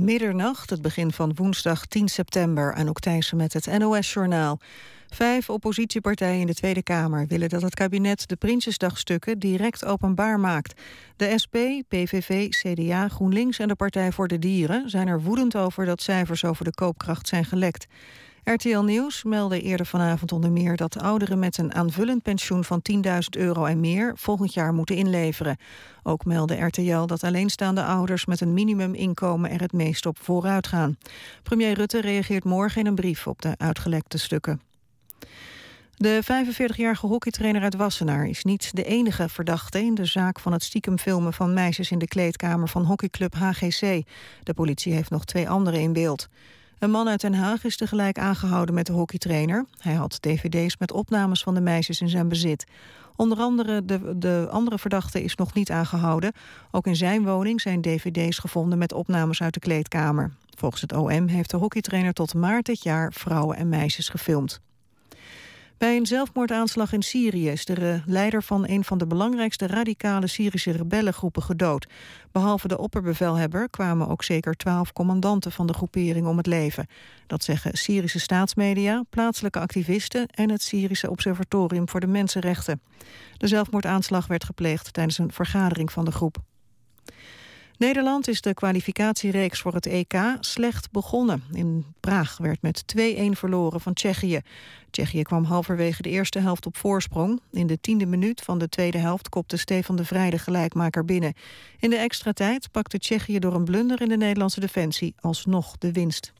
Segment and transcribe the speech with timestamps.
[0.00, 2.88] Middernacht, het begin van woensdag 10 september.
[2.88, 4.58] Ook Thijssen met het NOS-journaal.
[5.08, 10.80] Vijf oppositiepartijen in de Tweede Kamer willen dat het kabinet de Prinsjesdagstukken direct openbaar maakt.
[11.16, 11.56] De SP,
[11.88, 16.44] PVV, CDA, GroenLinks en de Partij voor de Dieren zijn er woedend over dat cijfers
[16.44, 17.86] over de koopkracht zijn gelekt.
[18.44, 23.00] RTL Nieuws meldde eerder vanavond onder meer dat ouderen met een aanvullend pensioen van 10.000
[23.30, 25.56] euro en meer volgend jaar moeten inleveren.
[26.02, 30.98] Ook meldde RTL dat alleenstaande ouders met een minimuminkomen er het meest op vooruit gaan.
[31.42, 34.60] Premier Rutte reageert morgen in een brief op de uitgelekte stukken.
[35.96, 40.62] De 45-jarige hockeytrainer uit Wassenaar is niet de enige verdachte in de zaak van het
[40.62, 44.02] stiekem filmen van meisjes in de kleedkamer van hockeyclub HGC.
[44.42, 46.28] De politie heeft nog twee anderen in beeld.
[46.80, 49.64] Een man uit Den Haag is tegelijk aangehouden met de hockeytrainer.
[49.78, 52.66] Hij had dvd's met opnames van de meisjes in zijn bezit.
[53.16, 56.32] Onder andere de, de andere verdachte is nog niet aangehouden.
[56.70, 60.32] Ook in zijn woning zijn dvd's gevonden met opnames uit de kleedkamer.
[60.56, 64.60] Volgens het OM heeft de hockeytrainer tot maart dit jaar vrouwen en meisjes gefilmd.
[65.80, 70.70] Bij een zelfmoordaanslag in Syrië is de leider van een van de belangrijkste radicale Syrische
[70.70, 71.86] rebellengroepen gedood.
[72.32, 76.86] Behalve de opperbevelhebber kwamen ook zeker twaalf commandanten van de groepering om het leven.
[77.26, 82.80] Dat zeggen Syrische staatsmedia, plaatselijke activisten en het Syrische Observatorium voor de Mensenrechten.
[83.36, 86.36] De zelfmoordaanslag werd gepleegd tijdens een vergadering van de groep.
[87.80, 91.42] Nederland is de kwalificatiereeks voor het EK slecht begonnen.
[91.52, 93.00] In Praag werd met 2-1
[93.30, 94.40] verloren van Tsjechië.
[94.90, 97.40] Tsjechië kwam halverwege de eerste helft op voorsprong.
[97.50, 101.34] In de tiende minuut van de tweede helft kopte Stefan de Vrij de gelijkmaker binnen.
[101.78, 105.92] In de extra tijd pakte Tsjechië door een blunder in de Nederlandse defensie alsnog de
[105.92, 106.32] winst.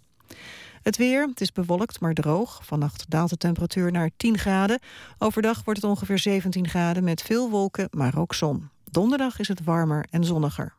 [0.82, 2.60] Het weer, het is bewolkt maar droog.
[2.62, 4.80] Vannacht daalt de temperatuur naar 10 graden.
[5.18, 8.68] Overdag wordt het ongeveer 17 graden met veel wolken, maar ook zon.
[8.90, 10.78] Donderdag is het warmer en zonniger.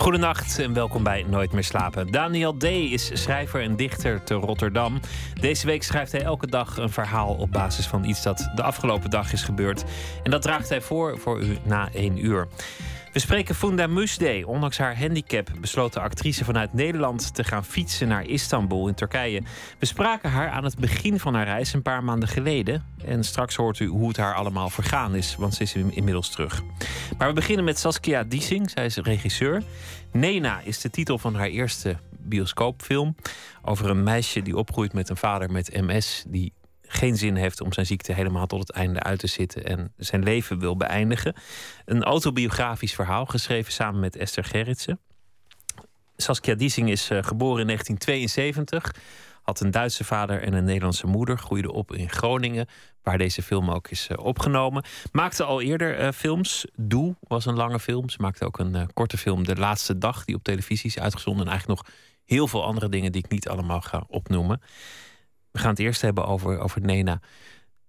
[0.00, 2.10] Goedenacht en welkom bij Nooit meer slapen.
[2.10, 2.64] Daniel D.
[2.64, 5.00] is schrijver en dichter te Rotterdam.
[5.40, 9.10] Deze week schrijft hij elke dag een verhaal op basis van iets dat de afgelopen
[9.10, 9.84] dag is gebeurd.
[10.22, 12.48] En dat draagt hij voor voor u na één uur.
[13.18, 13.88] We spreken Funda.
[14.44, 19.42] Ondanks haar handicap besloot de actrice vanuit Nederland te gaan fietsen naar Istanbul in Turkije.
[19.78, 22.84] We spraken haar aan het begin van haar reis een paar maanden geleden.
[23.04, 26.62] En straks hoort u hoe het haar allemaal vergaan is, want ze is inmiddels terug.
[27.18, 28.70] Maar we beginnen met Saskia Diesing.
[28.70, 29.62] Zij is regisseur.
[30.12, 33.14] Nena is de titel van haar eerste bioscoopfilm.
[33.62, 36.24] Over een meisje die opgroeit met een vader met MS.
[36.26, 36.52] Die
[36.88, 40.22] geen zin heeft om zijn ziekte helemaal tot het einde uit te zitten en zijn
[40.22, 41.34] leven wil beëindigen.
[41.84, 45.00] Een autobiografisch verhaal geschreven samen met Esther Gerritsen.
[46.16, 48.94] Saskia Diesing is uh, geboren in 1972.
[49.42, 51.38] Had een Duitse vader en een Nederlandse moeder.
[51.38, 52.66] Groeide op in Groningen,
[53.02, 54.84] waar deze film ook is uh, opgenomen.
[55.12, 56.66] Maakte al eerder uh, films.
[56.76, 58.08] Doe was een lange film.
[58.08, 61.44] Ze maakte ook een korte film, De Laatste Dag, die op televisie is uitgezonden.
[61.44, 61.92] En eigenlijk nog
[62.24, 64.60] heel veel andere dingen die ik niet allemaal ga opnoemen.
[65.50, 67.20] We gaan het eerst hebben over, over Nena.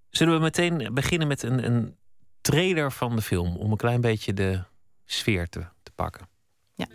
[0.10, 1.96] Zullen we meteen beginnen met een, een
[2.42, 4.64] trailer van de film om een klein beetje de
[5.06, 6.28] sfeer te, te pakken?
[6.74, 6.88] Ja.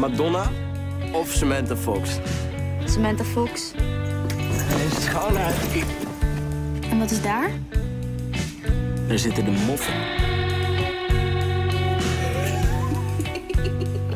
[0.00, 0.50] Madonna
[1.12, 2.18] of Samantha Fox?
[2.84, 3.72] Samantha Fox.
[3.72, 5.84] Deze is gewoon uit.
[6.90, 7.50] En wat is daar?
[9.08, 9.94] Daar zitten de moffen.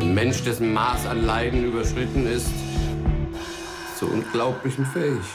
[0.00, 2.48] Een mens dessen Maß an Leiden überschritten ist,
[4.00, 5.28] zu unglaublichen fähig.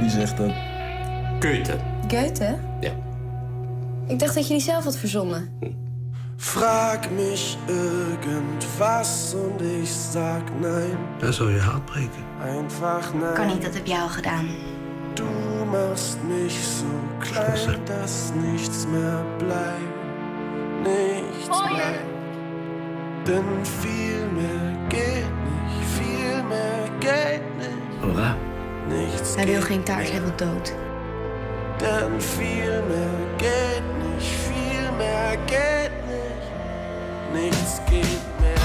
[0.00, 0.52] Wie zegt dat?
[1.40, 1.76] Goethe.
[2.08, 2.58] Goethe?
[2.80, 2.92] Ja.
[4.06, 5.50] Ik dacht dat je die zelf had verzonnen.
[6.36, 10.96] Frag mich irgendwas und ich sag nein.
[11.18, 12.24] Daar zal je hart breken.
[12.40, 13.34] Einfach nein.
[13.34, 14.48] Kan niet, dat heb jij al gedaan.
[15.14, 15.24] Du
[15.70, 16.86] machst mich so
[17.18, 19.94] klein, dass nichts mehr bleibt.
[20.82, 22.10] Nichts bleibt.
[23.24, 27.71] Denn viel mehr geht nicht, viel mehr geht nicht.
[28.88, 30.74] Nichts Hij wil geen taart, hij wil dood.
[31.78, 36.50] Denn viel mehr geht nicht, viel mehr geht nicht.
[37.32, 38.60] Nichts geht mehr.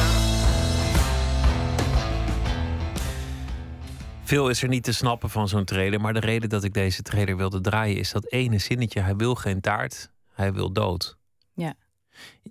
[4.23, 6.01] Veel is er niet te snappen van zo'n trailer.
[6.01, 9.01] Maar de reden dat ik deze trailer wilde draaien is dat ene zinnetje.
[9.01, 11.17] Hij wil geen taart, hij wil dood.
[11.53, 11.73] Ja.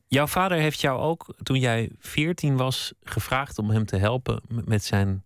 [0.07, 4.85] Jouw vader heeft jou ook, toen jij 14 was, gevraagd om hem te helpen met
[4.85, 5.25] zijn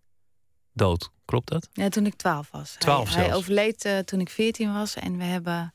[0.73, 1.11] dood.
[1.31, 1.69] Klopt dat?
[1.73, 2.77] Ja, toen ik 12 was.
[2.79, 5.73] 12 hij, overleed eh, toen ik 14 was en we hebben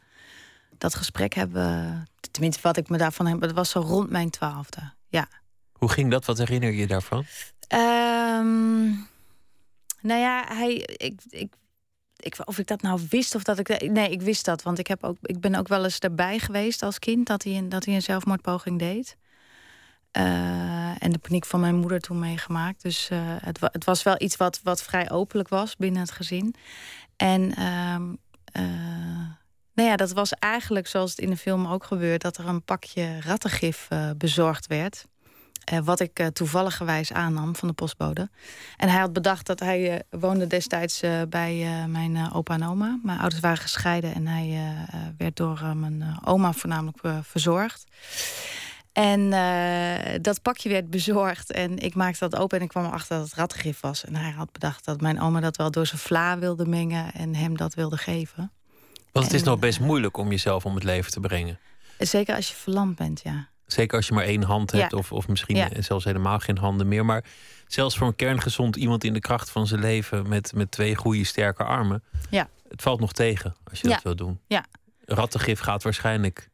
[0.78, 2.08] dat gesprek hebben...
[2.32, 3.40] Tenminste, wat ik me daarvan heb...
[3.40, 5.28] Dat was zo rond mijn twaalfde, ja.
[5.74, 6.26] Hoe ging dat?
[6.26, 7.26] Wat herinner je je daarvan?
[7.74, 9.08] Um,
[10.02, 11.54] nou ja, hij, ik, ik,
[12.16, 13.92] ik, of ik dat nou wist of dat ik.
[13.92, 14.64] Nee, ik wist dat.
[14.64, 17.58] Want ik, heb ook, ik ben ook wel eens erbij geweest als kind dat hij
[17.58, 19.18] een, dat hij een zelfmoordpoging deed.
[20.18, 22.82] Uh, en de paniek van mijn moeder toen meegemaakt.
[22.82, 26.56] Dus uh, het, het, was wel iets wat, wat vrij openlijk was binnen het gezin.
[27.16, 27.96] En uh,
[29.74, 32.64] nou ja, dat was eigenlijk zoals het in de film ook gebeurt: dat er een
[32.64, 35.06] pakje rattengif bezorgd werd.
[35.84, 38.30] Wat ik uh, toevallig gewijs aannam van de postbode.
[38.78, 43.00] En hij had bedacht dat hij woonde destijds bij mijn opa en oma.
[43.04, 44.76] Mijn ouders waren gescheiden en hij
[45.18, 47.84] werd door mijn oma voornamelijk verzorgd.
[48.96, 49.30] En
[50.22, 53.36] dat pakje werd bezorgd en ik maakte dat open en ik kwam erachter dat het
[53.36, 54.06] ratgif was.
[54.06, 57.36] En hij had bedacht dat mijn oma dat wel door zijn vla wilde mengen en
[57.36, 58.52] hem dat wilde geven.
[59.12, 61.60] Want het is nog best moeilijk om jezelf om het leven te brengen.
[61.98, 63.50] Zeker als je verlamd bent, ja.
[63.66, 65.70] Zeker als je maar één hand hebt, of, of misschien ja.
[65.80, 67.06] zelfs helemaal geen handen meer.
[67.06, 67.24] Maar
[67.68, 71.24] zelfs voor een kerngezond iemand in de kracht van zijn leven met, met twee goede,
[71.24, 72.04] sterke armen.
[72.30, 72.50] Ja.
[72.68, 74.40] Het valt nog tegen als je dat wil doen.
[74.48, 74.66] Ja.
[75.06, 76.50] Rattengif gaat waarschijnlijk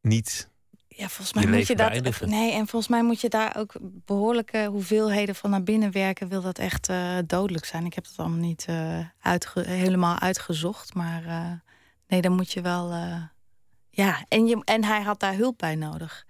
[0.00, 0.48] niet.
[0.96, 2.20] Ja, volgens mij moet je dat.
[2.20, 6.28] Nee, en volgens mij moet je daar ook behoorlijke hoeveelheden van naar binnen werken.
[6.28, 7.86] Wil dat echt uh, dodelijk zijn?
[7.86, 10.94] Ik heb het allemaal niet uh, uitge helemaal uitgezocht.
[10.94, 11.50] Maar uh,
[12.06, 12.92] nee, dan moet je wel
[13.90, 16.26] ja, en, je, en hij had daar hulp bij nodig.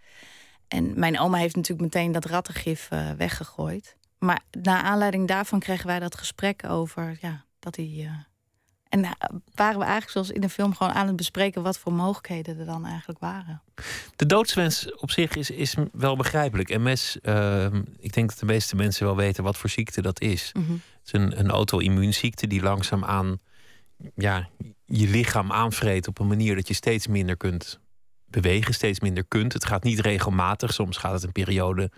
[0.68, 3.96] En mijn oma heeft natuurlijk meteen dat rattengif weggegooid.
[4.18, 8.10] Maar na aanleiding daarvan kregen wij dat gesprek over ja, dat hij.
[8.98, 11.78] Uh, en uh, waren we eigenlijk zoals in de film gewoon aan het bespreken wat
[11.78, 13.62] voor mogelijkheden er dan eigenlijk waren.
[14.16, 16.78] De doodswens op zich is, is wel begrijpelijk.
[16.78, 20.50] MS, ehm, ik denk dat de meeste mensen wel weten wat voor ziekte dat is.
[20.52, 20.80] Mm -hmm.
[20.98, 23.38] Het is een, een auto-immuunziekte die langzaamaan
[24.14, 24.48] ja,
[24.86, 27.80] je lichaam aanvreet op een manier dat je steeds minder kunt
[28.26, 29.52] bewegen, steeds minder kunt.
[29.52, 30.72] Het gaat niet regelmatig.
[30.72, 31.90] Soms gaat het een periode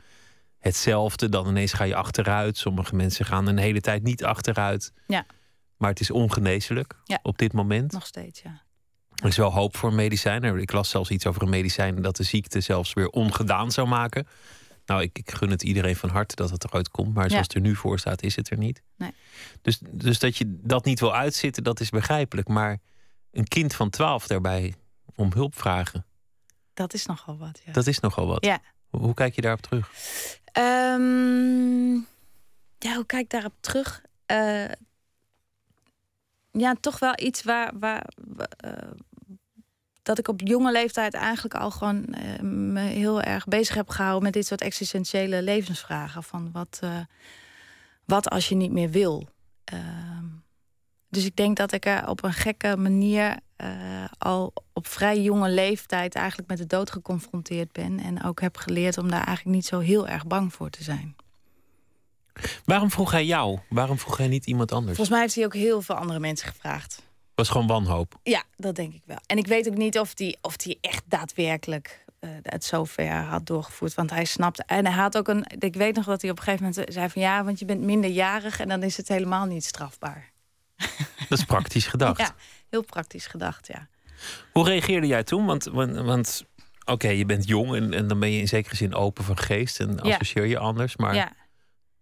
[0.59, 1.29] hetzelfde.
[1.29, 2.57] Dan ineens ga je achteruit.
[2.57, 4.93] Sommige mensen gaan een hele tijd niet achteruit.
[5.07, 5.27] Ja.
[5.77, 7.19] Maar het is ongeneeslijk ja.
[7.23, 7.93] op dit moment.
[7.93, 8.65] Nog steeds, ja.
[9.15, 10.59] Er is wel hoop voor een medicijn.
[10.59, 14.27] Ik las zelfs iets over een medicijn dat de ziekte zelfs weer ongedaan zou maken.
[14.87, 17.15] Nou, ik, ik, gun het iedereen van harte dat het eruit komt.
[17.15, 18.83] Maar zoals het er nu voor staat, is het er niet.
[18.97, 19.15] Nee.
[19.63, 22.49] Dus, dus dat je dat niet wil uitzitten, dat is begrijpelijk.
[22.49, 22.79] Maar
[23.31, 24.75] een kind van twaalf daarbij
[25.15, 26.07] om hulp vragen.
[26.75, 27.73] Dat is nogal wat, ja.
[27.73, 28.45] Dat is nogal wat.
[28.45, 28.61] Ja.
[28.89, 29.91] Hoe, hoe kijk je daarop terug?
[30.53, 32.07] Um,
[32.79, 34.03] ja, hoe kijk ik daarop terug?
[34.27, 34.65] Uh,
[36.57, 38.07] ja, toch wel iets waar, waar,
[38.65, 38.73] uh,
[40.03, 44.23] dat ik op jonge leeftijd eigenlijk al gewoon uh, me heel erg bezig heb gehouden
[44.23, 46.23] met dit soort existentiële levensvragen.
[46.23, 46.99] Van wat, uh,
[48.05, 49.29] wat als je niet meer wil?
[49.75, 49.81] Uh,
[51.09, 55.51] dus ik denk dat ik er op een gekke manier eh, al op vrij jonge
[55.51, 57.99] leeftijd eigenlijk met de dood geconfronteerd ben.
[57.99, 61.17] En ook heb geleerd om daar eigenlijk niet zo heel erg bang voor te zijn.
[62.65, 63.59] Waarom vroeg hij jou?
[63.69, 64.97] Waarom vroeg hij niet iemand anders?
[64.97, 67.05] Volgens mij heeft hij ook heel veel andere mensen gevraagd
[67.37, 68.19] was gewoon wanhoop.
[68.23, 69.19] Ja, dat denk ik wel.
[69.27, 73.47] En ik weet ook niet of hij of die echt daadwerkelijk uh, het zover had
[73.47, 73.95] doorgevoerd.
[73.95, 74.63] Want hij snapte.
[74.67, 75.45] En hij had ook een.
[75.59, 77.81] Ik weet nog dat hij op een gegeven moment zei van ja, want je bent
[77.81, 80.31] minderjarig en dan is het helemaal niet strafbaar.
[81.29, 82.21] Dat is praktisch gedacht.
[82.27, 82.35] ja,
[82.71, 83.89] heel praktisch gedacht, ja.
[84.53, 85.47] Hoe reageerde jij toen?
[85.47, 86.45] Want, want, want
[86.81, 89.39] oké, okay, je bent jong en, en dan ben je in zekere zin open van
[89.39, 90.97] geest en associeer je anders.
[90.97, 91.33] Maar ja.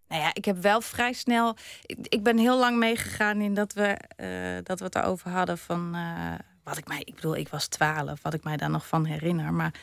[0.09, 1.57] Nou ja, ik heb wel vrij snel.
[1.87, 5.97] Ik, ben heel lang meegegaan in dat we, uh, dat we het erover hadden van.
[5.97, 7.01] Uh, wat ik mij.
[7.05, 9.53] Ik bedoel, ik was twaalf, wat ik mij daar nog van herinner.
[9.53, 9.75] Maar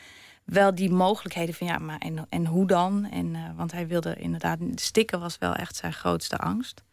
[0.43, 3.05] wel die mogelijkheden van ja, maar en, en hoe dan?
[3.11, 4.59] En, uh, want hij wilde inderdaad.
[4.75, 6.83] Stikken was wel echt zijn grootste angst.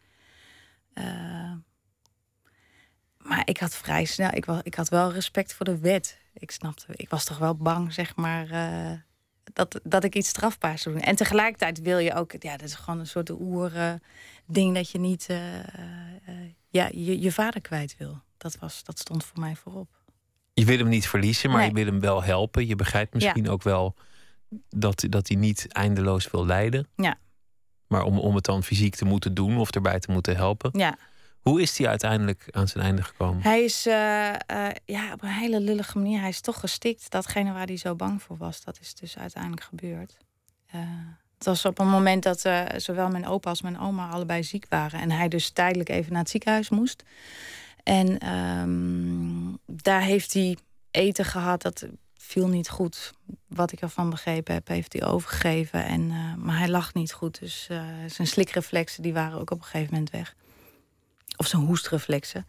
[3.17, 4.29] maar ik had vrij snel.
[4.33, 6.19] Ik, was, ik had wel respect voor de wet.
[6.33, 6.85] Ik snapte.
[6.95, 8.47] Ik was toch wel bang, zeg maar
[9.53, 10.99] dat, dat ik iets strafbaars doen.
[10.99, 13.93] En tegelijkertijd wil je ook, ja, dat is gewoon een soort oer uh,
[14.45, 15.63] ding dat je niet uh, uh,
[16.69, 18.21] ja, je, je vader kwijt wil.
[18.37, 19.89] Dat, was, dat stond voor mij voorop.
[20.53, 21.67] Je wil hem niet verliezen, maar nee.
[21.67, 22.67] je wil hem wel helpen.
[22.67, 23.49] Je begrijpt misschien ja.
[23.49, 23.95] ook wel
[24.69, 26.87] dat, dat hij niet eindeloos wil lijden.
[26.95, 27.17] Ja.
[27.87, 30.79] Maar om, om het dan fysiek te moeten doen of erbij te moeten helpen.
[30.79, 30.97] Ja.
[31.41, 33.43] Hoe is hij uiteindelijk aan zijn einde gekomen?
[33.43, 33.93] Hij is uh,
[34.51, 36.19] uh, ja, op een hele lullige manier.
[36.19, 37.11] Hij is toch gestikt.
[37.11, 40.17] Datgene waar hij zo bang voor was, dat is dus uiteindelijk gebeurd.
[40.75, 40.81] Uh,
[41.37, 42.41] het was op een moment dat
[42.75, 44.99] zowel mijn opa als mijn oma allebei ziek waren.
[44.99, 47.03] En hij dus tijdelijk even naar het ziekenhuis moest.
[47.83, 50.57] En um, daar heeft hij
[50.91, 51.61] eten gehad.
[51.61, 53.13] Dat viel niet goed.
[53.47, 55.85] Wat ik ervan begrepen heb, heeft hij overgegeven.
[55.85, 57.39] En, maar hij lag niet goed.
[57.39, 57.69] Dus
[58.07, 60.35] zijn slikreflexen die waren ook op een gegeven moment weg
[61.39, 62.47] of zijn hoestreflexen.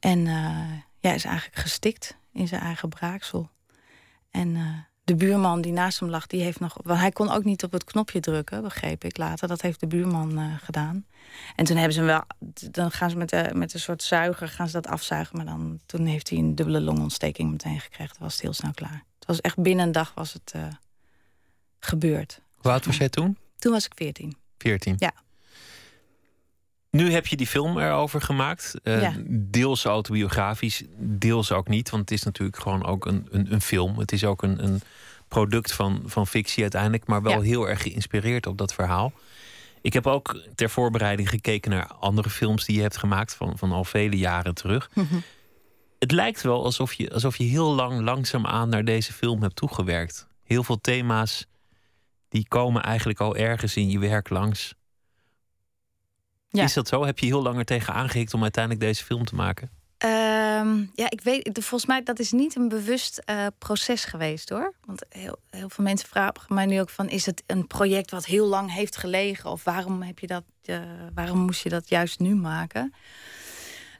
[0.00, 3.50] En uh, ja, is eigenlijk gestikt in zijn eigen braaksel.
[4.30, 4.62] En eh,
[5.04, 6.76] de buurman die naast hem lag, die heeft nog.
[6.82, 9.48] Want hij kon ook niet op het knopje drukken, begreep ik later.
[9.48, 11.06] Dat heeft de buurman uh, gedaan.
[11.56, 12.22] En toen hebben ze hem wel.
[12.70, 15.36] Dan gaan ze met, de, met een soort zuiger gaan ze dat afzuigen.
[15.36, 18.14] Maar dan, toen heeft hij een dubbele longontsteking meteen gekregen.
[18.14, 19.04] Toen was het heel snel klaar.
[19.18, 20.54] Het was echt binnen een dag was het
[21.78, 22.40] gebeurd.
[22.54, 23.38] Hoe oud was jij toen?
[23.58, 24.36] Toen was ik 14.
[24.58, 24.94] 14?
[24.98, 25.12] Ja.
[26.94, 28.74] Nu heb je die film erover gemaakt.
[28.82, 29.12] Uh, Ja.
[29.28, 31.90] Deels autobiografisch, deels ook niet.
[31.90, 33.98] Want het is natuurlijk gewoon ook een, een, een film.
[33.98, 34.80] Het is ook een, een
[35.28, 37.06] product van, van fictie uiteindelijk.
[37.06, 37.40] Maar wel Ja.
[37.40, 39.12] heel erg geïnspireerd op dat verhaal.
[39.82, 43.34] Ik heb ook ter voorbereiding gekeken naar andere films die je hebt gemaakt.
[43.34, 44.90] Van, van al vele jaren terug.
[45.98, 50.28] Het lijkt wel alsof je, alsof je heel lang langzaamaan naar deze film hebt toegewerkt.
[50.44, 51.46] Heel veel thema's
[52.28, 54.74] die komen eigenlijk al ergens in je werk langs.
[56.54, 56.64] Ja.
[56.64, 57.04] Is dat zo?
[57.04, 59.70] Heb je heel lang er tegen aangehikt om uiteindelijk deze film te maken?
[59.98, 64.74] Ehm, ja, ik weet, volgens mij dat is niet een bewust eh, proces geweest hoor.
[64.84, 68.24] Want heel, heel veel mensen vragen mij nu ook van: is het een project wat
[68.26, 69.50] heel lang heeft gelegen?
[69.50, 70.78] Of waarom heb je dat, eh,
[71.14, 72.94] waarom moest je dat juist nu maken?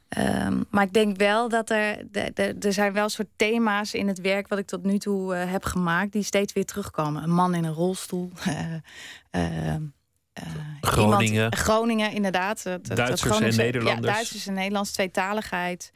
[0.08, 4.08] Ehm, maar ik denk wel dat er, de- de- er zijn wel soort thema's in
[4.08, 7.22] het werk wat ik tot nu toe eh, heb gemaakt, die steeds weer terugkomen.
[7.22, 8.30] Een man in een rolstoel.
[9.30, 9.74] eh,
[10.80, 11.32] Groningen.
[11.34, 12.62] Iemand, Groningen, inderdaad.
[12.62, 14.06] Het- het- Duitsers het en Nederlanders.
[14.06, 15.92] Ja, Duitsers en Nederlands, tweetaligheid.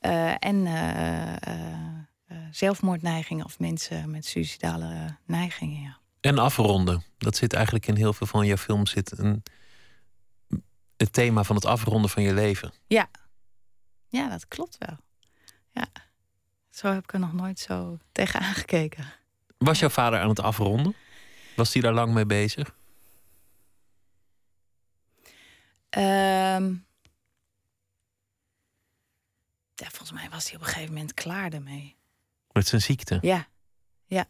[0.00, 1.34] eh, en eh, eh,
[2.26, 5.80] eh, zelfmoordneigingen of mensen met suicidale neigingen.
[5.82, 5.98] Ja.
[6.20, 7.04] En afronden.
[7.18, 8.90] Dat zit eigenlijk in heel veel van jouw films.
[8.90, 9.42] Zit een,
[10.96, 12.72] het thema van het afronden van je leven.
[12.86, 13.08] ja,
[14.08, 14.96] ja, dat klopt wel.
[15.72, 15.86] Ja.
[16.70, 19.04] Zo heb ik er nog nooit zo tegen aangekeken.
[19.58, 20.94] Was jouw vader aan het afronden?
[21.56, 22.74] Was hij daar lang mee bezig?
[25.90, 26.74] Ehm,
[29.74, 31.96] ja, volgens mij was hij op een gegeven moment klaar ermee.
[32.52, 33.18] Met zijn ziekte?
[33.20, 33.46] Ja,
[34.06, 34.24] ja.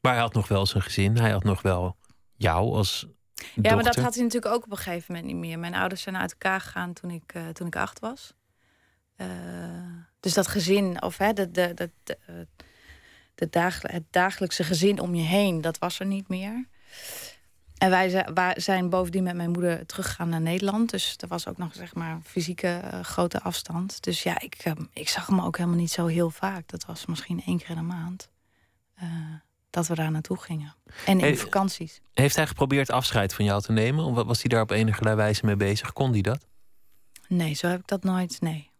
[0.00, 1.16] Maar hij had nog wel zijn gezin.
[1.16, 1.96] Hij had nog wel
[2.36, 3.06] jou als
[3.54, 5.58] Ja, maar dat had hij natuurlijk ook op een gegeven moment niet meer.
[5.58, 8.34] Mijn ouders zijn uit elkaar gegaan toen ik, eh, toen ik acht was.
[9.16, 9.26] Eh,
[10.20, 12.18] dus dat gezin, of hè, de, de, de, de,
[13.34, 16.68] de het dagelijkse gezin om je heen, dat was er niet meer.
[17.84, 18.24] En wij
[18.56, 20.90] zijn bovendien met mijn moeder teruggegaan naar Nederland.
[20.90, 24.02] Dus er was ook nog zeg maar fysieke eh, grote afstand.
[24.02, 26.68] Dus ja, ik, eh, ik zag hem ook helemaal niet zo heel vaak.
[26.68, 28.28] Dat was misschien één keer in de maand.
[28.94, 29.08] eh,
[29.70, 30.74] dat we daar naartoe gingen.
[31.06, 32.00] En in vakanties.
[32.12, 34.04] Heeft hij geprobeerd afscheid van jou te nemen?
[34.04, 35.92] Of was hij daar op enige wijze mee bezig?
[35.92, 36.46] Kon hij dat?
[37.28, 38.40] Nee, zo heb ik dat nooit.
[38.40, 38.70] Nee.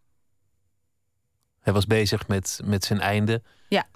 [1.59, 3.43] Hij was bezig met, met zijn einde.
[3.67, 3.87] Ja.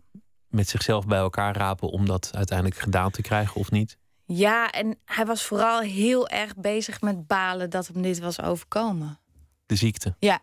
[0.47, 3.97] Met zichzelf bij elkaar rapen om dat uiteindelijk gedaan te krijgen of niet?
[4.31, 9.19] Ja, en hij was vooral heel erg bezig met balen dat hem dit was overkomen.
[9.65, 10.15] De ziekte.
[10.19, 10.41] Ja,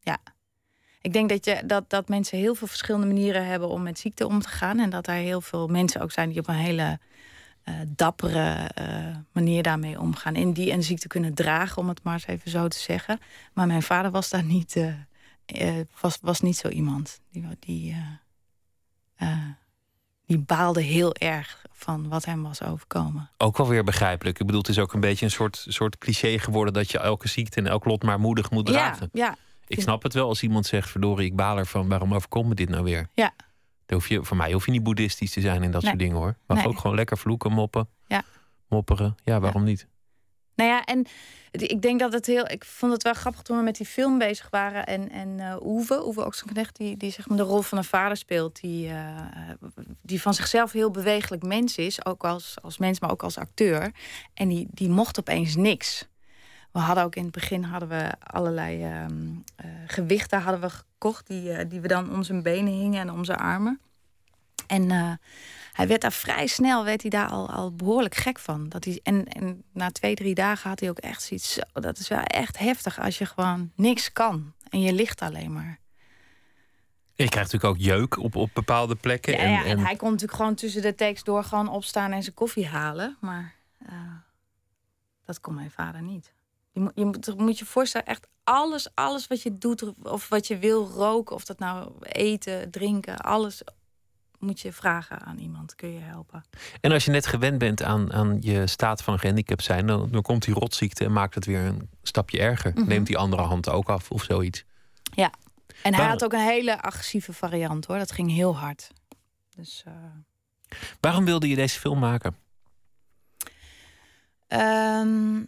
[0.00, 0.18] ja.
[1.00, 4.26] Ik denk dat, je, dat, dat mensen heel veel verschillende manieren hebben om met ziekte
[4.26, 4.78] om te gaan.
[4.78, 6.98] En dat er heel veel mensen ook zijn die op een hele
[7.62, 10.34] eh, dappere eh, manier daarmee omgaan.
[10.34, 13.20] En die een ziekte kunnen dragen, om het maar eens even zo te zeggen.
[13.52, 14.76] Maar mijn vader was daar niet,
[15.46, 17.20] eh, was, was niet zo iemand.
[17.30, 17.96] Die, die,
[20.26, 23.30] die baalde heel erg van wat hem was overkomen.
[23.36, 24.38] Ook wel weer begrijpelijk.
[24.40, 27.28] Ik bedoel, het is ook een beetje een soort, soort cliché geworden dat je elke
[27.28, 29.08] ziekte en elk lot maar moedig moet dragen.
[29.12, 29.36] Ja, ja.
[29.66, 32.68] Ik snap het wel als iemand zegt, verdorie, ik baal ervan, waarom overkomt me dit
[32.68, 33.08] nou weer?
[33.14, 33.30] Ja.
[33.86, 35.90] Dan hoef je, voor mij hoef je niet boeddhistisch te zijn in dat Nee.
[35.90, 36.36] soort dingen hoor.
[36.46, 36.66] Mag Nee.
[36.66, 38.22] ook gewoon lekker vloeken, moppen, Ja.
[38.68, 39.16] mopperen.
[39.24, 39.86] Ja, waarom niet?
[40.58, 41.06] Nou ja, en
[41.50, 42.50] ik denk dat het heel.
[42.50, 44.86] Ik vond het wel grappig toen we met die film bezig waren.
[44.86, 48.16] En, en eh Oeve, Oeve Oxenknecht, die, die zeg maar de rol van een vader
[48.16, 48.60] speelt.
[48.60, 49.16] Die, eh,
[50.02, 52.04] die van zichzelf heel bewegelijk mens is.
[52.04, 53.92] Ook als, als mens, maar ook als acteur.
[54.34, 56.08] En die, die mocht opeens niks.
[56.72, 61.26] We hadden ook in het begin hadden we allerlei ehm, eh, gewichten hadden we gekocht.
[61.26, 63.80] Die, die we dan om zijn benen hingen en om zijn armen.
[64.68, 65.12] En eh,
[65.72, 68.68] hij werd daar vrij snel, werd hij daar al, al behoorlijk gek van.
[68.68, 71.52] Dat hij, en, en na twee, drie dagen had hij ook echt zoiets.
[71.52, 74.52] Zo, dat is wel echt heftig als je gewoon niks kan.
[74.70, 75.78] En je ligt alleen maar.
[77.14, 79.32] Je krijgt natuurlijk ook jeuk op, op bepaalde plekken.
[79.32, 82.12] Ja, en, ja, en en hij kon natuurlijk gewoon tussen de tekst door gewoon opstaan
[82.12, 83.16] en zijn koffie halen.
[83.20, 83.94] Maar eh,
[85.24, 86.32] dat kon mijn vader niet.
[86.72, 90.46] Je moet je, moet, moet je voorstellen, echt alles, alles wat je doet of wat
[90.46, 93.62] je wil roken, of dat nou eten, drinken, alles
[94.38, 95.74] moet je vragen aan iemand.
[95.74, 96.44] Kun je helpen?
[96.80, 100.22] En als je net gewend bent aan, aan je staat van gehandicapt zijn, dan, dan
[100.22, 102.72] komt die rotziekte en maakt het weer een stapje erger.
[102.74, 102.88] Mhm.
[102.88, 104.64] Neemt die andere hand ook af of zoiets.
[105.14, 105.32] Ja.
[105.82, 107.98] En hij had ook een hele agressieve variant hoor.
[107.98, 108.90] Dat ging heel hard.
[109.56, 109.82] Dus.
[109.86, 109.92] eh,
[111.00, 112.36] Waarom wilde je deze film maken?
[114.46, 115.42] Ehm,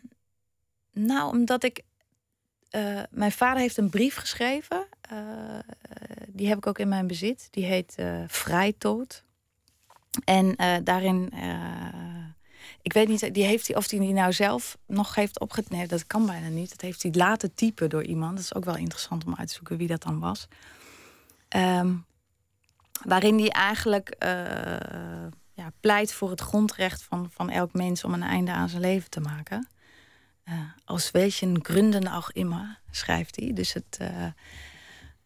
[0.92, 1.82] nou, omdat ik.
[2.70, 4.87] eh, mijn vader heeft een brief geschreven.
[6.26, 7.49] Die heb ik ook in mijn bezit.
[7.50, 8.25] Die heet uh.
[10.25, 11.33] En daarin,
[12.83, 15.73] ik weet niet, die heeft hij, of hij die nou zelf nog heeft opgetypt.
[15.73, 16.71] Nee, dat kan bijna niet.
[16.71, 18.35] Dat heeft hij laten typen door iemand.
[18.35, 20.49] Dat is ook wel interessant om uit te zoeken wie dat dan was.
[21.49, 21.95] Ehm,
[23.05, 24.17] waarin hij eigenlijk
[25.55, 29.11] ja, pleit voor het grondrecht van, van elk mens om een einde aan zijn leven
[29.11, 29.69] te maken.
[30.85, 33.52] Als welchen grunden auch immer, schrijft hij.
[33.52, 33.99] Dus het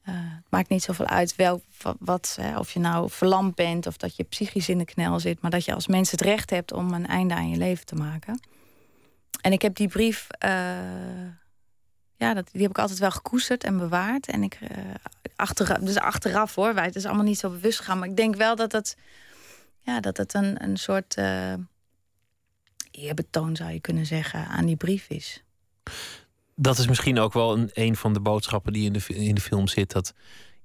[0.09, 1.63] uh, uh, maakt niet zoveel uit wel,
[1.99, 5.41] wat, hè, of je nou verlamd bent of dat je psychisch in de knel zit,
[5.41, 7.95] maar dat je als mens het recht hebt om een einde aan je leven te
[7.95, 8.41] maken.
[9.41, 10.27] En ik heb die brief,
[12.17, 14.27] ja, dat, die heb ik altijd wel gekoesterd en bewaard.
[14.27, 14.59] En ik,
[15.37, 18.37] achteraf, dus achteraf hoor, wij, het is allemaal niet zo bewust gegaan, maar ik denk
[18.37, 18.97] wel dat het
[19.81, 21.17] ja, dat het een, een soort
[22.91, 25.43] eerbetoon, zou je kunnen zeggen, aan die brief is.
[26.55, 29.41] Dat is misschien ook wel een, een van de boodschappen die in de, in de
[29.41, 29.93] film zit.
[29.93, 30.15] Dat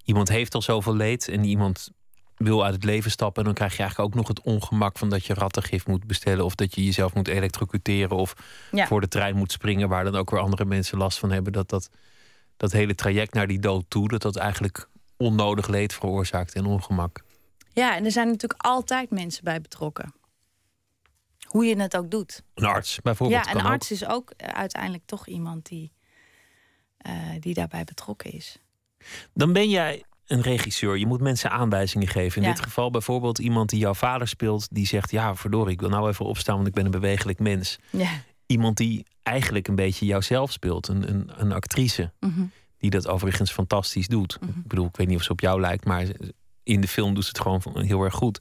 [0.04, 1.90] iemand heeft al zoveel leed en iemand
[2.36, 3.38] wil uit het leven stappen.
[3.38, 6.44] En dan krijg je eigenlijk ook nog het ongemak van dat je rattengif moet bestellen.
[6.44, 8.16] Of dat je jezelf moet elektrocuteren.
[8.16, 8.34] Of
[8.72, 9.88] voor de trein moet springen.
[9.88, 11.52] Waar dan ook weer andere mensen last van hebben.
[11.52, 11.90] Dat dat,
[12.56, 14.08] dat hele traject naar die dood toe.
[14.08, 17.22] Dat dat eigenlijk onnodig leed veroorzaakt en ongemak.
[17.72, 20.12] Ja, en er zijn natuurlijk altijd mensen bij betrokken.
[21.46, 22.42] Hoe je het ook doet.
[22.54, 23.44] Een arts bijvoorbeeld.
[23.44, 25.92] Ja, een arts is ook eh, uiteindelijk toch iemand die,
[27.06, 28.58] uh, die daarbij betrokken is.
[29.34, 30.98] Dan ben jij een regisseur.
[30.98, 32.42] Je moet mensen aanwijzingen geven.
[32.42, 35.88] In dit geval bijvoorbeeld iemand die jouw vader speelt, die zegt: Ja, verdorie, ik wil
[35.88, 37.78] nou even opstaan, want ik ben een bewegelijk mens.
[37.90, 38.10] Ja.
[38.46, 42.12] Iemand die eigenlijk een beetje jouzelf speelt, een, een, een actrice.
[42.20, 42.42] Mhm.
[42.78, 44.40] Die dat overigens fantastisch doet.
[44.40, 44.58] Mhm.
[44.58, 46.06] Ik bedoel, ik weet niet of ze op jou lijkt, maar
[46.62, 48.40] in de film doet ze het gewoon heel erg goed.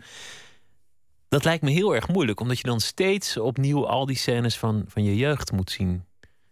[1.29, 4.83] Dat lijkt me heel erg moeilijk, omdat je dan steeds opnieuw al die scènes van,
[4.87, 6.05] van je jeugd moet zien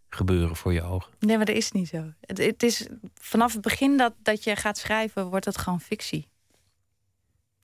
[0.10, 1.14] gebeuren voor je ogen.
[1.20, 2.14] Nee, maar dat is niet zo.
[2.22, 6.28] Het, het is vanaf het begin dat, dat je gaat schrijven, wordt het gewoon fictie.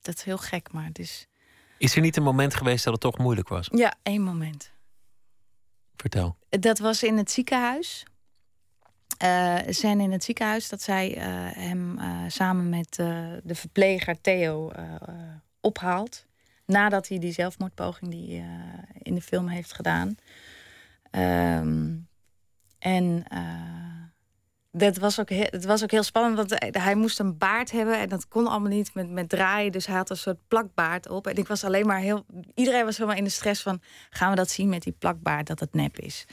[0.02, 1.28] Dat is heel gek, maar het is.
[1.78, 3.68] Is er niet een moment geweest dat het toch moeilijk was?
[3.72, 4.72] Ja, één moment.
[5.96, 6.38] Vertel.
[6.50, 8.06] Dat was in het ziekenhuis
[9.24, 11.24] uh, scène in het ziekenhuis dat zij uh,
[11.64, 12.96] hem uh, samen met
[13.44, 14.72] de verpleger Theo
[15.62, 16.26] ophaalt.
[16.66, 18.44] Nadat hij die zelfmoordpoging die
[18.98, 20.16] in de film heeft gedaan.
[21.12, 22.08] Um,
[22.80, 23.26] en
[24.76, 28.10] dat was, ook het was ook heel spannend, want hij moest een baard hebben en
[28.10, 29.72] dat kon allemaal niet met, met draaien.
[29.72, 31.28] Dus hij had een soort plakbaard op.
[31.28, 32.26] En ik was alleen maar heel.
[32.56, 35.60] Iedereen was helemaal in de stress van: gaan we dat zien met die plakbaard dat
[35.60, 36.26] het nep is?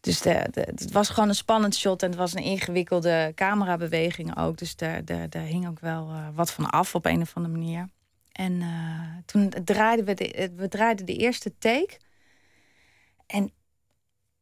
[0.00, 4.58] Dus de, het was gewoon een spannend shot en het was een ingewikkelde camerabeweging ook.
[4.58, 7.54] Dus daar, daar, daar hing ook wel uh, wat van af op een of andere
[7.54, 7.88] manier.
[8.32, 11.96] En uh, toen draaiden we, de, we draaiden de eerste take.
[13.26, 13.52] En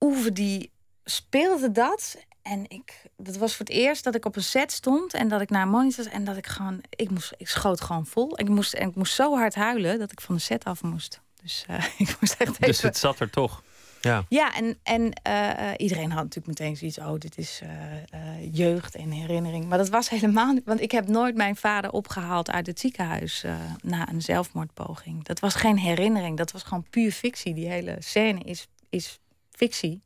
[0.00, 0.70] Oeve die
[1.04, 2.24] speelde dat.
[2.42, 5.40] En ik, dat was voor het eerst dat ik op een set stond en dat
[5.40, 8.38] ik naar een monitor en dat ik gewoon, ik, moest, ik schoot gewoon vol.
[8.38, 11.20] Ik moest, en ik moest zo hard huilen dat ik van de set af moest.
[11.42, 12.66] Dus uh, ik moest echt even...
[12.66, 13.62] Dus het zat er toch?
[14.00, 16.98] Ja, ja en, en uh, iedereen had natuurlijk meteen zoiets...
[16.98, 19.68] oh, dit is uh, jeugd en herinnering.
[19.68, 20.64] Maar dat was helemaal niet...
[20.64, 23.44] want ik heb nooit mijn vader opgehaald uit het ziekenhuis...
[23.82, 25.24] na een zelfmoordpoging.
[25.24, 27.54] Dat was geen herinnering, dat was gewoon puur fictie.
[27.54, 29.18] Die hele scène is, is
[29.50, 30.02] fictie.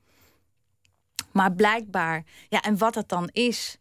[1.32, 2.24] Maar blijkbaar...
[2.48, 3.78] ja, en wat het dan is...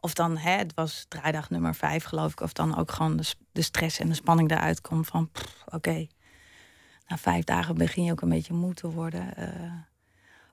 [0.00, 2.40] Of dan, hè, het was draaidag nummer vijf, geloof ik.
[2.40, 5.30] Of dan ook gewoon de, de stress en de spanning eruit komt van...
[5.66, 6.06] oké,
[7.06, 9.34] na vijf dagen begin je ook een beetje moe te worden.
[9.38, 9.72] Uh,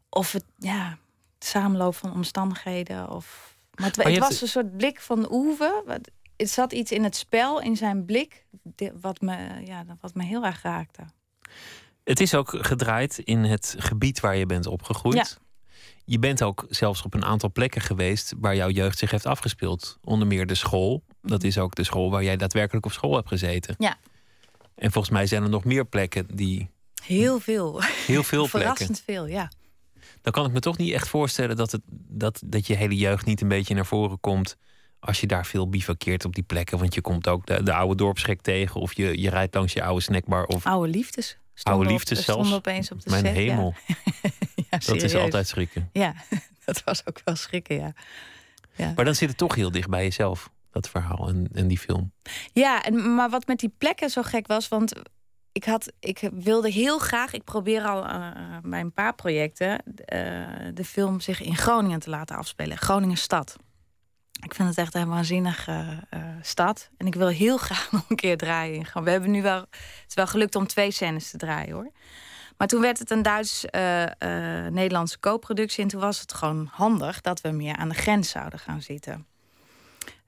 [0.10, 0.98] of het, ja,
[1.40, 3.10] het samenloop van omstandigheden.
[3.10, 6.02] Of, maar het, het was een soort blik van Oeve.
[6.38, 8.46] Het zat iets in het spel, in zijn blik,
[9.02, 11.04] wat me, ja, wat me heel erg raakte.
[12.04, 15.16] Het is ook gedraaid in het gebied waar je bent opgegroeid.
[15.16, 15.26] Ja.
[16.06, 19.98] Je bent ook zelfs op een aantal plekken geweest waar jouw jeugd zich heeft afgespeeld.
[20.04, 21.04] Onder meer de school.
[21.22, 23.76] Dat is ook de school waar jij daadwerkelijk op school hebt gezeten.
[23.78, 23.98] Ja.
[24.76, 26.70] En volgens mij zijn er nog meer plekken die.
[27.04, 27.82] Heel veel.
[27.82, 28.76] Heel veel plekken.
[28.76, 29.52] Verrassend veel, ja.
[30.22, 33.26] Dan kan ik me toch niet echt voorstellen dat, het, dat, dat je hele jeugd
[33.26, 34.58] niet een beetje naar voren komt.
[35.00, 36.78] als je daar veel bivakkeert op die plekken.
[36.78, 38.82] Want je komt ook de, de oude dorpsgek tegen.
[38.82, 40.46] of je, je rijdt langs je oude snackbar.
[40.46, 41.38] Of oude liefdes.
[41.64, 42.54] Oude liefdes zelfs.
[42.54, 43.74] opeens op de Mijn set, hemel.
[44.70, 44.80] Ja.
[44.86, 45.90] dat is altijd schrikken.
[45.92, 46.14] Ja,
[46.66, 47.94] dat was ook wel schrikken, ja.
[48.76, 48.94] ja.
[48.96, 52.12] Maar dan zit het toch heel dicht bij jezelf dat verhaal en, en die film.
[52.54, 54.94] Ja, en, maar wat met die plekken zo gek was, want
[55.52, 58.32] ik, had, ik wilde heel graag, ik probeer al uh,
[58.64, 59.98] bij een paar projecten, uh,
[60.74, 62.78] de film zich in Groningen te laten afspelen.
[62.78, 63.56] Groningen stad.
[64.44, 66.90] Ik vind het echt een waanzinnige uh, stad.
[66.98, 68.86] En ik wil heel graag nog een keer draaien.
[69.04, 71.92] We hebben nu wel, het is wel gelukt om twee scènes te draaien hoor.
[72.58, 75.84] Maar toen werd het een Duits-Nederlandse co-productie.
[75.84, 79.28] En toen was het gewoon handig dat we meer aan de grens zouden gaan zitten.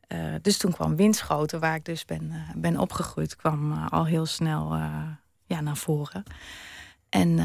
[0.07, 4.05] Eh, dus toen kwam Winschoten, waar ik dus ben, uh, ben opgegroeid, kwam uh, al
[4.05, 4.75] heel snel
[5.45, 6.23] ja, naar voren.
[7.09, 7.37] En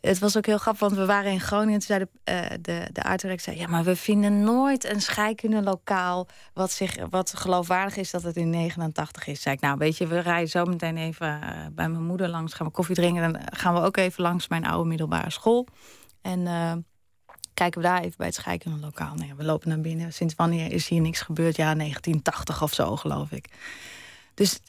[0.00, 1.78] het was ook heel grappig, want we waren in Groningen.
[1.78, 3.58] Toen zei de, de, de zei...
[3.58, 6.26] ja, maar we vinden nooit een scheikundelokaal...
[6.54, 9.42] Wat, zich, wat geloofwaardig is dat het in 89 is.
[9.42, 11.40] Zei ik, nou weet je, we rijden zo meteen even
[11.74, 12.54] bij mijn moeder langs...
[12.54, 15.68] gaan we koffie drinken, dan gaan we ook even langs mijn oude middelbare school.
[16.22, 16.46] En
[17.54, 19.14] kijken we daar even bij het scheikundelokaal.
[19.14, 20.12] Nou ja, we lopen naar binnen.
[20.12, 21.56] Sinds wanneer is hier niks gebeurd?
[21.56, 23.48] Ja, 1980 of zo, geloof ik.
[24.34, 24.60] Dus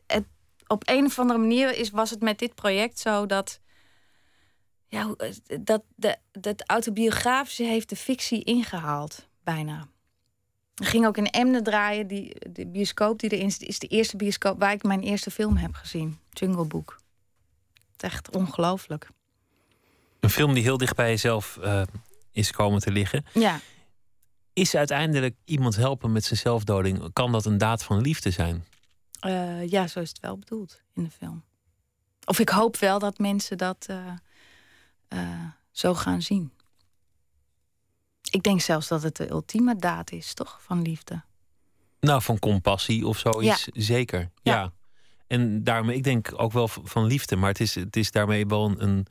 [0.67, 3.60] op een of andere manier is, was het met dit project zo dat.
[4.88, 5.15] Ja,
[5.62, 9.88] dat de, dat autobiografische heeft de fictie ingehaald, bijna.
[10.76, 12.08] Ik ging ook in Emne draaien.
[12.08, 15.58] Die, de bioscoop die erin zit, is de eerste bioscoop waar ik mijn eerste film
[15.58, 16.19] heb gezien.
[16.30, 17.00] Jungle Book.
[17.98, 19.10] Echt ongelooflijk.
[20.19, 21.82] Een film die heel dicht bij jezelf uh,
[22.36, 23.26] is komen te liggen.
[23.34, 23.60] Ja.
[24.54, 28.65] Is uiteindelijk iemand helpen met zijn zelfdoding, kan dat een daad van liefde zijn?
[29.26, 31.43] Uh, ja, zo is het wel bedoeld in de film.
[32.26, 33.98] Of ik hoop wel dat mensen dat uh,
[35.10, 36.52] uh, zo gaan zien.
[38.32, 40.60] Ik denk zelfs dat het de ultieme daad is, toch?
[40.62, 41.24] Van liefde.
[42.00, 43.82] Nou, van compassie of zoiets, ja.
[43.82, 44.32] zeker.
[44.41, 44.54] Ja.
[44.54, 44.74] ja.
[45.28, 48.65] En daarmee, ik denk ook wel van liefde, maar het is, het is daarmee wel
[48.65, 49.08] een, een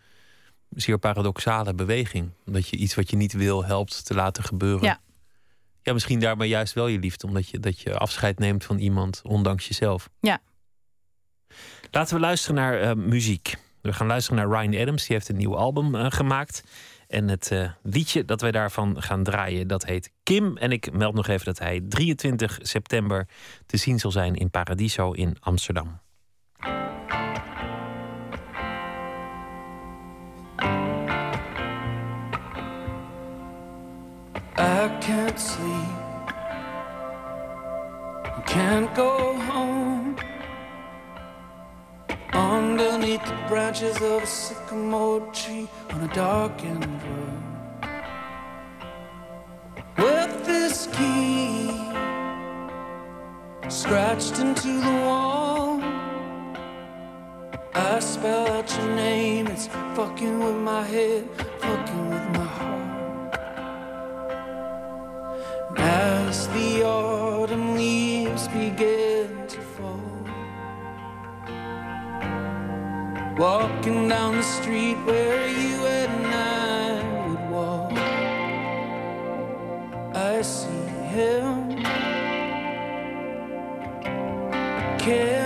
[0.76, 2.30] zeer paradoxale beweging.
[2.44, 4.84] Dat je iets wat je niet wil helpt te laten gebeuren.
[4.84, 5.00] Ja.
[5.82, 9.20] Ja, misschien daarmee juist wel je liefde, omdat je, dat je afscheid neemt van iemand,
[9.24, 10.08] ondanks jezelf.
[10.20, 10.40] Ja.
[11.90, 13.54] Laten we luisteren naar uh, muziek.
[13.80, 16.64] We gaan luisteren naar Ryan Adams, die heeft een nieuw album uh, gemaakt.
[17.08, 20.56] En het uh, liedje dat wij daarvan gaan draaien, dat heet Kim.
[20.56, 23.28] En ik meld nog even dat hij 23 september
[23.66, 26.00] te zien zal zijn in Paradiso in Amsterdam.
[34.56, 36.04] I can't sleep.
[38.46, 40.16] Can't go home.
[42.32, 47.42] Underneath the branches of a sycamore tree on a darkened road.
[49.98, 51.70] With this key
[53.68, 55.80] scratched into the wall.
[57.74, 62.43] I spell out your name, it's fucking with my head, fucking with my
[65.84, 70.00] As the autumn leaves begin to fall,
[73.36, 77.92] walking down the street where you and I would walk,
[80.14, 81.84] I see him.
[84.98, 85.43] Kim,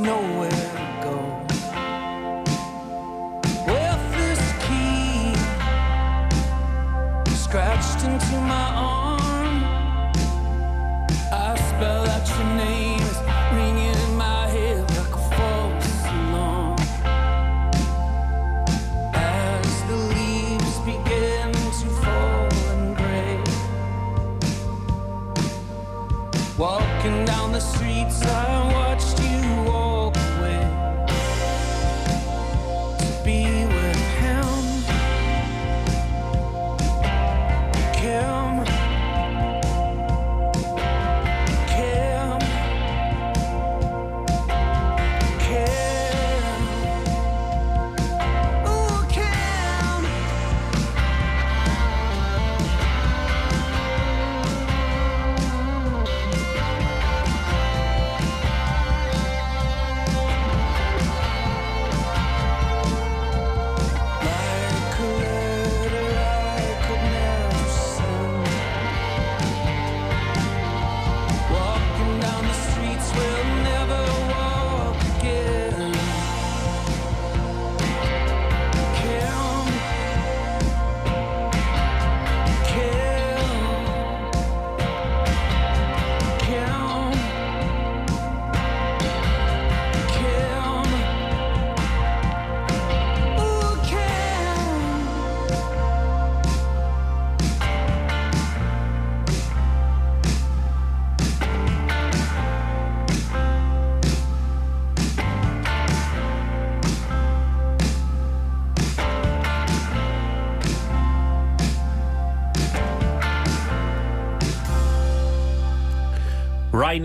[0.00, 0.47] nowhere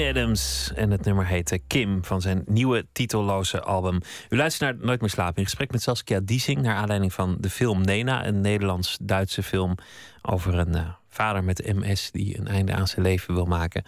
[0.01, 3.99] Adams en het nummer heette Kim van zijn nieuwe titelloze album.
[4.29, 7.49] U luistert naar Nooit meer slapen in gesprek met Saskia Diesing naar aanleiding van de
[7.49, 9.75] film Nena, een Nederlands-Duitse film
[10.21, 13.84] over een uh, vader met MS die een einde aan zijn leven wil maken.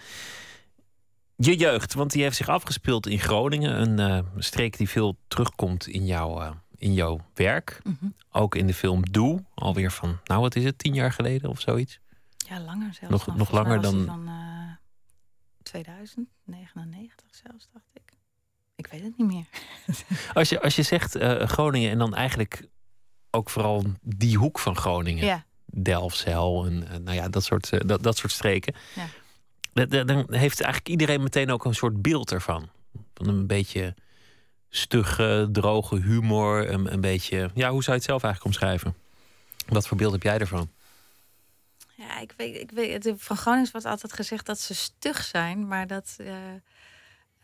[1.36, 5.88] Je jeugd, want die heeft zich afgespeeld in Groningen, een uh, streek die veel terugkomt
[5.88, 7.80] in jouw, uh, in jouw werk.
[7.84, 8.16] Mm -hmm.
[8.32, 11.60] Ook in de film Doe, alweer van, nou wat is het, tien jaar geleden of
[11.60, 12.00] zoiets?
[12.38, 13.12] Ja, langer zelfs.
[13.12, 14.06] Nog, nog, nog langer dan.
[14.06, 14.45] Van, uh,
[15.84, 18.14] 2099 zelfs, dacht ik.
[18.76, 19.46] Ik weet het niet meer.
[20.34, 22.68] als, je, als je zegt uh, Groningen en dan eigenlijk
[23.32, 25.26] ook vooral die hoek van Groningen.
[25.26, 25.46] Ja.
[25.66, 28.76] Delfzijl en uh, nou ja, dat soort, uh, dat, dat soort streken.
[28.96, 30.04] Ja.
[30.04, 32.70] Dan heeft eigenlijk iedereen meteen ook een soort beeld ervan.
[33.14, 33.96] Van een beetje
[34.70, 36.70] stugge, droge humor.
[36.70, 37.52] Een, een beetje.
[37.54, 38.96] Ja, hoe zou je het zelf eigenlijk omschrijven?
[39.68, 40.70] Wat voor beeld heb jij ervan?
[41.96, 45.88] Ja, ik weet, ik weet, van Gronings wordt altijd gezegd dat ze stug zijn, maar
[45.88, 46.16] dat.
[46.20, 46.28] Uh,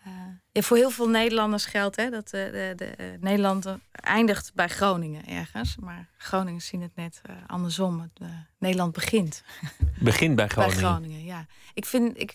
[0.07, 0.13] uh,
[0.51, 5.25] ja, voor heel veel Nederlanders geldt hè, dat uh, de, de, Nederland eindigt bij Groningen
[5.25, 5.75] ergens.
[5.75, 7.99] Maar Groningen zien het net andersom.
[7.99, 9.43] Het, Nederland begint.
[9.99, 10.81] Begint bij Groningen.
[10.81, 11.45] bij Groningen, ja.
[11.73, 12.31] Ik vind, ik,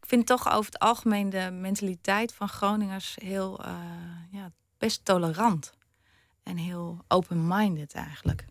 [0.00, 3.60] ik vind toch over het algemeen de mentaliteit van Groningers heel
[4.30, 5.72] ja, best tolerant.
[6.42, 8.44] En heel open-minded eigenlijk.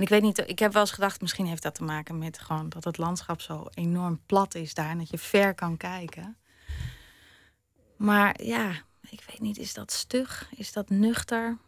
[0.00, 2.38] En ik weet niet, ik heb wel eens gedacht, misschien heeft dat te maken met
[2.38, 6.36] gewoon dat het landschap zo enorm plat is daar en dat je ver kan kijken.
[7.96, 8.70] Maar ja,
[9.10, 10.50] ik weet niet, is dat stug?
[10.56, 11.58] Is dat nuchter?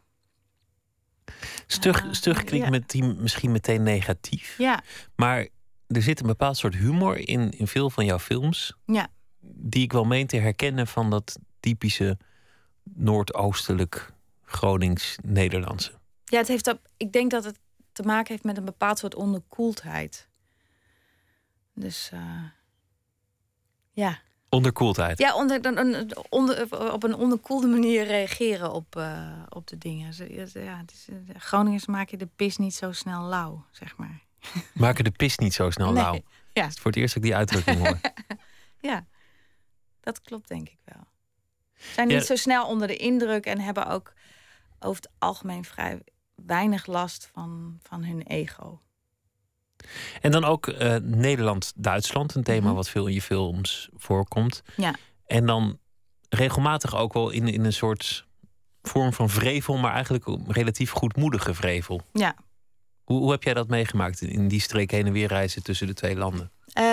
[1.67, 2.71] Stug, uh, stug klinkt ja.
[2.71, 4.59] met die misschien meteen negatief.
[4.59, 4.83] Ja.
[5.17, 5.49] Maar
[5.87, 8.77] er zit een bepaald soort humor in, in veel van jouw films.
[8.87, 9.09] Ja.
[9.41, 12.19] Die ik wel meen te herkennen van dat typische
[12.83, 15.93] Noordoostelijk Gronings-Nederlandse.
[16.25, 17.61] Ja, het heeft op, ik denk dat het
[17.93, 20.29] te maken heeft met een bepaald soort onderkoeldheid.
[21.75, 22.21] Dus uh,
[23.91, 24.19] ja.
[24.49, 25.19] Onderkoeldheid?
[25.19, 25.61] Ja, onder,
[26.29, 30.15] onder, op een onderkoelde manier reageren op, uh, op de dingen.
[30.53, 34.23] Ja, het is, Groningers maken de pis niet zo snel lauw, zeg maar.
[34.75, 36.21] Maken de pis niet zo snel nee, lauw?
[36.53, 36.65] Ja.
[36.65, 38.01] Het voor het eerst dat ik die uitdrukking hoor.
[38.91, 39.07] ja,
[40.01, 41.07] dat klopt denk ik wel.
[41.75, 44.13] Zijn niet zo snel onder de indruk en hebben ook
[44.79, 46.03] over het algemeen vrij
[46.35, 48.81] weinig last van, van hun ego.
[50.21, 52.75] En dan ook uh, Nederland-Duitsland, een thema Mhm.
[52.75, 54.63] wat veel in je films voorkomt.
[54.77, 54.95] Ja.
[55.27, 55.79] En dan
[56.29, 58.27] regelmatig ook wel in, in een soort
[58.83, 62.01] vorm van vrevel, maar eigenlijk een relatief goedmoedige vrevel.
[62.13, 62.35] Ja.
[63.05, 65.87] Hoe, hoe heb jij dat meegemaakt in, in die streek heen en weer reizen tussen
[65.87, 66.51] de twee landen?
[66.79, 66.85] Uh,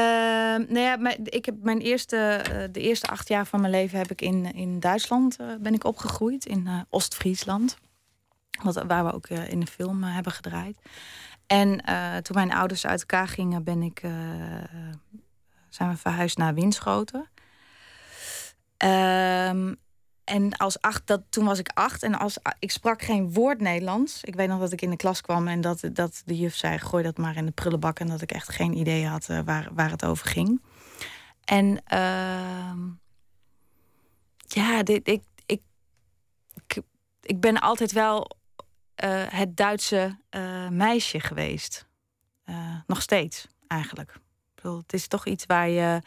[0.69, 4.11] nou ja, ik heb mijn eerste, uh, de eerste acht jaar van mijn leven heb
[4.11, 7.77] ik in, in Duitsland uh, ben ik opgegroeid, in Oost-Friesland.
[8.63, 10.77] Wat, waar we ook uh, in de film uh, hebben gedraaid.
[11.47, 13.99] En uh, toen mijn ouders uit elkaar gingen, ben ik,
[15.69, 17.29] zijn we verhuisd naar Winschoten.
[18.77, 19.75] Um,
[20.23, 24.23] en als acht, dat, toen was ik acht en als, ik sprak geen woord Nederlands.
[24.23, 26.77] Ik weet nog dat ik in de klas kwam en dat, dat de juf zei:
[26.77, 27.99] gooi dat maar in de prullenbak.
[27.99, 30.61] En dat ik echt geen idee had waar, waar het over ging.
[31.43, 31.81] En
[34.47, 35.61] ja, dit, ik, ik,
[37.21, 38.37] ik ben altijd wel
[39.03, 41.87] uh, het Duitse uh, meisje geweest.
[42.45, 44.19] Uh, nog steeds, eigenlijk.
[44.55, 46.01] Ik het is toch iets waar je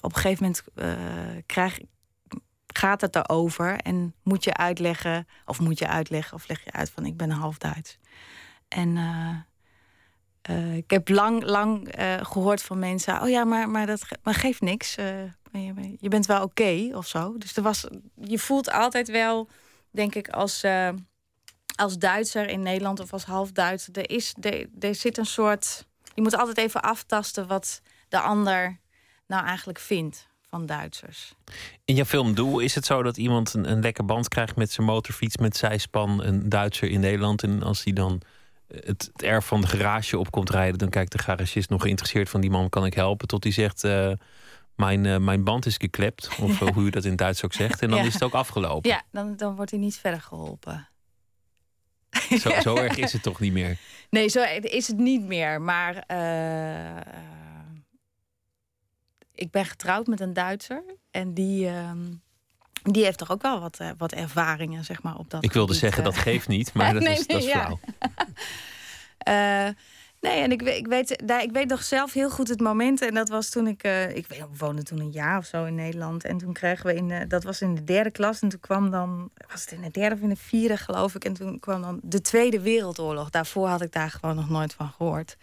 [0.00, 0.64] op een gegeven moment
[1.46, 1.78] krijg,
[2.66, 6.90] gaat het erover en moet je uitleggen, of moet je uitleggen, of leg je uit
[6.90, 7.98] van ik ben half Duits.
[8.68, 8.96] En
[10.74, 11.88] ik heb lang, lang
[12.22, 14.94] gehoord van mensen, oh ja, maar, maar dat maar geeft niks.
[14.94, 17.38] je, je bent wel oké okay, of zo.
[17.38, 19.48] Dus er was, je voelt altijd wel,
[19.90, 20.62] denk ik, als
[21.74, 25.86] als Duitser in Nederland of als half Duitser, er, is, er, er zit een soort.
[26.14, 28.78] Je moet altijd even aftasten wat de ander
[29.26, 31.34] nou eigenlijk vindt van Duitsers.
[31.84, 34.70] In jouw film Doel is het zo dat iemand een, een lekker band krijgt met
[34.70, 37.42] zijn motorfiets met zijspan, een Duitser in Nederland.
[37.42, 38.20] En als hij dan
[38.66, 42.28] het, het erf van de garage op komt rijden, dan kijkt de garagist nog geïnteresseerd
[42.28, 43.28] van die man kan ik helpen.
[43.28, 43.84] Tot hij zegt.
[43.84, 44.12] Uh,
[44.76, 47.82] mijn, uh, mijn band is geklept, of hoe je dat in Duits ook zegt.
[47.82, 48.04] En dan ja.
[48.04, 48.90] is het ook afgelopen.
[48.90, 50.88] Ja, dan, dan wordt hij niet verder geholpen.
[52.42, 53.76] Zo, zo, erg is het toch niet meer?
[54.10, 55.60] Nee, zo is het niet meer.
[55.60, 57.00] Maar uh,
[59.34, 60.82] ik ben getrouwd met een Duitser.
[61.10, 61.90] En die, uh,
[62.82, 65.74] die heeft toch ook wel wat, uh, wat ervaringen, zeg maar, op dat Ik wilde
[65.74, 67.78] gebied, zeggen, dat geeft niet, maar dat, nee, is, dat is flauw.
[70.24, 71.10] Nee, en ik, ik, weet,
[71.42, 73.02] ik weet nog zelf heel goed het moment.
[73.02, 73.82] En dat was toen ik...
[74.14, 76.24] ik weet, we woonden toen een jaar of zo in Nederland.
[76.24, 77.28] En toen kregen we in...
[77.28, 78.40] dat was in de derde klas.
[78.40, 79.30] En toen kwam dan...
[79.48, 81.24] Was het in de derde of in de vierde, geloof ik.
[81.24, 83.30] En toen kwam dan de Tweede Wereldoorlog.
[83.30, 85.36] Daarvoor had ik daar gewoon nog nooit van gehoord.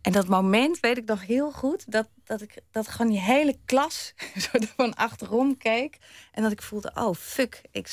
[0.00, 1.92] En dat moment weet ik nog heel goed.
[1.92, 4.14] Dat, dat ik dat gewoon die hele klas
[4.50, 5.98] zo van achterom keek.
[6.32, 7.60] En dat ik voelde, oh fuck.
[7.70, 7.88] Ik,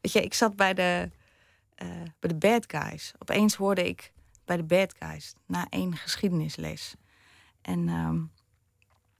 [0.00, 1.10] weet je, ik zat bij de,
[1.74, 1.88] eh,
[2.20, 3.12] bij de bad guys.
[3.18, 4.14] Opeens hoorde ik
[4.46, 5.34] bij de bad guys.
[5.46, 6.94] Na één geschiedenisles.
[7.62, 8.20] En ehm,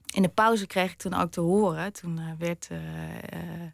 [0.05, 1.93] in de pauze kreeg ik toen ook te horen.
[1.93, 2.67] Toen eh, werd...
[2.69, 3.71] eh, eh,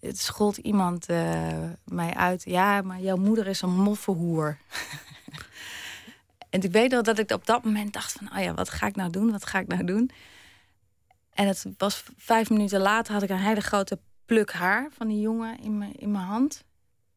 [0.00, 1.06] het schold iemand
[1.84, 2.42] mij uit.
[2.44, 4.58] Ja, maar jouw moeder is een moffenhoer.
[6.50, 8.32] en ik weet nog dat ik op dat moment dacht van...
[8.36, 9.30] oh ja, wat ga ik nou doen?
[9.30, 10.10] Wat ga ik nou doen?
[11.30, 15.20] En het was vijf minuten later had ik een hele grote pluk haar van die
[15.20, 16.64] jongen in mijn, in mijn hand.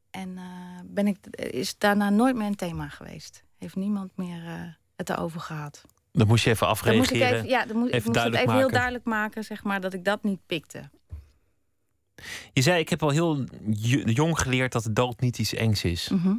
[0.09, 3.43] En eh, ben ik, is daarna nooit meer een thema geweest.
[3.57, 4.53] Heeft niemand meer eh,
[4.95, 5.85] het erover gehad.
[6.11, 7.37] Dan moest je even Dan moest ik afreageren.
[7.37, 9.93] even, ja, dan moest, ik even moest het even heel duidelijk maken, zeg maar, dat
[9.93, 10.89] ik dat niet pikte.
[12.53, 13.43] Je zei, ik heb al heel
[14.05, 16.09] jong geleerd dat de dood niet iets engs is.
[16.09, 16.35] Mhm.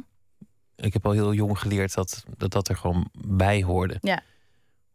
[0.75, 3.97] Ik heb al heel jong geleerd dat dat, dat er gewoon bij hoorde.
[4.01, 4.21] Ja.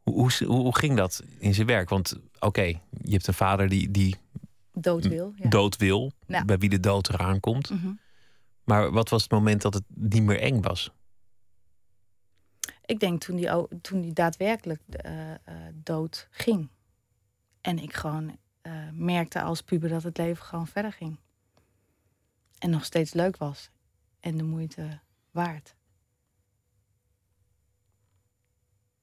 [0.03, 1.89] Hoe, hoe, hoe, ging dat in zijn werk?
[1.89, 2.81] Want oké, je
[3.13, 4.17] hebt een vader die, die
[4.73, 5.33] Dood wil.
[5.37, 5.49] Ja.
[5.49, 6.45] dood wil, Ja.
[6.45, 7.71] bij wie de dood eraan komt.
[7.71, 7.93] Mhm.
[8.65, 10.91] Maar wat was het moment dat het niet meer eng was?
[12.87, 13.49] Ik denk toen die,
[13.81, 15.39] toen die daadwerkelijk eh, eh,
[15.75, 16.69] dood ging.
[17.61, 21.19] En ik gewoon eh, merkte als puber dat het leven gewoon verder ging.
[22.59, 23.71] En nog steeds leuk was.
[24.21, 25.75] En de moeite waard.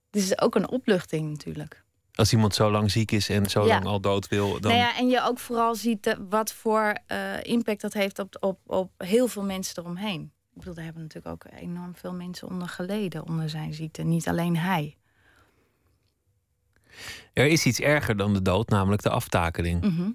[0.10, 1.84] Dit is ook een opluchting natuurlijk.
[2.14, 3.68] Als iemand zo lang ziek is en zo Ja.
[3.68, 6.98] lang al dood wil, dan Nou ja, en je ook vooral ziet wat voor
[7.42, 10.34] impact dat heeft op, op, op heel veel mensen eromheen.
[10.52, 14.02] Ik bedoel, daar hebben natuurlijk ook enorm veel mensen onder geleden, onder zijn ziekte.
[14.02, 14.98] Niet alleen hij.
[17.34, 19.82] er is iets erger dan de dood, namelijk de aftakeling.
[19.82, 20.12] Mhm.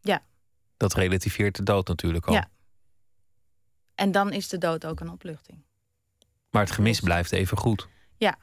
[0.00, 0.22] Ja.
[0.76, 2.34] Dat relativeert de dood natuurlijk al.
[2.34, 2.50] Ja.
[3.94, 5.62] En dan is de dood ook een opluchting.
[6.50, 7.88] Maar het gemis blijft even goed.
[8.16, 8.38] Ja.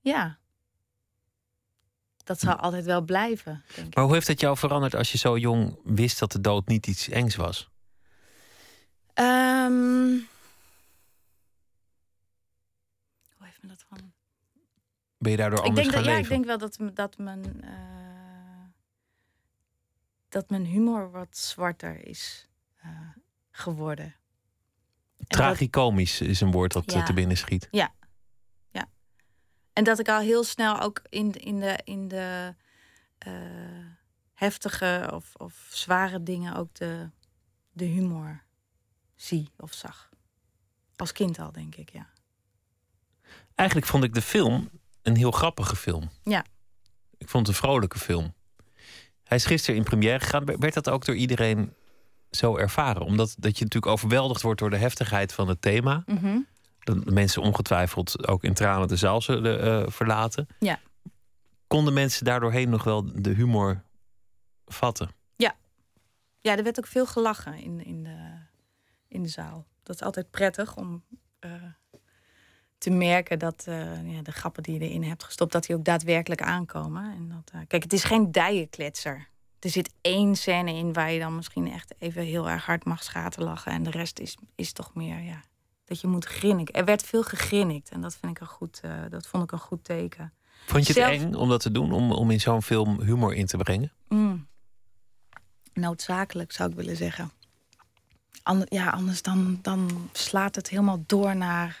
[0.00, 0.38] Ja.
[2.28, 3.94] Dat zal altijd wel blijven, denk ik.
[3.94, 6.86] Maar hoe heeft het jou veranderd als je zo jong wist dat de dood niet
[6.86, 7.70] iets engs was?
[9.14, 10.10] Ehm,
[13.36, 14.12] hoe heeft me dat van?
[15.18, 16.24] Ben je daardoor Ik anders denk, dat, ja, leven?
[16.24, 17.70] ik denk wel dat, dat, mijn, eh,
[20.28, 22.48] dat mijn humor wat zwarter is
[22.80, 22.88] eh,
[23.50, 24.04] geworden.
[24.06, 24.14] En
[25.16, 27.02] dat- Tragicomisch is een woord dat eh, Ja.
[27.02, 27.68] te binnen schiet.
[27.70, 27.92] Ja.
[29.78, 32.54] En dat ik al heel snel ook in, in de, in de
[33.18, 33.32] eh,
[34.34, 37.10] heftige of, of zware dingen ook de,
[37.72, 38.42] de humor
[39.14, 40.08] zie of zag.
[40.96, 42.06] Als kind al, denk ik, ja.
[43.54, 44.70] Eigenlijk vond ik de film
[45.02, 46.10] een heel grappige film.
[46.24, 46.44] Ja.
[47.18, 48.34] Ik vond het een vrolijke film.
[49.24, 50.44] Hij is gisteren in première gegaan.
[50.44, 51.74] Werd dat ook door iedereen
[52.30, 53.02] zo ervaren?
[53.02, 56.02] Omdat dat je natuurlijk overweldigd wordt door de heftigheid van het thema.
[56.06, 56.38] Mhm.
[56.94, 60.46] Dat de mensen ongetwijfeld ook in tranen de zaal zullen eh, verlaten.
[60.58, 60.80] Ja.
[61.66, 63.82] Konden mensen daardoorheen nog wel de humor
[64.66, 65.16] vatten?
[66.40, 68.18] Ja, er werd ook veel gelachen in, in, de,
[69.08, 69.66] in de zaal.
[69.82, 71.04] Dat is altijd prettig om
[71.38, 71.52] eh,
[72.78, 75.84] te merken dat eh, ja, de grappen die je erin hebt gestopt, dat die ook
[75.84, 77.12] daadwerkelijk aankomen.
[77.12, 79.28] En dat, kijk, het is geen dijenkletser.
[79.58, 83.02] Er zit één scène in waar je dan misschien echt even heel erg hard mag
[83.02, 83.72] schaterlachen.
[83.72, 85.42] En de rest is, is toch meer, ja,
[85.88, 86.74] dat je moet grinniken.
[86.74, 89.58] Er werd veel gegrinnikt en dat, vind ik een goed, eh, dat vond ik een
[89.58, 90.32] goed teken.
[90.66, 91.92] Vond je het Zelf- eng om dat te doen?
[91.92, 93.92] Om, om in zo'n film humor in te brengen?
[94.08, 94.46] Mm.
[95.72, 97.30] Noodzakelijk zou ik willen zeggen.
[98.42, 101.80] Ander, ja, anders dan, dan slaat het helemaal door naar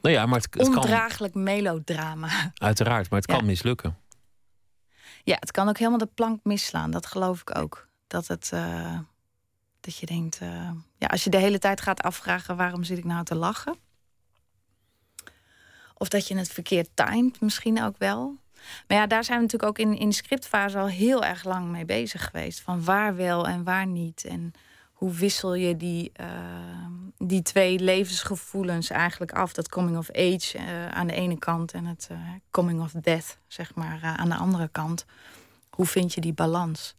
[0.00, 2.52] Nou ja, maar het, het kan ondraaglijk melodrama.
[2.54, 3.44] uiteraard, maar het kan Ja.
[3.44, 3.96] mislukken.
[5.24, 6.90] Ja, het kan ook helemaal de plank misslaan.
[6.90, 7.88] Dat geloof ik ook.
[8.06, 8.98] Dat, het, eh,
[9.88, 13.04] dat je denkt, eh, ja, als je de hele tijd gaat afvragen waarom zit ik
[13.04, 13.76] nou te lachen.
[15.94, 18.36] Of dat je het verkeerd timed, misschien ook wel.
[18.86, 21.68] Maar ja, daar zijn we natuurlijk ook in, in de scriptfase al heel erg lang
[21.68, 22.60] mee bezig geweest.
[22.60, 24.24] Van waar wel en waar niet.
[24.24, 24.52] En
[24.92, 26.26] hoe wissel je die, eh,
[27.18, 29.52] die twee levensgevoelens eigenlijk af?
[29.52, 32.08] Dat coming of age eh, aan de ene kant en het
[32.50, 35.04] coming of death, zeg maar, aan de andere kant.
[35.70, 36.94] Hoe vind je die balans?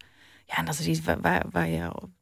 [0.46, 2.18] Ja, en dat is iets waar, waar, waar je op-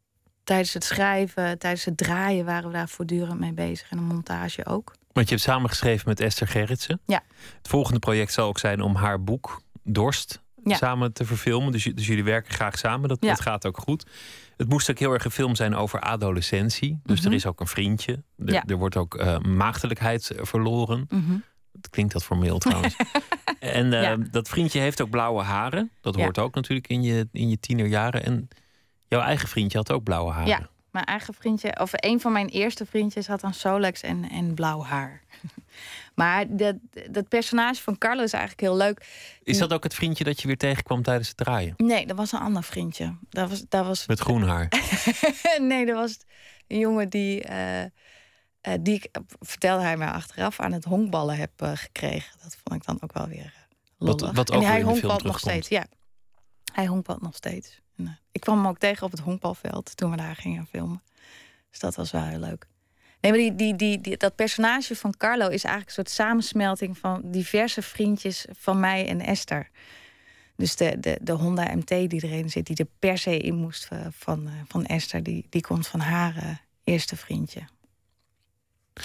[0.47, 3.89] tijdens het schrijven, tijdens het draaien waren we daar voortdurend mee bezig.
[3.89, 4.95] En de montage ook.
[5.11, 6.99] Want je hebt samengeschreven met Esther Gerritsen.
[7.05, 7.23] Ja.
[7.57, 10.75] Het volgende project zal ook zijn om haar boek Dorst Ja.
[10.75, 11.71] samen te verfilmen.
[11.71, 13.09] Dus, dus jullie werken graag samen.
[13.09, 13.29] Dat, Ja.
[13.29, 14.05] dat gaat ook goed.
[14.57, 16.99] Het moest ook heel erg een film zijn over adolescentie.
[17.03, 17.27] Dus Mhm.
[17.27, 18.23] er is ook een vriendje.
[18.37, 18.63] Er, Ja.
[18.65, 21.05] er wordt ook eh, maagdelijkheid eh, verloren.
[21.09, 21.37] Mhm.
[21.71, 22.95] Dat klinkt dat formeel trouwens.
[23.59, 25.91] en eh, dat vriendje heeft ook blauwe haren.
[26.01, 28.23] Dat hoort ook natuurlijk in je, in je tienerjaren.
[28.25, 28.47] En
[29.07, 30.47] jouw eigen vriendje had ook blauwe haren.
[30.47, 30.69] Ja.
[30.91, 34.83] Mijn eigen vriendje, of een van mijn eerste vriendjes had een Solex en, en blauw
[34.83, 35.21] haar.
[36.15, 36.75] maar dat,
[37.11, 39.05] dat personage van Carlo is eigenlijk heel leuk.
[39.43, 41.73] Is dat ook het vriendje dat je weer tegenkwam tijdens het draaien?
[41.77, 43.17] Nee, dat was een ander vriendje.
[43.29, 44.07] Dat was, dat was...
[44.07, 44.71] Met groen haar?
[45.59, 46.17] nee, dat was
[46.67, 47.89] een jongen die, uh, uh,
[48.79, 52.37] die ik, vertelde hij mij achteraf, aan het honkballen heb uh, gekregen.
[52.43, 53.53] Dat vond ik dan ook wel weer
[53.97, 54.21] lollig.
[54.21, 55.85] Wat, wat ook en hij honkbalt nog steeds, ja.
[56.73, 57.81] Hij honkbalt nog steeds.
[57.97, 61.01] En, ik kwam hem ook tegen op het honkbalveld toen we daar gingen filmen.
[61.69, 62.67] Dus dat was wel heel leuk.
[63.21, 66.97] Nee, maar die, die, die, die, dat personage van Carlo is eigenlijk een soort samensmelting
[66.97, 69.69] van diverse vriendjes van mij en Esther.
[70.55, 73.87] Dus de, de, de Honda MT die erin zit, die er per se in moest
[74.09, 77.61] van, van Esther, die, die komt van haar eerste vriendje.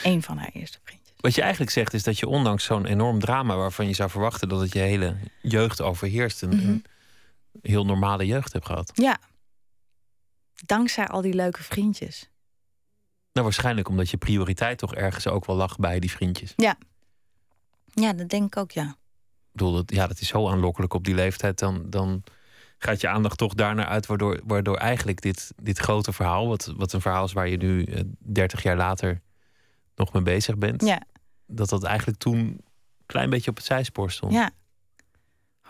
[0.03, 1.03] Eén van haar eerste vriendjes.
[1.17, 4.49] Wat je eigenlijk zegt is dat je ondanks zo'n enorm drama waarvan je zou verwachten
[4.49, 6.69] dat het je hele jeugd overheerst, een, mm -hmm.
[6.69, 6.85] een
[7.63, 8.91] heel normale jeugd hebt gehad.
[8.95, 9.19] Ja.
[10.67, 12.31] Dankzij al die leuke vriendjes.
[13.33, 16.53] Nou, waarschijnlijk omdat je prioriteit toch ergens ook wel lag bij die vriendjes.
[16.57, 16.77] Ja.
[17.87, 18.89] Ja, dat denk ik ook, ja.
[18.89, 21.59] Ik bedoel, dat, ja, dat is zo aanlokkelijk op die leeftijd.
[21.59, 22.23] Dan, dan
[22.79, 26.93] gaat je aandacht toch daarnaar uit, waardoor, waardoor eigenlijk dit, dit grote verhaal, wat, wat
[26.93, 29.21] een verhaal is waar je nu uh, 30 jaar later
[29.95, 31.03] nog mee bezig bent, ja.
[31.47, 32.61] dat dat eigenlijk toen een
[33.07, 34.33] klein beetje op het zijspoor stond.
[34.33, 34.51] Ja.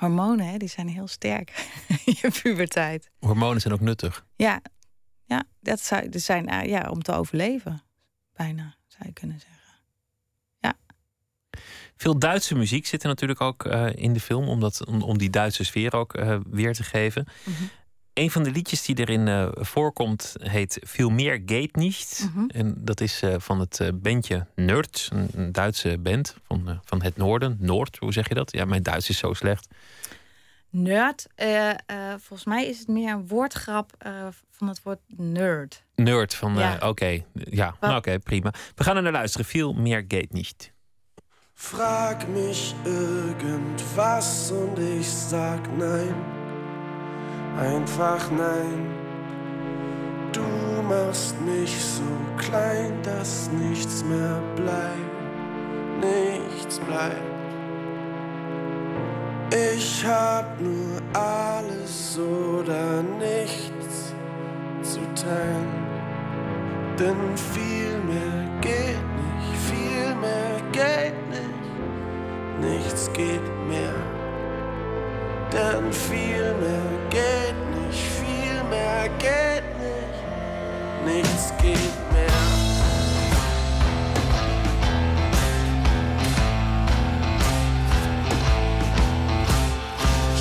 [0.03, 1.50] Hormonen, hè, die zijn heel sterk
[2.05, 3.11] in je puberteit.
[3.18, 4.26] Hormonen zijn ook nuttig.
[4.36, 4.61] Ja,
[5.24, 7.82] ja dat zou, dat zijn uh, ja, om te overleven,
[8.32, 9.62] bijna, zou je kunnen zeggen.
[10.59, 10.74] Ja.
[11.96, 15.18] Veel Duitse muziek zit er natuurlijk ook uh, in de film, om, dat, om, om
[15.18, 17.26] die Duitse sfeer ook uh, weer te geven.
[17.44, 17.70] Mm -hmm.
[18.15, 22.19] Een van de liedjes die erin uh, voorkomt heet Veel meer geht niet.
[22.19, 22.39] Mhm.
[22.39, 22.49] Mm -hmm.
[22.51, 27.03] En dat is uh, van het uh, bandje Nerd, een, een Duitse band van, van
[27.03, 27.57] het noorden.
[27.61, 28.53] Noord, hoe zeg je dat?
[28.53, 29.69] Ja, mijn Duits is zo slecht.
[30.71, 31.27] Nerd,
[32.17, 33.93] volgens mij is het meer een woordgrap
[34.51, 35.85] van het woord nerd.
[35.95, 36.75] Nerd, van ja.
[36.75, 37.27] oké, okay.
[37.33, 38.53] ja, nou, oké, okay, prima.
[38.75, 39.47] We gaan er naar luisteren.
[39.47, 40.73] Veel meer geht niet.
[41.55, 46.41] Frag mich irgendwas und ich sag nein.
[47.59, 48.86] Einfach nein.
[50.32, 50.42] Du
[50.88, 52.03] machst mich so
[52.38, 55.12] klein, dass nichts mehr bleibt.
[56.00, 57.32] Nichts bleibt.
[59.74, 64.14] Ich hab nur alles oder nichts
[64.82, 65.82] zu teilen.
[66.98, 71.53] Denn viel mehr geht nicht, viel mehr geht nicht.
[72.61, 74.12] Nichts geht mehr.
[75.53, 81.76] Denn viel mehr geht nicht, viel mehr geht nicht, nichts geht
[82.11, 82.26] mehr.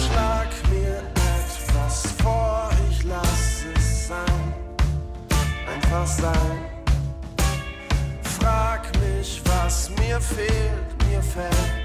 [0.02, 4.54] Schlag mir etwas vor, ich lass es sein,
[5.68, 6.58] einfach sein.
[8.40, 11.81] Frag mich, was mir fehlt, mir fällt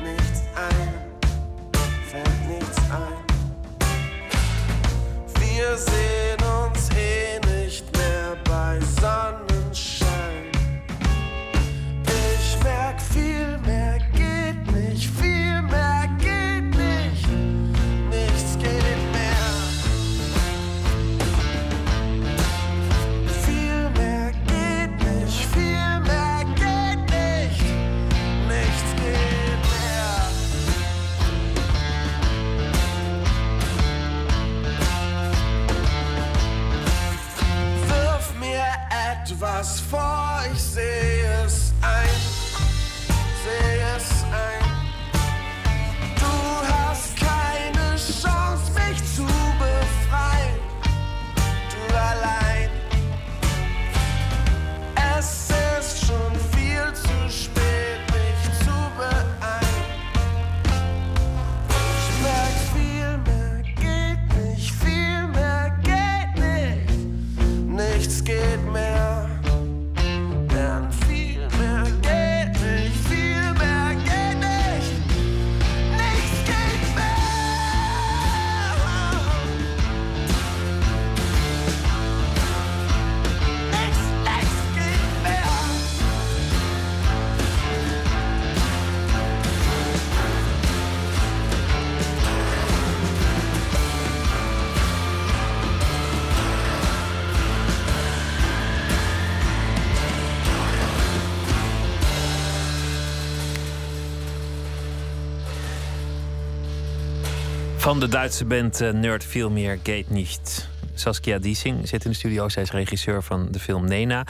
[107.86, 110.68] Van de Duitse band uh, Nerd Veel meer Gate Nicht.
[110.94, 112.48] Saskia Diesing zit in de studio.
[112.48, 114.26] Zij is regisseur van de film Nena.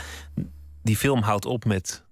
[0.83, 2.05] Die film houdt op met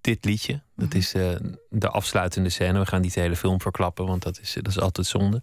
[0.00, 0.60] dit liedje.
[0.76, 1.30] Dat is eh,
[1.68, 2.78] de afsluitende scène.
[2.78, 5.42] We gaan niet de hele film verklappen, want dat is, dat is altijd zonde.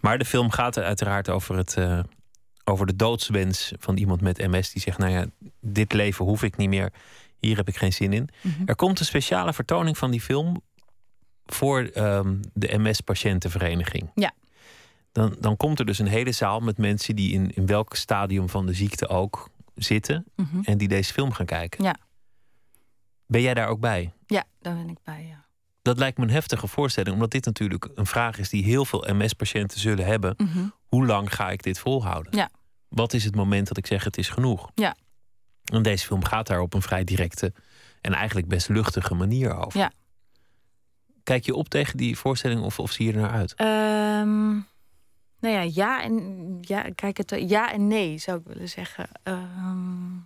[0.00, 2.00] Maar de film gaat er uiteraard over, het, eh,
[2.64, 4.72] over de doodswens van iemand met MS.
[4.72, 5.26] Die zegt, nou ja,
[5.60, 6.92] dit leven hoef ik niet meer.
[7.40, 8.28] Hier heb ik geen zin in.
[8.40, 8.62] Mhm.
[8.64, 10.62] Er komt een speciale vertoning van die film
[11.44, 14.10] voor ehm, de MS-patiëntenvereniging.
[14.14, 14.32] Ja.
[15.16, 18.48] Dan, dan komt er dus een hele zaal met mensen die in, in welk stadium
[18.48, 20.24] van de ziekte ook zitten.
[20.34, 20.60] Mhm.
[20.62, 21.84] En die deze film gaan kijken.
[21.84, 21.96] Ja.
[23.26, 24.12] Ben jij daar ook bij?
[24.26, 25.44] Ja, daar ben ik bij, ja.
[25.82, 29.04] Dat lijkt me een heftige voorstelling, omdat dit natuurlijk een vraag is die heel veel
[29.08, 30.34] MS-patiënten zullen hebben.
[30.36, 30.66] Mhm.
[30.86, 32.36] Hoe lang ga ik dit volhouden?
[32.36, 32.50] Ja.
[32.88, 34.70] Wat is het moment dat ik zeg het is genoeg?
[34.74, 34.96] Ja.
[35.64, 37.52] En deze film gaat daar op een vrij directe
[38.00, 39.80] en eigenlijk best luchtige manier over.
[39.80, 39.92] Ja.
[41.22, 43.54] Kijk je op tegen die voorstelling of, of zie je er naar uit?
[43.54, 44.58] Ehm,
[45.38, 49.08] nou ja, ja en, ja, kijk het, ja en nee zou ik willen zeggen.
[49.22, 50.16] Ehm,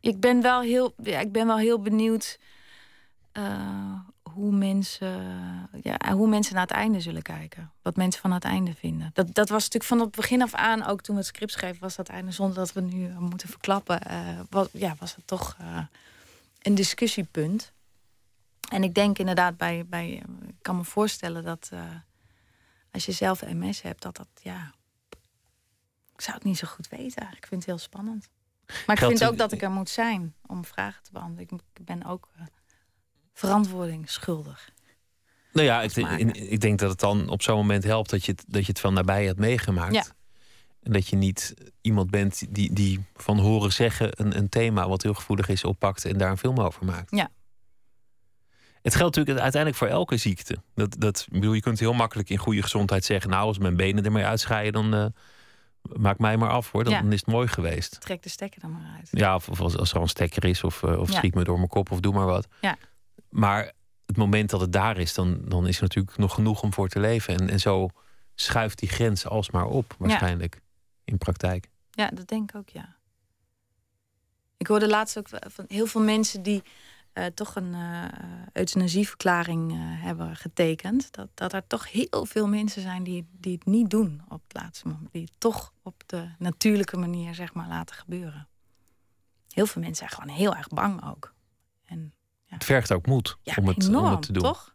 [0.00, 2.38] ik, ben wel heel, ja, ik ben wel heel benieuwd
[3.32, 5.22] eh, hoe, mensen,
[5.82, 7.72] ja, hoe mensen naar het einde zullen kijken.
[7.82, 9.10] Wat mensen van het einde vinden.
[9.12, 11.80] Dat, dat was natuurlijk van het begin af aan, ook toen we het script schreven,
[11.80, 14.00] was dat einde zonder dat we nu eh, moeten verklappen.
[14.00, 15.56] eh, was, ja, was het toch
[16.62, 17.72] een discussiepunt.
[18.70, 20.10] En ik denk inderdaad bij, bij
[20.46, 21.70] ik kan me voorstellen dat
[22.94, 24.74] als je zelf MS hebt, dat dat ja.
[26.14, 27.22] Ik zou het niet zo goed weten.
[27.22, 28.28] Ik vind het heel spannend.
[28.66, 31.60] Maar ik Geldt vind ook dat ik er moet zijn om vragen te beantwoorden.
[31.74, 32.44] Ik, ben ook eh,
[33.32, 34.72] verantwoording schuldig.
[35.52, 38.32] Nou ja, ik, ik, ik denk dat het dan op zo'n moment helpt dat je
[38.32, 39.94] het, dat je het van nabij hebt meegemaakt.
[39.94, 40.04] Ja.
[40.82, 45.02] En dat je niet iemand bent die, die van horen zeggen een, een thema wat
[45.02, 47.10] heel gevoelig is oppakt en daar een film over maakt.
[47.10, 47.30] Ja.
[48.84, 50.56] Het geldt natuurlijk uiteindelijk voor elke ziekte.
[50.74, 54.04] Dat, dat, bedoel, je kunt heel makkelijk in goede gezondheid zeggen: Nou, als mijn benen
[54.04, 55.06] ermee uitschaaien, dan eh,
[55.96, 56.84] maak mij maar af hoor.
[56.84, 57.00] Dan, Ja.
[57.02, 58.00] dan is het mooi geweest.
[58.00, 59.08] Trek de stekker er maar uit.
[59.10, 61.16] Ja, of, of als, als er een stekker is, of, eh, of Ja.
[61.16, 62.48] schiet me door mijn kop, of doe maar wat.
[62.60, 62.76] Ja.
[63.28, 63.72] Maar
[64.06, 66.88] het moment dat het daar is, dan, dan is er natuurlijk nog genoeg om voor
[66.88, 67.34] te leven.
[67.36, 67.88] En, en zo
[68.34, 70.60] schuift die grens alsmaar op, waarschijnlijk,
[71.04, 71.68] in praktijk.
[71.90, 72.96] Ja, dat denk ik ook, ja.
[74.56, 76.62] Ik hoorde laatst ook van heel veel mensen die
[77.14, 78.04] eh, toch een eh
[78.52, 81.12] euthanasieverklaring eh, hebben getekend.
[81.12, 84.62] Dat, dat er toch heel veel mensen zijn die, die het niet doen op het
[84.62, 85.12] laatste moment.
[85.12, 88.48] Die het toch op de natuurlijke manier, zeg maar, laten gebeuren.
[89.48, 91.34] Heel veel mensen zijn gewoon heel erg bang ook.
[92.54, 94.42] Het vergt ook moed Ja, om, het, enorm, om het te doen.
[94.42, 94.74] toch?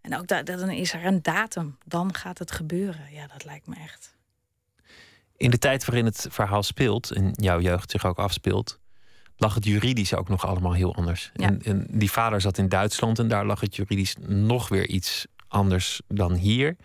[0.00, 1.78] En ook dat, dan is er een datum.
[1.84, 3.12] Dan gaat het gebeuren.
[3.12, 4.16] Ja, dat lijkt me echt.
[5.36, 8.80] In de tijd waarin het verhaal speelt, en jouw jeugd zich ook afspeelt,
[9.36, 11.30] lag het juridisch ook nog allemaal heel anders.
[11.34, 11.46] Ja.
[11.46, 15.26] En, en die vader zat in Duitsland en daar lag het juridisch nog weer iets
[15.48, 16.76] anders dan hier.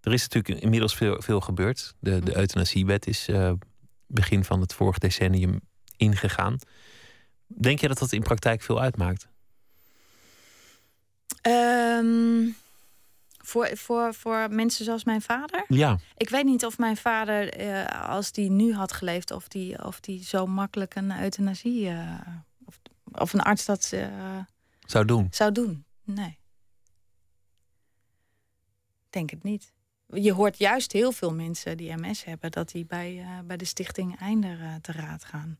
[0.00, 1.94] Er is natuurlijk inmiddels veel, veel gebeurd.
[1.98, 3.52] De, de euthanasiewet is eh,
[4.06, 5.60] begin van het vorige decennium
[5.96, 6.58] ingegaan.
[7.46, 9.28] Denk je dat dat in praktijk veel uitmaakt?
[11.40, 12.48] Ehm,
[13.50, 15.64] voor, voor, voor mensen zoals mijn vader?
[15.68, 15.98] Ja.
[16.16, 20.00] Ik weet niet of mijn vader, eh, als die nu had geleefd, of die, of
[20.00, 21.88] die zo makkelijk een euthanasie.
[21.88, 22.20] eh,
[22.64, 22.78] of,
[23.12, 24.38] of een arts dat eh,
[24.86, 25.26] Zou doen.
[25.30, 25.84] zou doen.
[26.04, 26.38] Nee.
[29.10, 29.72] Denk het niet.
[30.06, 34.18] Je hoort juist heel veel mensen die MS hebben, dat die bij, bij de stichting
[34.20, 35.58] Einder te raad gaan.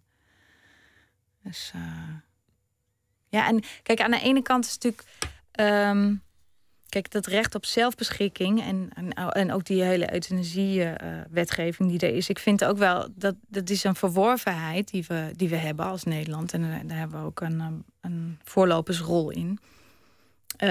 [1.43, 1.72] Dus
[3.28, 5.09] ja, en kijk, aan de ene kant is het natuurlijk.
[5.51, 6.14] ehm,
[6.91, 8.91] kijk, dat recht op zelfbeschikking en,
[9.32, 12.28] en, ook die hele euthanasie-wetgeving die er is.
[12.28, 16.05] Ik vind ook wel dat dat is een verworvenheid die we, die we hebben als
[16.05, 16.53] Nederland.
[16.53, 19.59] En daar, hebben we ook een, um, een voorlopersrol in.
[20.57, 20.68] Eh,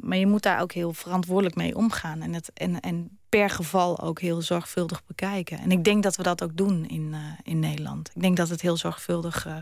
[0.00, 2.22] maar je moet daar ook heel verantwoordelijk mee omgaan.
[2.22, 5.58] En, het, en, en per geval ook heel zorgvuldig bekijken.
[5.58, 8.10] En ik denk dat we dat ook doen in, eh, in Nederland.
[8.14, 9.56] Ik denk dat het heel zorgvuldig eh,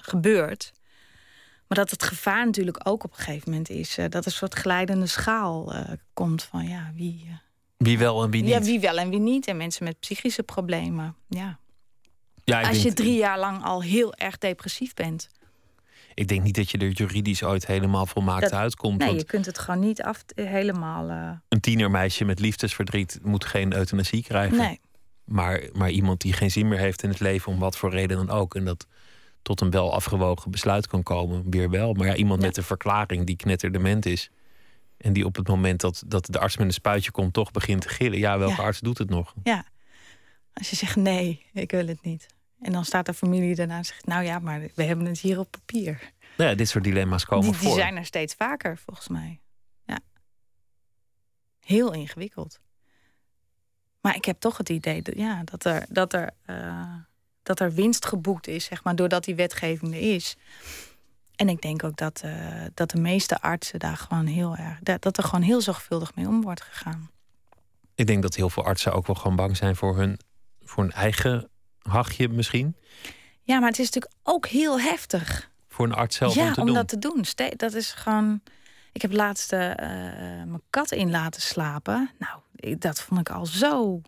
[0.00, 0.72] gebeurt.
[1.68, 3.98] Maar dat het gevaar natuurlijk ook op een gegeven moment is...
[3.98, 5.80] eh, dat er een soort glijdende schaal eh,
[6.12, 7.24] komt van ja, wie...
[7.28, 7.34] eh,
[7.76, 8.50] Wie wel en wie niet.
[8.50, 9.46] ja, wie wel en wie niet.
[9.46, 11.16] En mensen met psychische problemen.
[11.28, 11.58] Ja.
[12.44, 15.28] Ja, Als je drie jaar lang al heel erg depressief bent.
[16.14, 18.98] Ik denk niet dat je er juridisch ooit helemaal volmaakt dat- uitkomt.
[18.98, 21.08] Nee, je kunt het gewoon niet af, helemaal...
[21.08, 24.56] eh, een tienermeisje met liefdesverdriet moet geen euthanasie krijgen.
[24.58, 24.80] nee.
[25.24, 28.16] Maar, maar iemand die geen zin meer heeft in het leven, om wat voor reden
[28.16, 28.54] dan ook.
[28.54, 28.86] En dat
[29.44, 31.92] tot een wel afgewogen besluit kan komen, weer wel.
[31.94, 34.30] Maar ja, iemand met een verklaring die knetterdement is.
[34.96, 37.80] En die op het moment dat, dat de arts met een spuitje komt, toch begint
[37.80, 38.18] te gillen.
[38.18, 38.62] Ja, welke Ja.
[38.66, 39.34] arts doet het nog?
[39.42, 39.64] Ja,
[40.52, 42.26] als je zegt nee, ik wil het niet.
[42.60, 44.06] En dan staat de familie daarna en zegt...
[44.06, 46.12] nou ja, maar we hebben het hier op papier.
[46.36, 47.78] Nou ja, dit soort dilemma's komen Die, die voor.
[47.78, 49.40] zijn er steeds vaker, volgens mij.
[49.86, 49.98] Ja.
[51.60, 52.60] Heel ingewikkeld.
[54.00, 56.94] Maar ik heb toch het idee dat, ja, dat, er, dat, er, eh,
[57.44, 60.36] dat er winst geboekt is, zeg maar, doordat die wetgeving er is.
[61.36, 62.32] En ik denk ook dat, eh,
[62.74, 64.78] dat de meeste artsen daar gewoon heel erg.
[64.82, 67.10] Dat, dat er gewoon heel zorgvuldig mee om wordt gegaan.
[67.94, 70.18] Ik denk dat heel veel artsen ook wel gewoon bang zijn voor hun,
[70.62, 71.48] voor hun eigen
[71.82, 72.76] hachje misschien.
[73.42, 75.50] Ja, maar het is natuurlijk ook heel heftig.
[75.68, 76.74] Voor een arts zelf ja, om te om doen.
[76.74, 77.24] dat te doen.
[77.56, 78.40] Dat is gewoon.
[78.92, 79.78] Ik heb laatst eh, eh,
[80.48, 82.10] mijn kat in laten slapen.
[82.18, 82.40] Nou,
[82.78, 84.02] dat vond ik al zo.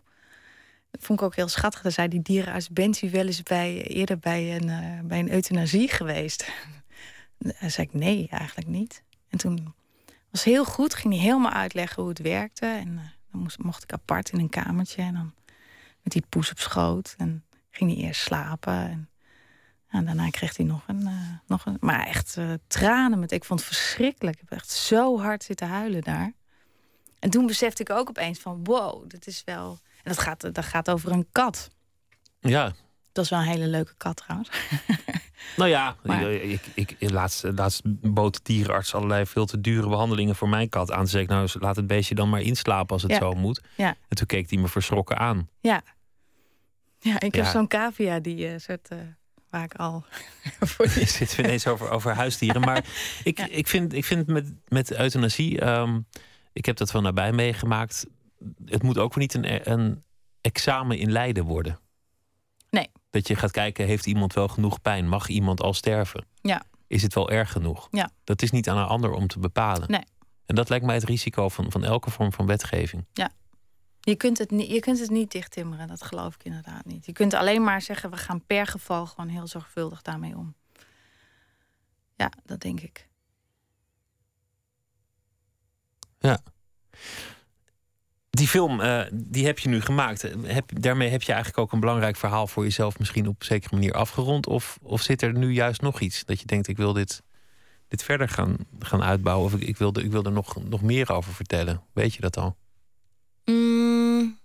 [0.99, 1.81] Vond ik ook heel schattig.
[1.81, 5.31] Dan zei die dierenarts: Bent u wel eens bij, eerder bij een, eh, bij een
[5.31, 6.51] euthanasie geweest?
[7.37, 9.03] Dan zei ik: Nee, eigenlijk niet.
[9.29, 9.73] En toen
[10.31, 10.93] was heel goed.
[10.93, 12.65] Ging hij helemaal uitleggen hoe het werkte.
[12.65, 15.01] En eh, dan mocht ik apart in een kamertje.
[15.01, 15.33] En dan
[16.01, 17.15] met die poes op schoot.
[17.17, 18.73] En ging hij eerst slapen.
[18.73, 19.09] En
[19.87, 21.13] en daarna kreeg hij nog een, eh,
[21.45, 22.37] nog een maar echt
[22.67, 23.19] tranen.
[23.19, 24.35] Met, ik vond het verschrikkelijk.
[24.35, 26.33] Ik heb echt zo hard zitten huilen daar.
[27.19, 29.79] En toen besefte ik ook opeens van, wow, dat is wel.
[30.07, 31.69] Dat gaat, dat gaat over een kat.
[32.39, 32.73] Ja,
[33.11, 34.49] Dat is wel een hele leuke kat trouwens.
[35.57, 37.81] nou ja, Maar- ik, ik, ik, laatst, laatst
[38.13, 40.97] bood dierenarts allerlei veel te dure behandelingen voor mijn kat aan.
[40.97, 43.17] Toen zei ik, nou laat het beestje dan maar inslapen als het Ja.
[43.17, 43.61] zo moet.
[43.75, 45.49] Ja, En toen keek hij me verschrokken aan.
[45.59, 45.81] ja.
[46.99, 48.87] Ja, ik heb zo'n cavia die eh, soort.
[48.87, 48.97] eh,
[49.49, 50.05] waar ik al.
[51.05, 52.61] zitten we ineens over, over huisdieren.
[52.61, 52.85] Maar
[53.23, 55.99] ik, ik vind, ik vind met, met euthanasie, ehm,
[56.53, 58.05] ik heb dat van nabij meegemaakt.
[58.65, 60.03] Het moet ook niet een, een
[60.41, 61.79] examen in lijden worden.
[62.69, 62.89] Nee.
[63.09, 65.07] Dat je gaat kijken, heeft iemand wel genoeg pijn?
[65.07, 66.25] Mag iemand al sterven?
[66.41, 66.63] Ja.
[66.87, 67.87] Is het wel erg genoeg?
[67.91, 68.09] Ja.
[68.23, 69.91] Dat is niet aan een ander om te bepalen.
[69.91, 70.03] Nee.
[70.45, 73.05] En dat lijkt mij het risico van, van elke vorm van wetgeving.
[73.13, 73.31] Ja.
[73.99, 77.05] Je kunt, het niet, je kunt het niet dichttimmeren, dat geloof ik inderdaad niet.
[77.05, 80.55] Je kunt alleen maar zeggen, we gaan per geval gewoon heel zorgvuldig daarmee om.
[82.15, 83.07] Ja, dat denk ik.
[86.19, 86.39] Ja.
[88.29, 90.21] Die film, eh, die heb je nu gemaakt.
[90.43, 93.75] Heb, daarmee heb je eigenlijk ook een belangrijk verhaal voor jezelf misschien op een zekere
[93.75, 94.47] manier afgerond.
[94.47, 97.21] Of, of zit er nu juist nog iets dat je denkt, ik wil dit,
[97.87, 99.45] dit verder gaan, gaan uitbouwen.
[99.45, 101.81] Of ik, ik, wil, ik wil er nog, nog meer over vertellen.
[101.93, 102.55] Weet je dat al?
[103.45, 104.37] Mm.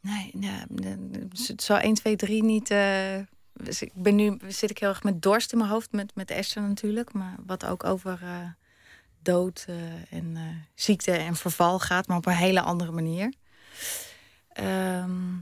[0.00, 2.70] Nee, nee, zo 1, 2, 3 niet.
[2.70, 3.18] eh,
[3.52, 6.30] dus ik ben nu zit ik heel erg met dorst in mijn hoofd, met, met
[6.30, 7.12] Esther natuurlijk.
[7.12, 8.48] Maar wat ook over eh,
[9.22, 10.42] dood eh, en eh,
[10.74, 13.32] ziekte en verval gaat, maar op een hele andere manier.
[14.48, 15.34] Ehm,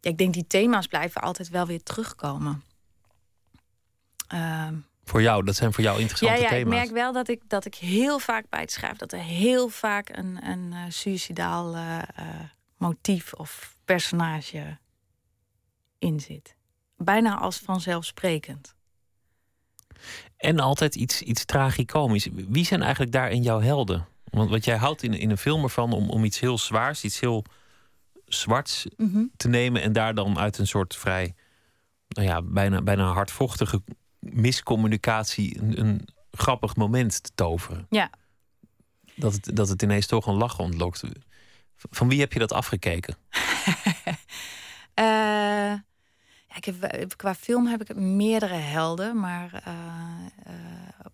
[0.00, 2.62] ja, ik denk die thema's blijven altijd wel weer terugkomen.
[4.28, 6.72] Ehm, Voor jou, dat zijn voor jou interessante ja, ja, thema's.
[6.74, 8.98] ik merk wel dat ik, dat ik heel vaak bij het schrijven...
[8.98, 11.76] dat er heel vaak een, een eh, suicidaal
[12.76, 14.78] motief of personage
[15.98, 16.56] in zit.
[16.96, 18.75] Bijna als vanzelfsprekend.
[20.36, 22.28] En altijd iets, iets tragicomisch.
[22.32, 24.06] Wie zijn eigenlijk daarin jouw helden?
[24.24, 27.20] Want wat jij houdt in, in een film ervan om, om iets heel zwaars, iets
[27.20, 27.44] heel
[28.24, 29.24] zwarts Mhm.
[29.36, 31.34] te nemen en daar dan uit een soort vrij,
[32.08, 33.82] nou ja, bijna, bijna hardvochtige
[34.18, 37.86] miscommunicatie een, een grappig moment te toveren.
[37.90, 38.10] Ja.
[39.14, 41.02] Dat het, dat het ineens toch een lach ontlokt.
[41.76, 43.16] Van wie heb je dat afgekeken?
[44.94, 45.84] Eh, ja,
[46.56, 49.72] ik heb, eh, qua film heb ik meerdere helden, maar eh,
[50.44, 50.52] eh,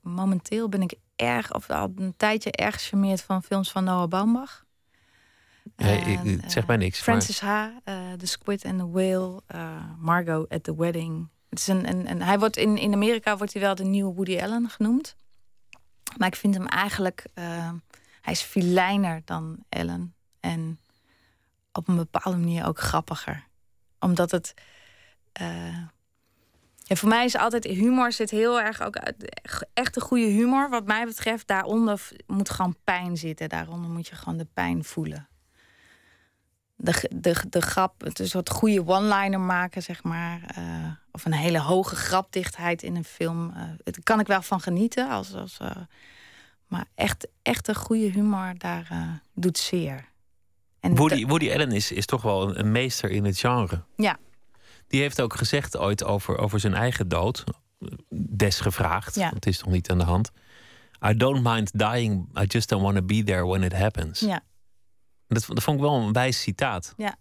[0.01, 4.65] momenteel ben ik erg, of al een tijdje erg gecharmeerd van films van Noah Baumbach.
[5.77, 6.97] Ja, ik- En, zegt mij niks.
[6.97, 11.29] maar- Francis H., eh, The Squid and the Whale, eh, Margot at the Wedding.
[11.49, 14.15] Het is een, een, een- hij wordt in, in Amerika wordt hij wel de nieuwe
[14.15, 15.17] Woody Allen genoemd.
[16.17, 17.25] Maar ik vind hem eigenlijk...
[17.35, 17.71] eh,
[18.21, 20.15] hij is filijner dan Allen.
[20.41, 20.79] En
[21.73, 23.45] op een bepaalde manier ook grappiger.
[23.99, 24.55] Omdat het...
[25.33, 25.77] eh,
[26.85, 29.43] ja, voor mij is altijd humor zit heel erg ook uit
[29.75, 30.71] echte goede humor.
[30.71, 33.49] Wat mij betreft, daaronder moet gewoon pijn zitten.
[33.49, 35.29] Daaronder moet je gewoon de pijn voelen.
[36.77, 40.41] De, de, de grap, het is wat goede one-liner maken, zeg maar.
[40.55, 43.51] eh, of een hele hoge grapdichtheid in een film.
[43.57, 45.11] eh daar kan ik wel van genieten.
[45.11, 45.71] Als, als, eh,
[46.67, 50.05] maar echt, echte goede humor, daar eh, doet zeer.
[50.81, 53.83] En Woody, de- Woody Allen is, is toch wel een, een meester in het genre.
[53.97, 54.17] ja,
[54.93, 57.45] Die heeft ook gezegd ooit over, over zijn eigen dood.
[58.37, 59.15] Desgevraagd.
[59.15, 59.31] Ja.
[59.35, 60.31] Het is toch niet aan de hand.
[61.07, 62.39] I don't mind dying.
[62.39, 64.21] I just don't want to be there when it happens.
[64.21, 64.41] ja.
[65.27, 66.95] Dat, dat vond ik wel een wijs citaat.
[66.97, 67.17] Ja.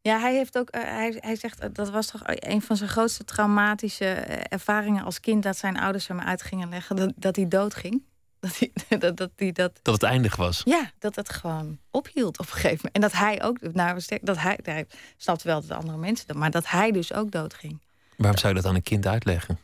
[0.00, 2.90] Ja, hij heeft ook, eh, hij, hij zegt, eh, dat was toch een van zijn
[2.90, 7.36] grootste traumatische eh, ervaringen als kind, dat zijn ouders hem uit gingen leggen dat, dat
[7.36, 8.02] hij doodging.
[8.44, 10.62] Dat hij dat, dat, hij dat, Dat het eindig was.
[10.64, 12.94] ja, dat het gewoon ophield op een gegeven moment.
[12.94, 14.86] En dat hij ook, nou, dat hij, hij
[15.16, 17.80] snapt wel dat andere mensen dat, maar dat hij dus ook doodging.
[18.16, 19.58] Waarom zou je dat aan een kind uitleggen?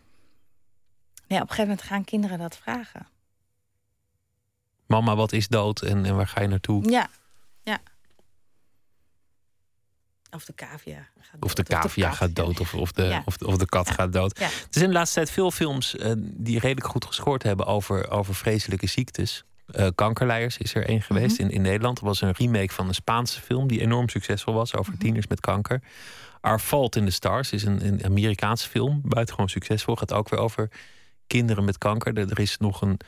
[1.27, 3.07] Ja, op een gegeven moment gaan kinderen dat vragen.
[4.87, 6.91] Mama, wat is dood en, en waar ga je naartoe?
[6.91, 7.09] Ja.
[10.31, 13.23] Of de cavia gaat Of de dood, cavia gaat dood, of, of, de, Ja.
[13.25, 14.39] of, de- of de kat gaat dood.
[14.39, 14.45] Ja.
[14.45, 18.35] Er zijn de laatste tijd veel films eh, die redelijk goed gescoord hebben over, over
[18.35, 19.45] vreselijke ziektes.
[19.73, 21.49] Eh Kankerleiers is er één geweest Mhm.
[21.49, 21.97] in, in Nederland.
[21.97, 25.01] Dat was een remake van een Spaanse film die enorm succesvol was over Mhm.
[25.03, 25.83] tieners met kanker.
[26.41, 29.97] Our Fault in the Stars is een, een Amerikaanse film, buitengewoon succesvol.
[29.97, 30.69] Gaat ook weer over
[31.27, 32.17] kinderen met kanker.
[32.19, 33.01] Er, er is nog een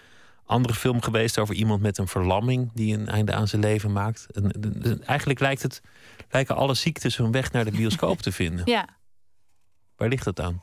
[0.45, 4.27] andere film geweest over iemand met een verlamming die een einde aan zijn leven maakt.
[4.33, 5.81] En, en- en eigenlijk lijkt het,
[6.31, 8.65] lijken alle ziektes hun weg naar de bioscoop te vinden.
[8.71, 8.89] Ja,
[9.97, 10.63] Waar ligt het aan?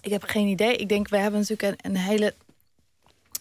[0.00, 0.76] ik heb geen idee.
[0.76, 2.34] Ik denk, we hebben natuurlijk een, een hele,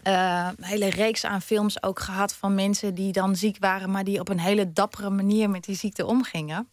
[0.04, 4.20] eh, hele reeks aan films ook gehad van mensen die dan ziek waren, maar die
[4.20, 6.68] op een hele dappere manier met die ziekte omgingen.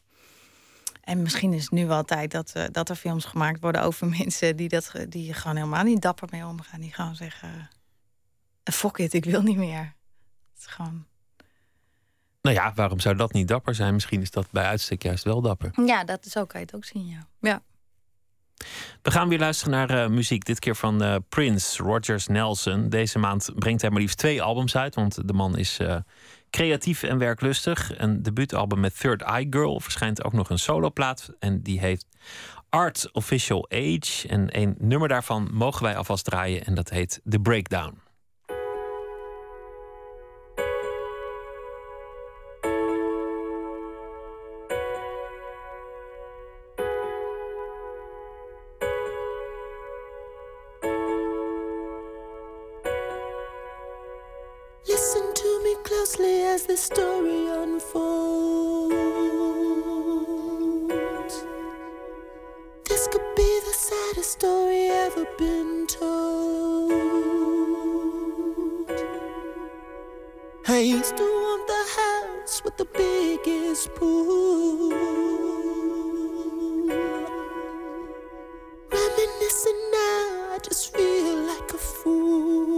[1.00, 4.06] En misschien is het nu wel tijd dat, eh, dat er films gemaakt worden over
[4.18, 6.80] mensen die, dat, die gewoon helemaal niet dapper mee omgaan.
[6.80, 7.70] Die gewoon zeggen:
[8.72, 9.94] fuck it, ik wil niet meer.
[10.52, 11.06] Het is gewoon.
[12.42, 13.94] Nou ja, waarom zou dat niet dapper zijn?
[13.94, 15.70] Misschien is dat bij uitstek juist wel dapper.
[15.86, 17.26] Ja, dat is ook, kan je het ook zien, ja.
[17.40, 17.62] Ja.
[19.02, 20.44] We gaan weer luisteren naar eh, muziek.
[20.44, 22.88] Dit keer van eh, Prince, Rogers Nelson.
[22.88, 24.94] Deze maand brengt hij maar liefst twee albums uit.
[24.94, 25.96] Want de man is eh,
[26.50, 27.98] creatief en werklustig.
[27.98, 29.80] Een debuutalbum met Third Eye Girl.
[29.80, 31.30] Verschijnt ook nog een soloplaat.
[31.38, 32.06] En die heeft
[32.68, 34.28] Art Official Age.
[34.28, 36.64] En een nummer daarvan mogen wij alvast draaien.
[36.64, 38.03] En dat heet The Breakdown.
[56.74, 58.96] The story unfolds.
[62.88, 66.90] This could be the saddest story ever been told.
[70.66, 74.90] I used to want the house with the biggest pool.
[78.90, 82.73] Reminiscing now, I just feel like a fool.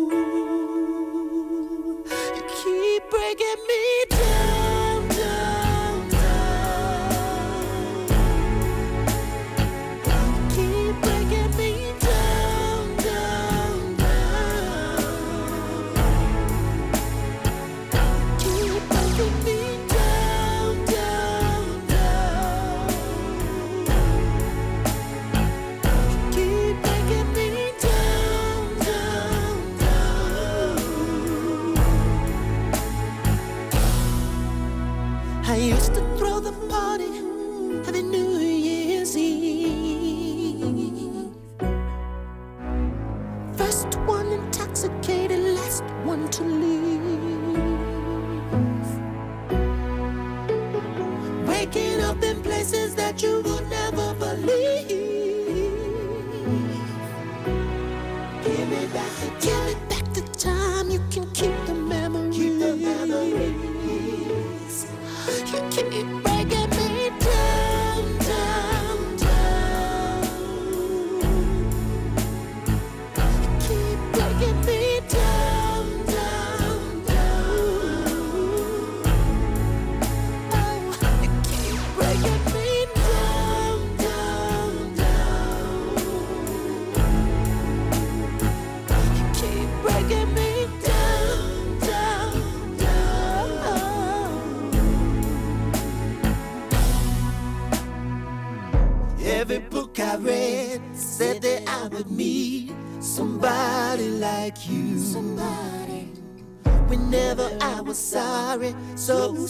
[3.37, 4.36] get me down.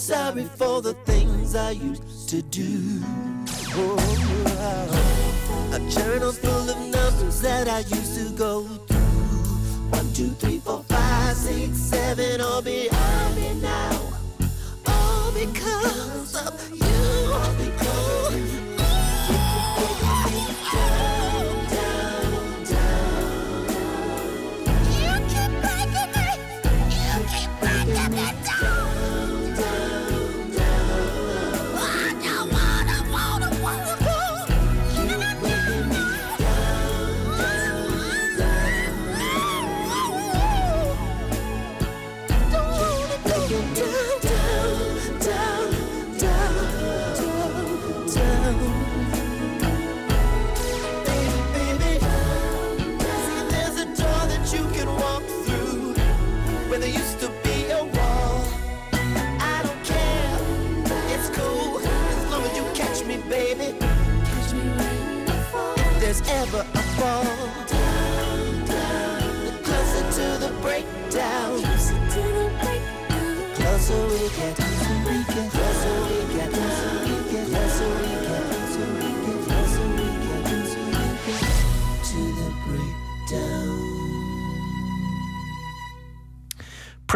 [0.07, 3.03] Sorry for the things I used to do.
[3.75, 3.99] Oh,
[5.73, 8.56] a journal full of numbers that I used to go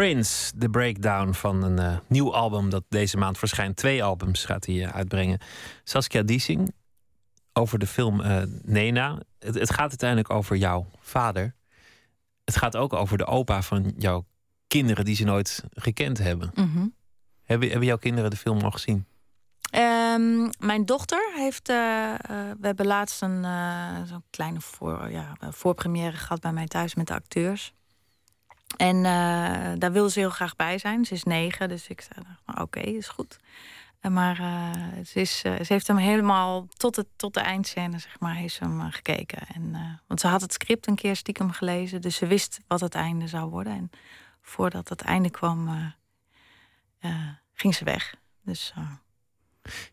[0.01, 3.75] Prince, The Breakdown van een eh, nieuw album dat deze maand verschijnt.
[3.75, 5.39] Twee albums gaat hij eh, uitbrengen.
[5.83, 6.73] Saskia Diesing
[7.53, 9.19] over de film eh, Nena.
[9.39, 11.55] Het, het gaat uiteindelijk over jouw vader.
[12.43, 14.25] Het gaat ook over de opa van jouw
[14.67, 16.51] kinderen die ze nooit gekend hebben.
[16.55, 16.87] Mhm.
[17.43, 19.05] Hebben, hebben jouw kinderen de film al gezien?
[19.71, 21.67] Ehm, mijn dochter heeft.
[21.67, 23.45] we hebben laatst een
[24.07, 27.73] zo'n kleine voor, ja, voorpremière gehad bij mij thuis met de acteurs.
[28.77, 31.05] En eh, daar wil ze heel graag bij zijn.
[31.05, 33.39] Ze is negen, dus ik zei: nou, Oké, is goed.
[33.99, 38.19] Eh, maar eh, ze, is, ze heeft hem helemaal tot, het, tot de eindscène, zeg
[38.19, 39.47] maar, heeft ze hem gekeken.
[39.53, 42.95] En, want ze had het script een keer stiekem gelezen, dus ze wist wat het
[42.95, 43.73] einde zou worden.
[43.73, 43.89] En
[44.41, 45.93] voordat het einde kwam,
[47.53, 48.15] ging ze weg.
[48.43, 48.73] Dus.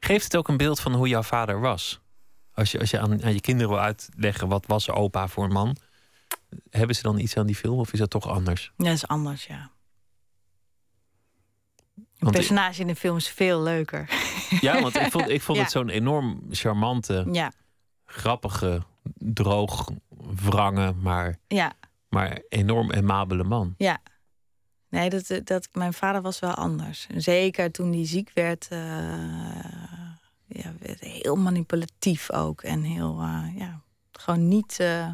[0.01, 2.01] Geeft het ook een beeld van hoe jouw vader was?
[2.55, 5.53] Als je, als je aan, aan je kinderen wil uitleggen wat was opa voor een
[5.53, 5.77] man,
[6.71, 8.73] hebben ze dan iets aan die film of is dat toch anders?
[8.77, 9.71] Ja, dat is anders, ja.
[12.19, 14.09] Een personage in de film is veel leuker.
[14.61, 15.63] Ja, want ik vond, ik vond Ja.
[15.65, 17.53] het zo'n enorm charmante, Ja,
[18.05, 18.83] grappige,
[19.19, 19.89] droog,
[20.45, 21.73] wrange, maar, ja,
[22.09, 23.75] maar enorm aimabele man.
[23.79, 23.99] ja.
[24.91, 27.07] Nee, dat, dat, mijn vader was wel anders.
[27.17, 28.69] Zeker toen hij ziek werd.
[28.69, 28.79] eh,
[30.47, 32.63] ja, werd heel manipulatief ook.
[32.63, 33.83] En heel, eh, ja,
[34.13, 34.81] gewoon niet...
[34.81, 35.11] eh,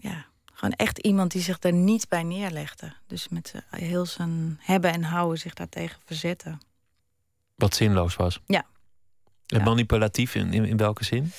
[0.00, 0.26] ja,
[0.58, 2.92] gewoon echt iemand die zich er niet bij neerlegde.
[3.06, 6.60] Dus met eh, heel zijn hebben en houden zich daartegen verzetten.
[7.54, 8.40] Wat zinloos was.
[8.46, 8.66] Ja.
[9.46, 11.32] En manipulatief in, in, in welke zin?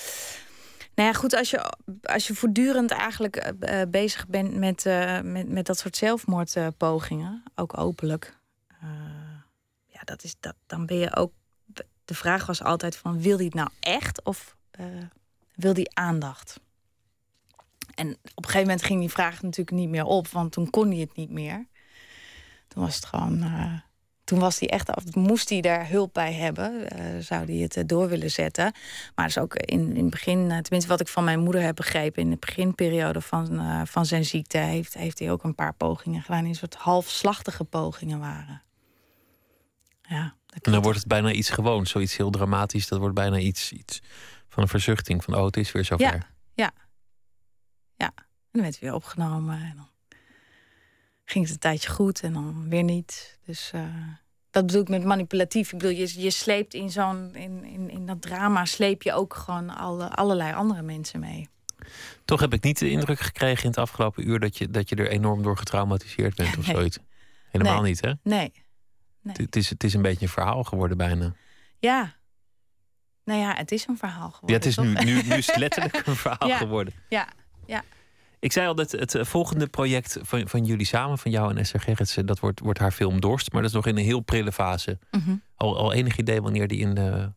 [0.96, 4.84] Nou ja, goed, als je, als je voortdurend eigenlijk eh, eh, bezig bent met,
[5.24, 8.38] met, met dat soort zelfmoordpogingen, ook openlijk,
[9.86, 11.32] ja, dat is, dat, dan ben je ook.
[12.06, 14.56] De vraag was altijd van, wil hij het nou echt of
[15.56, 16.60] wil hij aandacht?
[18.00, 20.90] En op een gegeven moment ging die vraag natuurlijk niet meer op, want toen kon
[20.90, 21.68] hij het niet meer.
[22.68, 23.42] Toen was het gewoon.
[23.44, 23.74] eh,
[24.24, 26.90] toen was hij echt af, moest hij daar hulp bij hebben.
[26.90, 28.74] eh, zou hij het eh, door willen zetten.
[29.16, 32.22] Maar dus ook in, in het begin, tenminste wat ik van mijn moeder heb begrepen,
[32.22, 36.40] in de beginperiode van, van zijn ziekte, heeft, heeft hij ook een paar pogingen gedaan,
[36.40, 38.62] die een soort halfslachtige pogingen waren.
[40.02, 42.88] Ja, En dan wordt het bijna iets gewoons, zoiets heel dramatisch.
[42.88, 44.02] Dat wordt bijna iets, iets
[44.50, 46.06] van een verzuchting van, oh, het is weer zover.
[46.06, 46.20] ja,
[46.54, 46.72] ja.
[48.00, 49.56] Ja, en dan werd het weer opgenomen.
[49.62, 49.90] En dan
[51.26, 53.40] ging het een tijdje goed en dan weer niet.
[53.46, 53.84] Dus eh,
[54.50, 55.72] dat bedoel ik met manipulatief.
[55.72, 59.34] Ik bedoel, je, je sleept in zo'n in, in, in dat drama sleep je ook
[59.34, 61.50] gewoon alle, allerlei andere mensen mee.
[62.26, 64.96] Toch heb ik niet de indruk gekregen in het afgelopen uur dat je, dat je
[64.96, 66.76] er enorm door getraumatiseerd bent of Nee.
[66.76, 66.98] zoiets.
[67.52, 67.90] Helemaal Nee.
[67.92, 68.14] niet, hè?
[68.24, 68.52] Nee.
[69.24, 71.34] Het, het is, het is een beetje een verhaal geworden bijna.
[71.80, 72.16] Ja.
[73.24, 74.50] Nou ja, het is een verhaal geworden.
[74.50, 75.04] Ja, het is nu, toch?
[75.04, 76.58] nu, nu is letterlijk een verhaal Ja.
[76.58, 76.94] geworden.
[77.10, 77.28] Ja,
[77.70, 77.84] ja.
[78.42, 81.58] Ik zei al dat het eh, volgende project van, van jullie samen, van jou en
[81.58, 83.52] Esther Gerritsen, dat wordt, wordt haar film Dorst.
[83.52, 85.00] Maar dat is nog in een heel prille fase.
[85.12, 85.36] Mhm.
[85.56, 87.32] Al, al enig idee wanneer die in de,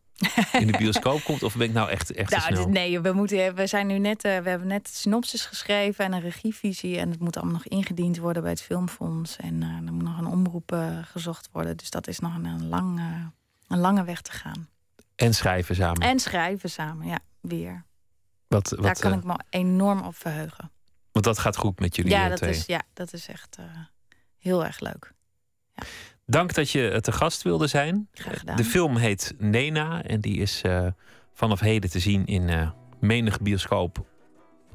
[0.59, 1.43] in de bioscoop komt?
[1.43, 2.63] Of ben ik nou echt, echt Nou, snel?
[2.63, 6.13] dit- nee, we, moeten, we zijn nu net, eh, we hebben net synopsis geschreven en
[6.13, 6.97] een regievisie.
[6.97, 9.37] En het moet allemaal nog ingediend worden bij het Filmfonds.
[9.37, 10.77] En eh, er moet nog een omroep
[11.11, 11.77] gezocht worden.
[11.77, 13.01] Dus dat is nog een, een, lang,
[13.67, 14.67] een lange weg te gaan.
[15.15, 16.01] En schrijven samen.
[16.07, 17.83] En schrijven samen, ja, weer.
[18.47, 20.71] Wat, wat, Daar kan eh, ik me enorm op verheugen.
[21.11, 22.49] Want dat gaat goed met jullie Ja dat, twee.
[22.49, 23.65] is, ja, dat is echt eh,
[24.37, 25.13] heel erg leuk.
[26.25, 28.07] Dank dat je eh, te gast wilde zijn.
[28.11, 28.55] Graag gedaan.
[28.55, 30.61] De film heet Nena en die is
[31.33, 32.69] vanaf heden te zien in eh,
[32.99, 34.05] menig bioscoop.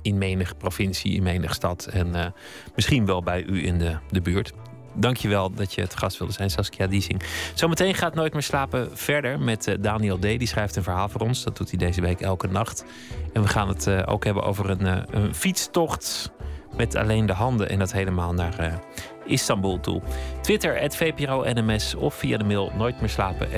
[0.02, 1.86] In menig provincie, in menig stad.
[1.86, 2.34] En
[2.74, 4.52] misschien wel bij u in de, de buurt.
[4.98, 7.22] Dankjewel dat je te gast wilde zijn, Saskia Diesing.
[7.54, 10.22] Zometeen gaat Nooit meer slapen verder met eh, Daniel D.
[10.22, 11.44] Die schrijft een verhaal voor ons.
[11.44, 12.84] Dat doet hij deze week elke nacht.
[13.32, 16.32] En we gaan het eh, ook hebben over een, eh, een fietstocht
[16.76, 17.68] met alleen de handen.
[17.68, 18.80] En dat helemaal naar
[19.24, 20.02] Istanbul toe.
[20.40, 23.48] Twitter, het VPRO NMS of via de mail nooitmeerslapen,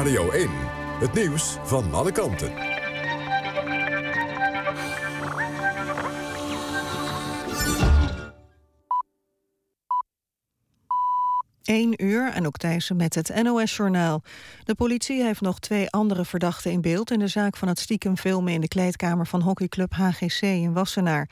[0.00, 0.48] Radio 1,
[0.98, 2.52] het nieuws van alle kanten.
[11.62, 14.22] 1 uur en ook Thijssen met het NOS-journaal.
[14.64, 17.10] De politie heeft nog twee andere verdachten in beeld...
[17.10, 21.28] in de zaak van het stiekem filmen in de kleedkamer van hockeyclub HGC in Wassenaar.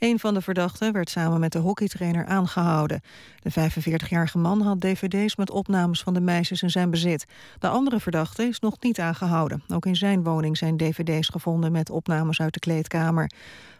[0.00, 3.02] Een van de verdachten werd samen met de hockeytrainer aangehouden.
[3.42, 7.26] De 45-jarige man had dvd's met opnames van de meisjes in zijn bezit.
[7.58, 9.62] De andere verdachte is nog niet aangehouden.
[9.68, 13.30] Ook in zijn woning zijn dvd's gevonden met opnames uit de kleedkamer.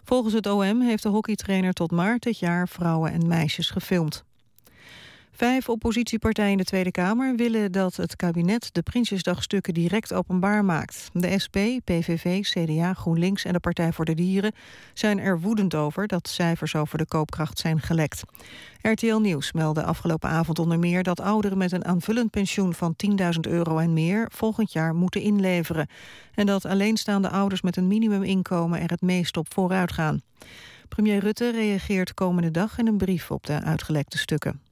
[0.04, 4.24] Volgens het OM heeft de hockeytrainer tot maart dit jaar vrouwen en meisjes gefilmd.
[5.40, 11.08] Vijf oppositiepartijen in de Tweede Kamer willen dat het kabinet de Prinsjesdagstukken direct openbaar maakt.
[11.12, 14.52] De SP, PVV, CDA, GroenLinks en de Partij voor de Dieren
[14.94, 18.22] zijn er woedend over dat cijfers over de koopkracht zijn gelekt.
[18.82, 23.40] RTL Nieuws meldde afgelopen avond onder meer dat ouderen met een aanvullend pensioen van 10.000
[23.40, 25.88] euro en meer volgend jaar moeten inleveren.
[26.34, 30.22] En dat alleenstaande ouders met een minimuminkomen er het meest op vooruit gaan.
[30.88, 34.69] Premier Rutte reageert komende dag in een brief op de uitgelekte stukken.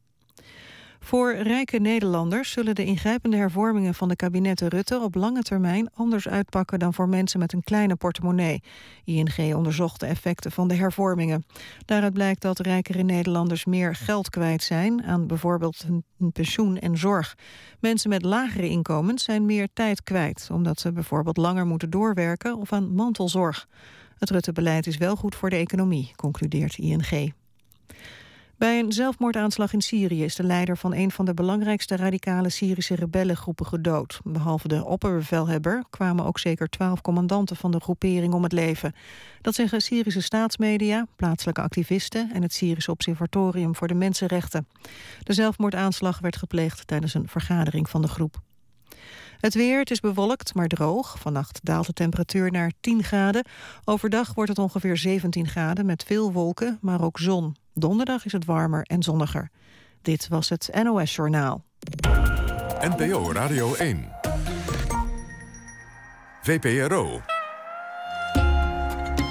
[1.01, 6.29] Voor rijke Nederlanders zullen de ingrijpende hervormingen van de kabinetten Rutte op lange termijn anders
[6.29, 8.63] uitpakken dan voor mensen met een kleine portemonnee.
[9.05, 11.45] ING onderzocht de effecten van de hervormingen.
[11.85, 15.87] Daaruit blijkt dat rijkere Nederlanders meer geld kwijt zijn aan bijvoorbeeld
[16.19, 17.35] een pensioen en zorg.
[17.81, 22.73] Mensen met lagere inkomens zijn meer tijd kwijt, omdat ze bijvoorbeeld langer moeten doorwerken of
[22.73, 23.69] aan mantelzorg.
[24.19, 27.33] Het Rutte-beleid is wel goed voor de economie, concludeert ING.
[28.59, 32.95] Bij een zelfmoordaanslag in Syrië is de leider van een van de belangrijkste radicale Syrische
[32.95, 34.21] rebellengroepen gedood.
[34.25, 38.95] Behalve de opperbevelhebber kwamen ook zeker twaalf commandanten van de groepering om het leven.
[39.41, 44.69] Dat zeggen Syrische staatsmedia, plaatselijke activisten en het Syrische Observatorium voor de Mensenrechten.
[45.23, 48.41] De zelfmoordaanslag werd gepleegd tijdens een vergadering van de groep.
[49.41, 51.19] Het weer, het is bewolkt, maar droog.
[51.19, 53.47] Vannacht daalt de temperatuur naar 10 graden.
[53.85, 57.57] Overdag wordt het ongeveer 17 graden met veel wolken, maar ook zon.
[57.79, 59.51] Donderdag is het warmer en zonniger.
[60.03, 61.64] Dit was het NOS Journaal.
[62.81, 64.09] NPO Radio 1.
[66.43, 67.20] VPRO.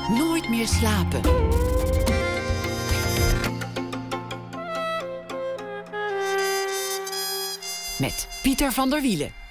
[0.10, 1.22] Nooit meer slapen.
[8.00, 9.47] Met Pieter van der Wielen.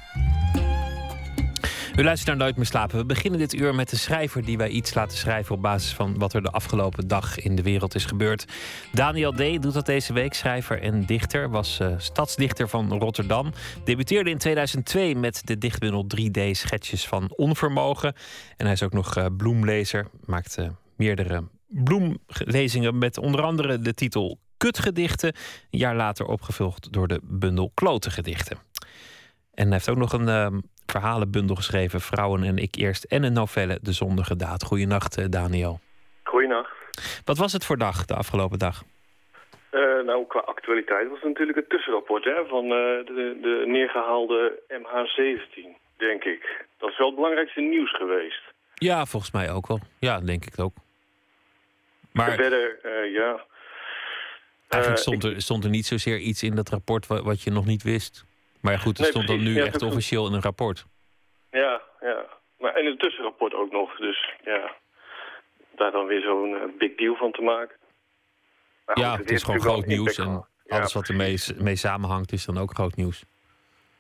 [1.97, 2.99] U luistert naar Nooit meer slapen.
[2.99, 6.19] We beginnen dit uur met de schrijver die wij iets laten schrijven op basis van
[6.19, 8.45] wat er de afgelopen dag in de wereld is gebeurd.
[8.93, 9.63] Daniel D.
[9.63, 10.35] doet dat deze week.
[10.35, 13.53] Schrijver en dichter, was uh, stadsdichter van Rotterdam.
[13.85, 18.15] Debuteerde in 2002 met de dichtbundel 3D Schetsjes van Onvermogen.
[18.57, 23.95] En hij is ook nog uh, bloemlezer, maakt uh, meerdere bloemlezingen met onder andere de
[23.95, 25.35] titel Kutgedichten.
[25.71, 28.59] Een jaar later opgevuld door de bundel Klotengedichten.
[29.55, 33.05] En hij heeft ook nog een verhalenbundel geschreven, Vrouwen en ik eerst.
[33.05, 34.63] En een novelle, De Zondige Daad.
[34.63, 35.81] Goedenacht, uh, Daniel.
[36.23, 36.75] Goedenacht.
[37.25, 38.83] Wat was het voor dag, de afgelopen dag?
[39.71, 44.63] Uh, nou, qua actualiteit was het natuurlijk het tussenrapport hè, van uh, de, de neergehaalde
[44.69, 46.65] MH17, denk ik.
[46.79, 48.43] Dat is wel het belangrijkste nieuws geweest.
[48.75, 49.81] Ja, volgens mij ook wel.
[49.99, 50.75] Ja, denk ik ook.
[52.13, 52.79] Maar verder,
[53.13, 53.45] ja.
[54.69, 57.83] Eigenlijk stond er, stond er niet zozeer iets in dat rapport wat je nog niet
[57.83, 58.25] wist.
[58.61, 60.87] Maar goed, het nee, stond dan nu echt officieel in een rapport.
[61.51, 62.27] Ja, ja.
[62.59, 63.97] Maar en een tussenrapport ook nog.
[63.97, 64.75] Dus ja,
[65.77, 67.77] daar dan weer zo'n uh, big deal van te maken.
[68.87, 70.19] Maar ja, goed, het, het is gewoon groot nieuws.
[70.19, 73.25] En alles wat ermee mee samenhangt is dan ook groot nieuws.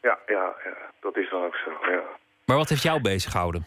[0.03, 2.03] Ja, ja, ja, dat is dan ook zo, ja.
[2.45, 3.67] Maar wat heeft jou bezig gehouden?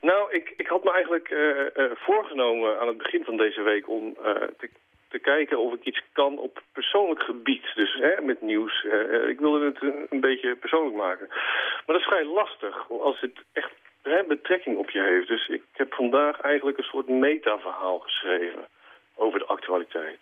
[0.00, 3.88] Nou, ik, ik had me eigenlijk uh, uh, voorgenomen aan het begin van deze week
[3.88, 4.14] om
[4.58, 4.70] te
[5.08, 7.64] te kijken of ik iets kan op persoonlijk gebied.
[7.74, 8.84] Dus hè, met nieuws.
[8.84, 11.26] Uh, ik wilde het een, een, beetje persoonlijk maken.
[11.28, 15.28] Maar dat is vrij lastig als het echt hè, betrekking op je heeft.
[15.28, 18.66] Dus ik heb vandaag eigenlijk een soort metaverhaal geschreven
[19.14, 20.20] over de actualiteit.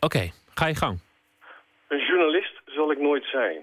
[0.00, 1.00] Oké, ga je gang.
[1.88, 3.62] Een journalist zal ik nooit zijn.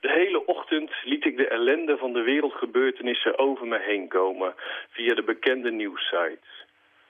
[0.00, 4.54] De hele ochtend liet ik de ellende van de wereldgebeurtenissen over me heen komen
[4.90, 6.66] via de bekende nieuwssites.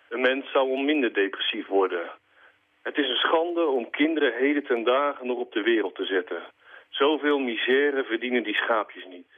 [0.09, 2.11] Een mens zou om minder depressief worden.
[2.83, 6.43] Het is een schande om kinderen heden ten dagen nog op de wereld te zetten.
[6.89, 9.33] Zoveel misère verdienen die schaapjes niet.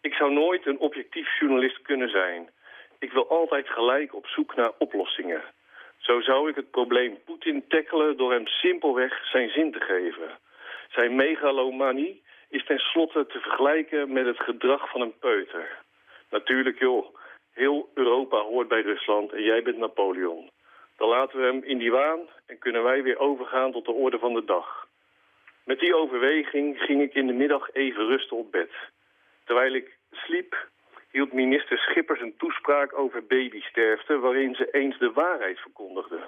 [0.00, 2.50] Ik zou nooit een objectief journalist kunnen zijn.
[2.98, 5.42] Ik wil altijd gelijk op zoek naar oplossingen.
[5.98, 10.38] Zo zou ik het probleem Poetin tackelen door hem simpelweg zijn zin te geven.
[10.88, 15.78] Zijn megalomanie is tenslotte te vergelijken met het gedrag van een peuter.
[16.30, 17.16] Natuurlijk joh,
[17.52, 20.50] heel Europa hoort bij Rusland en jij bent Napoleon.
[21.02, 24.18] Dan laten we hem in die waan en kunnen wij weer overgaan tot de orde
[24.18, 24.88] van de dag.
[25.64, 28.70] Met die overweging ging ik in de middag even rusten op bed.
[29.44, 30.68] Terwijl ik sliep,
[31.10, 34.18] hield minister Schippers een toespraak over babysterfte...
[34.18, 36.20] waarin ze eens de waarheid verkondigde.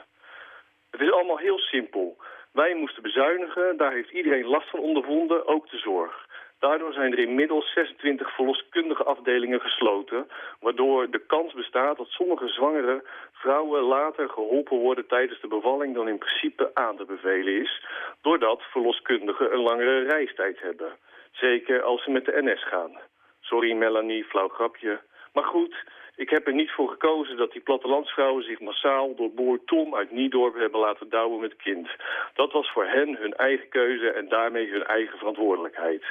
[0.91, 2.17] Het is allemaal heel simpel.
[2.53, 6.27] Wij moesten bezuinigen, daar heeft iedereen last van ondervonden, ook de zorg.
[6.65, 10.29] Daardoor zijn er inmiddels 26 verloskundige afdelingen gesloten...
[10.61, 15.95] waardoor de kans bestaat dat sommige zwangere vrouwen later geholpen worden tijdens de bevalling...
[15.95, 17.85] dan in principe aan te bevelen is,
[18.23, 20.93] doordat verloskundigen een langere reistijd hebben.
[21.33, 22.99] Zeker als ze met de NS gaan.
[23.41, 25.01] Sorry Melanie, flauw grapje.
[25.35, 25.75] Maar goed,
[26.17, 30.11] ik heb er niet voor gekozen dat die plattelandsvrouwen zich massaal door boer Tom uit
[30.11, 31.89] Niedorp hebben laten douwen met kind.
[32.35, 36.05] Dat was voor hen hun eigen keuze en daarmee hun eigen verantwoordelijkheid.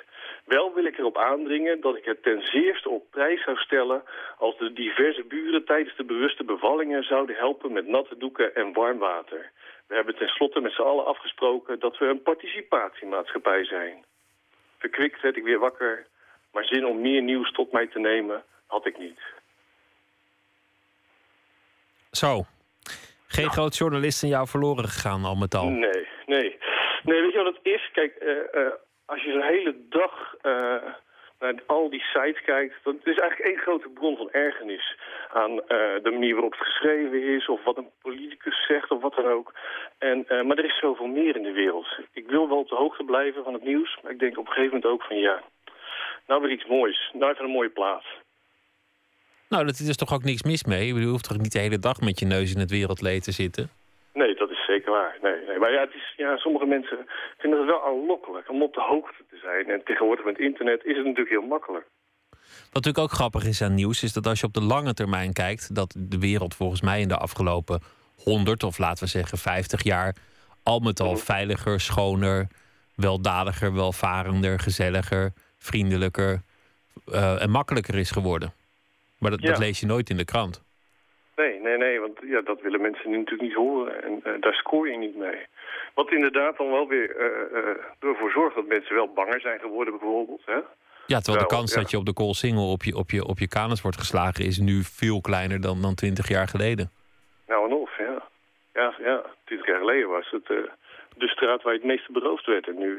[0.45, 4.03] Wel wil ik erop aandringen dat ik het ten zeerste op prijs zou stellen
[4.37, 8.97] als de diverse buren tijdens de bewuste bevallingen zouden helpen met natte doeken en warm
[8.97, 9.51] water.
[9.87, 14.05] We hebben tenslotte met z'n allen afgesproken dat we een participatiemaatschappij zijn.
[14.77, 16.05] Verkwikt werd ik weer wakker,
[16.51, 19.19] maar zin om meer nieuws tot mij te nemen had ik niet.
[22.11, 22.45] Zo.
[23.27, 25.65] Geen groot journalist in jou verloren gegaan, al met al.
[25.65, 26.57] Nee, nee.
[27.03, 27.89] Nee, weet je wat het is?
[27.91, 28.71] Kijk, eh, eh,
[29.05, 30.75] als je zo'n hele dag eh,
[31.39, 32.75] naar al die sites kijkt...
[32.83, 34.97] dat is eigenlijk één grote bron van ergernis
[35.33, 35.55] aan
[36.05, 37.47] de manier waarop het geschreven is...
[37.47, 39.53] of wat een politicus zegt of wat dan ook.
[39.97, 41.87] En, maar er is zoveel meer in de wereld.
[42.11, 43.97] Ik wil wel op de hoogte blijven van het nieuws...
[44.01, 45.41] maar ik denk op een gegeven moment ook van ja...
[46.27, 48.05] nou weer iets moois, nou even een mooie plaats.
[49.53, 50.93] Nou, dat is toch ook niks mis mee?
[50.93, 53.69] Je hoeft toch niet de hele dag met je neus in het wereldleed te zitten?
[54.13, 55.17] Nee, dat is zeker waar.
[55.21, 55.59] Nee, nee.
[55.59, 56.97] Maar ja, het is, ja, sommige mensen
[57.37, 59.69] vinden het wel aanlokkelijk om op de hoogte te zijn.
[59.69, 61.85] En tegenwoordig met internet is het natuurlijk heel makkelijk.
[62.39, 65.33] Wat natuurlijk ook grappig is aan nieuws, is dat als je op de lange termijn
[65.33, 67.81] kijkt, dat de wereld volgens mij in de afgelopen
[68.23, 70.15] 100 of laten we zeggen 50 jaar
[70.63, 71.21] al met al mhm.
[71.21, 72.47] veiliger, schoner,
[72.95, 76.41] weldadiger, welvarender, gezelliger, vriendelijker
[77.07, 78.53] uh, en makkelijker is geworden.
[79.23, 80.63] Maar dat, dat, lees je nooit in de krant.
[81.35, 84.03] Nee, nee, nee, want ja, dat willen mensen nu natuurlijk niet horen.
[84.03, 85.39] En uh, daar scoor je niet mee.
[85.93, 90.41] Wat inderdaad dan wel weer uh, ervoor zorgt dat mensen wel banger zijn geworden bijvoorbeeld.
[90.45, 90.59] Hè?
[91.05, 93.47] Ja, terwijl de kans dat je op de koolsingel op je, op, je, op je
[93.47, 94.45] kanus wordt geslagen...
[94.45, 96.91] is nu veel kleiner dan, dan 20 jaar geleden.
[97.47, 98.27] Nou en of, ja.
[98.73, 99.25] Ja, ja.
[99.45, 100.47] 20 jaar geleden was het
[101.17, 102.67] de straat waar je het meeste beroofd werd.
[102.67, 102.97] En nu...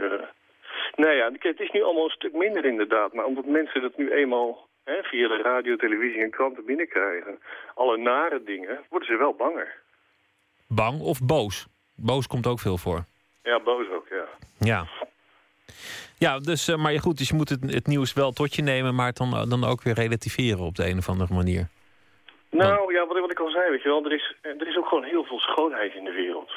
[0.95, 3.13] nou ja, het is nu allemaal een stuk minder inderdaad.
[3.13, 7.39] Maar omdat mensen dat nu eenmaal hè, via de radio, televisie en kranten binnenkrijgen...
[7.75, 9.83] alle nare dingen, worden ze wel banger.
[10.69, 11.67] Bang of boos?
[11.95, 13.05] Boos komt ook veel voor.
[13.43, 14.25] Ja, boos ook, ja.
[14.59, 14.87] Ja.
[16.19, 18.95] Ja, dus, uh, maar goed, dus je moet het, het, nieuws wel tot je nemen...
[18.95, 21.69] maar het dan, dan ook weer relativeren op de een of andere manier.
[22.51, 24.05] Nou, ja, wat, wat ik al zei, weet je wel...
[24.05, 26.51] Er is, er is ook gewoon heel veel schoonheid in de wereld.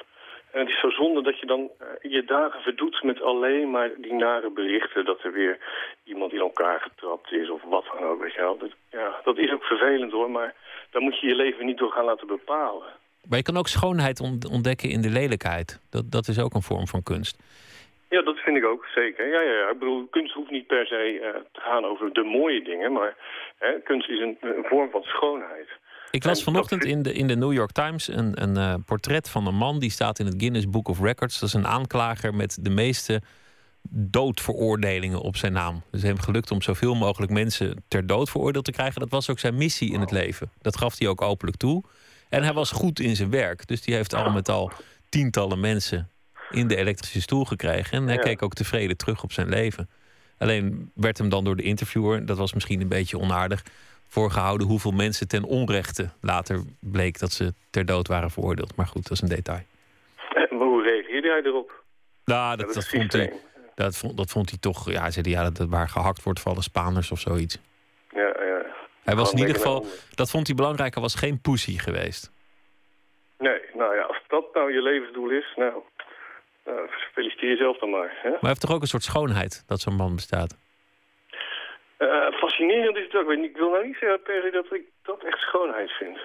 [0.52, 3.90] En het is zo zonde dat je dan uh, je dagen verdoet met alleen maar
[3.98, 5.06] die nare berichten...
[5.06, 5.58] dat er weer
[6.04, 8.58] iemand in elkaar getrapt is of wat dan ook, weet je wel.
[8.58, 10.56] Dat, ja, dat is ook vervelend hoor, maar
[10.92, 12.88] daar moet je je leven niet door gaan laten bepalen.
[13.30, 14.20] Maar je kan ook schoonheid
[14.52, 15.82] ontdekken in de lelijkheid.
[15.90, 17.38] Dat, dat is ook een vorm van kunst.
[18.10, 19.28] Ja, dat vind ik ook, zeker.
[19.28, 19.70] Ja, ja, ja.
[19.70, 22.92] Ik bedoel, kunst hoeft niet per se uh, te gaan over de mooie dingen...
[22.92, 23.16] maar
[23.58, 25.68] hè, kunst is een, een vorm van schoonheid.
[26.12, 29.48] Ik las vanochtend in de, in de New York Times een, een uh, portret van
[29.48, 31.40] een man die staat in het Guinness Book of Records.
[31.40, 33.22] Dat is een aanklager met de meeste
[33.90, 35.84] doodveroordelingen op zijn naam.
[35.92, 39.00] Dus hem gelukt om zoveel mogelijk mensen ter dood veroordeeld te krijgen.
[39.00, 40.52] Dat was ook zijn missie in het leven.
[40.62, 41.84] Dat gaf hij ook openlijk toe.
[42.30, 43.68] En hij was goed in zijn werk.
[43.68, 44.72] Dus die heeft al met al
[45.10, 46.10] tientallen mensen
[46.52, 47.98] in de elektrische stoel gekregen.
[47.98, 49.90] En hij keek ook tevreden terug op zijn leven.
[50.38, 53.64] Alleen werd hem dan door de interviewer, dat was misschien een beetje onaardig,
[54.08, 58.76] voorgehouden hoeveel mensen ten onrechte later bleek dat ze ter dood waren veroordeeld.
[58.76, 59.64] Maar goed, dat is een detail.
[60.34, 61.84] En hoe reageerde hij erop?
[62.26, 63.34] Nou, dat, dat, vond hij,
[63.76, 64.92] dat, vond, dat vond hij toch...
[64.92, 67.60] Ja, hij zei ja, dat het waar gehakt wordt vallen Spaners of zoiets.
[68.10, 68.66] Ja, ja.
[69.04, 69.86] Hij was in ieder geval...
[70.16, 70.94] Dat vond hij belangrijk.
[70.94, 72.32] Hij was geen pussy geweest.
[73.38, 75.54] Nee, nou ja, als dat nou je levensdoel is...
[75.56, 75.74] Nou,
[76.66, 78.18] nou feliciteer jezelf dan maar.
[78.22, 78.30] Hè?
[78.30, 80.58] Maar hij heeft toch ook een soort schoonheid dat zo'n man bestaat?
[82.00, 83.32] Uh, fascinerend is het ook.
[83.32, 86.18] Ik wil nou niet zeggen per se dat ik dat echt schoonheid vind.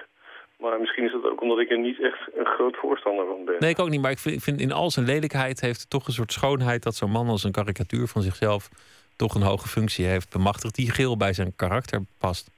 [0.57, 3.55] Maar misschien is dat ook omdat ik er niet echt een groot voorstander van ben.
[3.59, 4.01] Nee, ik ook niet.
[4.01, 6.83] Maar ik vind, vind in al zijn lelijkheid heeft het toch een soort schoonheid...
[6.83, 8.69] dat zo'n man als een karikatuur van zichzelf
[9.15, 10.75] toch een hoge functie heeft bemachtigd...
[10.75, 12.51] die geel bij zijn karakter past.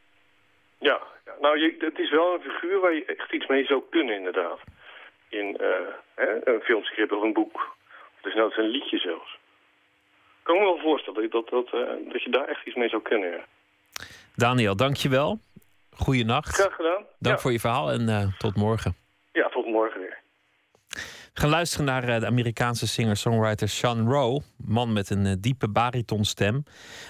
[0.80, 1.34] Ja, ja.
[1.42, 4.60] nou, je, het is wel een figuur waar je echt iets mee zou kunnen inderdaad.
[5.30, 5.68] In uh,
[6.16, 7.56] hè, een filmscript of een boek.
[7.56, 9.38] Of dus nou, het is een liedje zelfs.
[10.46, 13.02] Ik kan me wel voorstellen dat, dat, uh, dat je daar echt iets mee zou
[13.02, 13.46] kunnen, ja.
[14.36, 15.40] Daniel, dank je wel.
[15.92, 16.56] Goeienacht.
[16.56, 17.04] Graag gedaan.
[17.20, 18.96] Dank voor je verhaal en uh, tot morgen.
[19.32, 20.18] Ja, tot morgen weer.
[21.34, 24.42] We gaan luisteren naar uh, de Amerikaanse singer-songwriter Sean Rowe.
[24.58, 26.64] Man met een diepe baritonstem.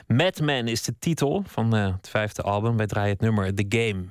[0.07, 2.77] Madman is de titel van het vijfde album.
[2.77, 4.03] Wij draaien het nummer The Game.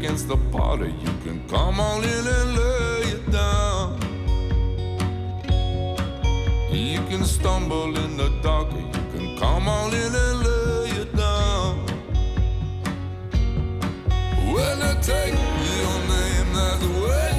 [0.00, 0.94] Against the party.
[1.04, 4.00] You can come on in and lay it down.
[6.72, 8.72] You can stumble in the dark.
[8.72, 11.84] You can come on in and lay it down.
[14.54, 15.34] When I take
[15.68, 17.29] your name, that's when you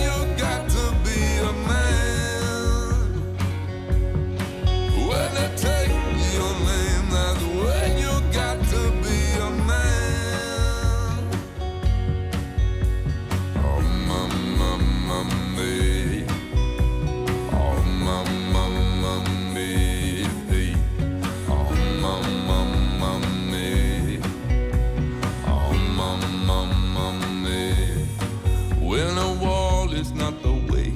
[28.91, 30.91] When a wall is not the way,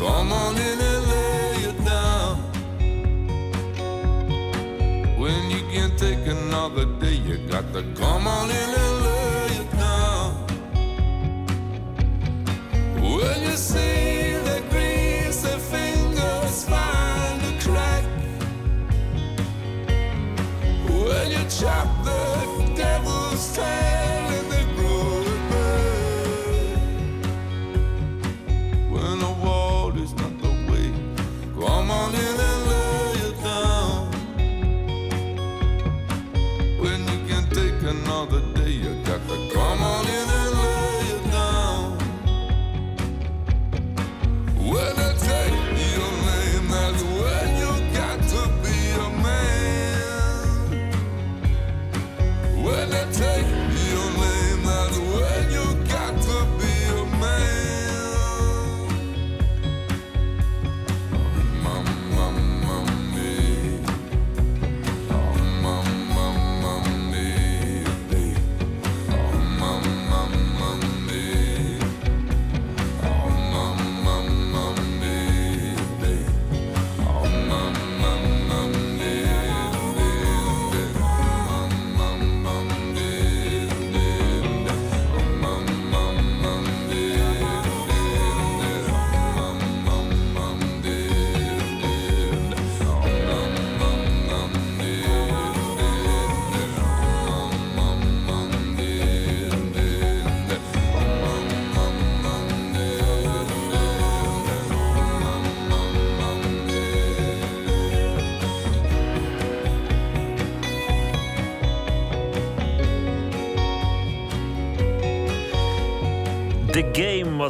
[0.00, 2.36] come on in and lay it down.
[5.16, 9.70] When you can't take another day, you got to come on in and lay it
[9.86, 10.28] down.
[13.00, 18.04] When you see the greasy fingers find a crack.
[20.88, 21.89] When you chop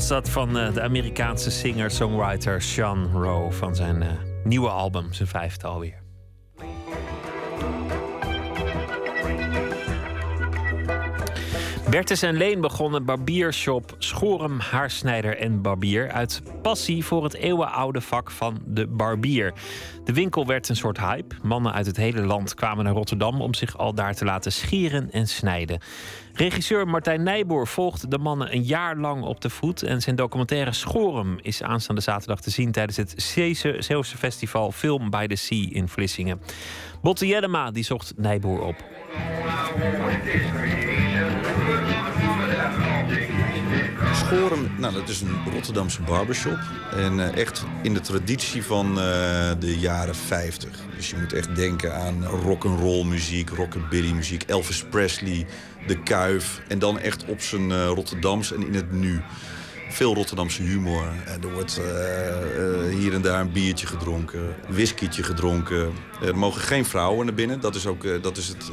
[0.01, 4.09] was dat van eh, de Amerikaanse singer-songwriter Sean Rowe van zijn eh,
[4.45, 6.00] nieuwe album, zijn vijfde alweer.
[11.91, 18.31] Bertus en Leen begonnen barbiershop Schorum, Haarsnijder en Barbier uit passie voor het eeuwenoude vak
[18.31, 19.53] van de barbier.
[20.05, 21.35] De winkel werd een soort hype.
[21.43, 25.11] Mannen uit het hele land kwamen naar Rotterdam om zich al daar te laten scheren
[25.11, 25.81] en snijden.
[26.33, 29.83] Regisseur Martijn Nijboer volgt de mannen een jaar lang op de voet.
[29.83, 33.15] En zijn documentaire Schorum is aanstaande zaterdag te zien tijdens het
[33.79, 36.41] Zeeuwse Festival Film by the Sea in Vlissingen.
[37.03, 38.85] Botte Jellema die zocht Nijboer op.
[44.15, 46.59] Schorum, nou, dat is een Rotterdamse barbershop.
[46.97, 50.71] En eh, echt in de traditie van eh, de jaren 50.
[50.97, 55.47] Dus je moet echt denken aan rock'n'roll muziek, rockabilly muziek, Elvis Presley,
[55.87, 56.63] De Kuif.
[56.69, 59.21] En dan echt op zijn eh, Rotterdams en in het nu.
[59.91, 61.05] Veel Rotterdamse humor.
[61.27, 65.93] En er wordt eh, eh, hier en daar een biertje gedronken, een whiskietje gedronken.
[66.23, 67.61] Er mogen geen vrouwen naar binnen.
[67.61, 68.71] Dat is, ook, eh, dat is het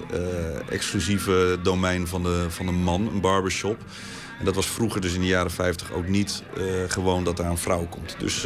[0.70, 3.78] exclusieve domein van de, van de man, een barbershop.
[4.40, 6.44] En dat was vroeger dus in de jaren 50 ook niet
[6.88, 8.16] gewoon dat daar een vrouw komt.
[8.20, 8.46] Dus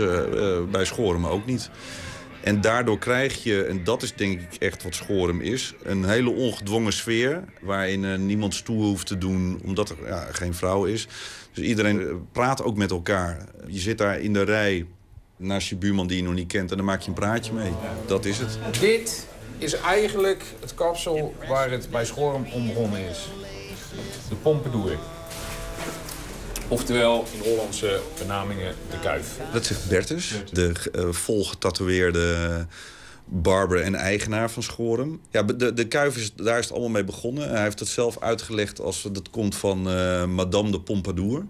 [0.71, 1.69] bij Schorum ook niet.
[2.41, 5.73] En daardoor krijg je, en dat is denk ik echt wat Schorum is...
[5.83, 9.61] een hele ongedwongen sfeer waarin niemand stoer hoeft te doen...
[9.63, 11.07] omdat er ja, geen vrouw is.
[11.53, 13.45] Dus iedereen eh, praat ook met elkaar.
[13.67, 14.85] Je zit daar in de rij
[15.37, 16.71] naast je buurman die je nog niet kent...
[16.71, 17.71] en dan maak je een praatje mee.
[18.05, 18.59] Dat is het.
[18.79, 23.29] Dit is eigenlijk het kapsel waar het bij Schorum om begonnen is.
[24.29, 24.97] De Pompadour.
[26.67, 29.37] Oftewel in Hollandse benamingen de kuif.
[29.53, 32.65] Dat zegt Bertus, de uh, volgetatoeëerde
[33.25, 35.21] barber en eigenaar van Schorum.
[35.29, 37.49] Ja, de, de kuif is, daar is het allemaal mee begonnen.
[37.49, 41.45] Hij heeft het zelf uitgelegd als dat komt van uh, Madame de Pompadour.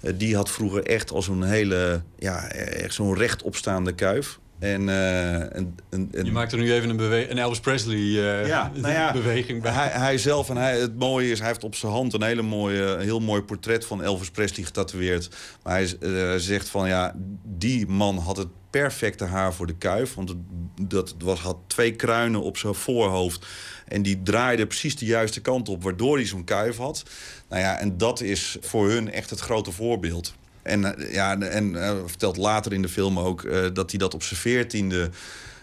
[0.00, 4.38] Eh, die had vroeger echt als een hele, ja, echt zo'n rechtopstaande kuif.
[4.58, 8.46] En, uh, en, en, Je maakt er nu even een, bewe- een Elvis Presley uh,
[8.46, 9.72] ja, nou ja, beweging bij.
[9.72, 12.42] Hij, hij zelf en hij, het mooie is, hij heeft op zijn hand een hele
[12.42, 15.36] mooie, een heel mooi portret van Elvis Presley getatoeëerd.
[15.62, 17.14] Maar hij uh, zegt van ja,
[17.44, 20.14] die man had het perfecte haar voor de kuif.
[20.14, 20.38] Want het,
[20.80, 23.46] dat was, had twee kruinen op zijn voorhoofd.
[23.86, 27.02] En die draaide precies de juiste kant op, waardoor hij zo'n kuif had.
[27.48, 30.34] Nou ja, en dat is voor hun echt het grote voorbeeld.
[30.68, 34.22] En, ja, en uh, vertelt later in de film ook uh, dat hij dat op
[34.22, 35.10] zijn veertiende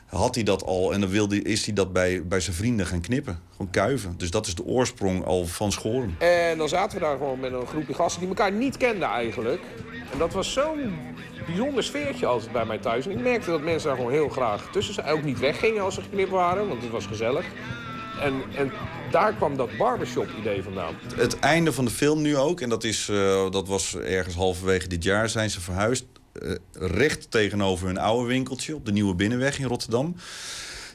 [0.06, 0.94] had hij dat al.
[0.94, 3.40] En dan wilde, is hij dat bij, bij zijn vrienden gaan knippen.
[3.52, 4.14] Gewoon kuiven.
[4.18, 6.16] Dus dat is de oorsprong al van Schoren.
[6.20, 9.62] En dan zaten we daar gewoon met een groepje gasten die elkaar niet kenden eigenlijk.
[10.12, 10.94] En dat was zo'n
[11.46, 13.06] bijzonder sfeertje altijd bij mij thuis.
[13.06, 15.08] En ik merkte dat mensen daar gewoon heel graag tussen zijn.
[15.08, 17.46] Ook niet weggingen als ze geknipt waren, want het was gezellig.
[18.22, 18.72] En, en
[19.12, 20.96] daar kwam dat barbershop-idee vandaan.
[21.16, 24.88] Het einde van de film nu ook, en dat, is, uh, dat was ergens halverwege
[24.88, 26.06] dit jaar, zijn ze verhuisd.
[26.34, 30.16] Uh, recht tegenover hun oude winkeltje op de Nieuwe Binnenweg in Rotterdam.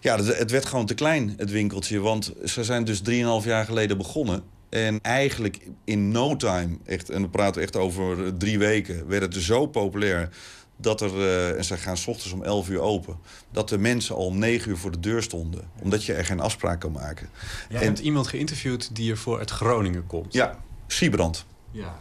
[0.00, 2.00] Ja, het werd gewoon te klein, het winkeltje.
[2.00, 4.42] Want ze zijn dus 3,5 jaar geleden begonnen.
[4.68, 9.42] En eigenlijk in no time, echt, en we praten echt over drie weken, werd het
[9.42, 10.28] zo populair
[10.80, 13.18] dat er, uh, en ze gaan s ochtends om 11 uur open,
[13.50, 15.70] dat de mensen al om 9 uur voor de deur stonden.
[15.82, 17.28] Omdat je er geen afspraak kan maken.
[17.68, 20.32] Je en, hebt iemand geïnterviewd die er voor uit Groningen komt.
[20.32, 21.44] Ja, Siebrand.
[21.70, 21.98] Ja.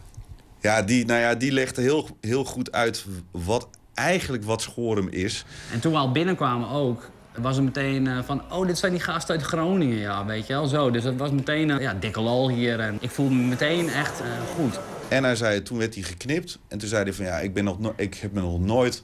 [0.61, 5.45] Ja, die, nou ja, die legde heel, heel goed uit wat eigenlijk wat Schorum is.
[5.71, 7.09] En toen we al binnenkwamen ook,
[7.41, 8.41] was het meteen uh, van...
[8.51, 10.91] oh, dit zijn die gasten uit Groningen, ja, weet je wel, zo.
[10.91, 12.79] Dus dat was meteen, uh, ja, dikke lol hier.
[12.79, 14.79] En ik voelde me meteen echt uh, goed.
[15.07, 16.59] En hij zei, toen werd hij geknipt.
[16.67, 19.01] En toen zei hij van, ja, ik, ben nog no ik heb me nog nooit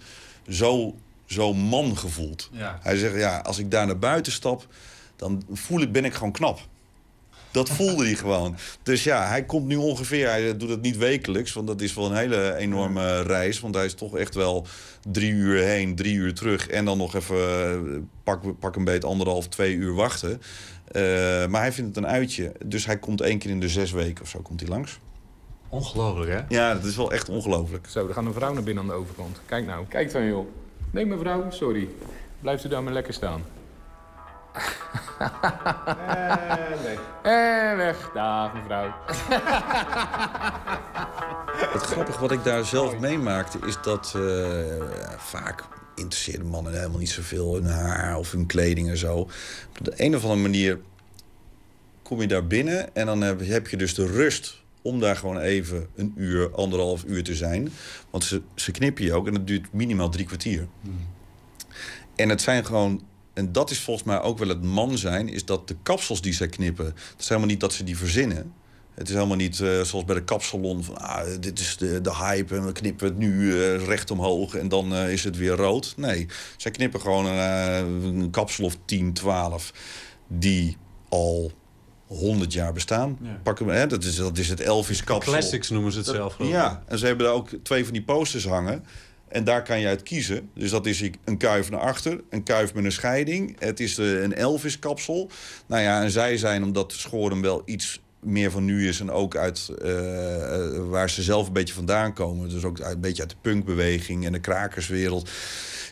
[0.50, 0.96] zo,
[1.26, 2.50] zo man gevoeld.
[2.52, 2.80] Ja.
[2.82, 4.68] Hij zegt, ja, als ik daar naar buiten stap...
[5.16, 6.60] dan voel ik, ben ik gewoon knap.
[7.56, 8.56] Dat voelde hij gewoon.
[8.84, 10.28] Dus ja, hij komt nu ongeveer...
[10.28, 13.60] Hij doet het niet wekelijks, want dat is wel een hele enorme reis.
[13.60, 14.68] Want hij is toch echt wel
[15.12, 16.68] drie uur heen, drie uur terug...
[16.68, 20.30] en dan nog even pak, pak een beetje anderhalf, twee uur wachten.
[20.32, 21.02] Uh,
[21.48, 22.52] maar hij vindt het een uitje.
[22.66, 25.00] Dus hij komt één keer in de zes weken of zo komt hij langs.
[25.70, 26.42] Ongelooflijk, hè?
[26.56, 27.88] Ja, dat is wel echt ongelooflijk.
[27.90, 29.42] Zo, er gaat een vrouw naar binnen aan de overkant.
[29.46, 29.86] Kijk nou.
[29.88, 30.48] Kijk dan, joh.
[30.92, 31.88] Nee, mevrouw, sorry.
[32.42, 33.42] Blijft u daar maar lekker staan.
[35.20, 36.98] En nee.
[37.22, 38.12] En weg.
[38.14, 38.94] Dag, mevrouw.
[41.74, 44.24] Het grappige wat ik daar zelf meemaakte is dat uh,
[45.18, 45.64] vaak
[45.96, 49.18] interesseerden mannen helemaal niet zoveel hun haar of hun kleding en zo.
[49.18, 49.30] Op
[49.82, 50.80] de een of andere manier
[52.04, 55.40] kom je daar binnen en dan heb, heb je dus de rust om daar gewoon
[55.40, 57.72] even een uur, anderhalf uur te zijn.
[58.10, 60.68] Want ze, ze knippen je ook en dat duurt minimaal drie kwartier.
[60.82, 61.08] Hmm.
[62.16, 63.04] En het zijn gewoon
[63.36, 66.34] en dat is volgens mij ook wel het man zijn, is dat de kapsels die
[66.34, 68.54] zij knippen, het is helemaal niet dat ze die verzinnen.
[68.94, 72.16] Het is helemaal niet uh, zoals bij de kapsalon van ah, dit is de, de
[72.16, 75.56] hype en we knippen het nu uh, recht omhoog en dan uh, is het weer
[75.56, 75.94] rood.
[75.98, 79.74] Nee, zij knippen gewoon een kapsel of 10, 12
[80.28, 80.78] die
[81.10, 81.52] al
[82.08, 83.18] 100 jaar bestaan.
[83.22, 83.40] Ja.
[83.44, 85.32] Pakken, hè, dat, is, dat is het Elvis kapsel.
[85.32, 86.36] Classics noemen ze het zelf.
[86.40, 88.86] Ja, en ze hebben daar ook twee van die posters hangen.
[89.36, 90.50] En daar kan je uit kiezen.
[90.54, 93.56] Dus dat is een kuif naar achter, een kuif met een scheiding.
[93.60, 95.30] Het is eh, een Elvis-kapsel.
[95.66, 99.00] Nou ja, en zij zijn, omdat Schoren wel iets meer van nu is...
[99.00, 102.50] en ook uit eh, eh, waar ze zelf een beetje vandaan komen...
[102.50, 105.30] dus ook uit, een beetje uit de punkbeweging en de krakerswereld...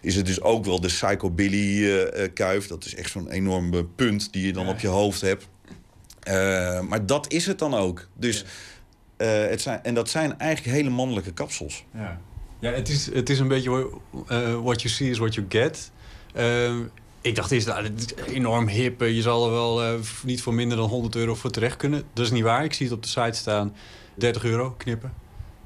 [0.02, 2.68] is het dus ook wel de psychobilly-kuif.
[2.68, 5.48] dat is echt zo'n enorme punt die je dan op je hoofd hebt.
[6.88, 8.08] Maar dat is het dan ook.
[8.16, 8.46] Dus,
[9.18, 11.86] het zijn, en dat zijn eigenlijk hele mannelijke kapsels.
[11.94, 12.20] Ja,
[12.64, 13.90] ja het, is, het is een beetje
[14.28, 15.92] eh, what you see is what you get.
[16.34, 16.76] Eh,
[17.22, 19.02] ik dacht eerst, nou, dit is enorm hip.
[19.02, 22.04] eh, Je zal er wel niet voor minder dan 100 euro voor terecht kunnen.
[22.14, 22.64] Dat is niet waar.
[22.64, 23.76] Ik zie het op de site staan.
[24.16, 25.14] 30 euro knippen.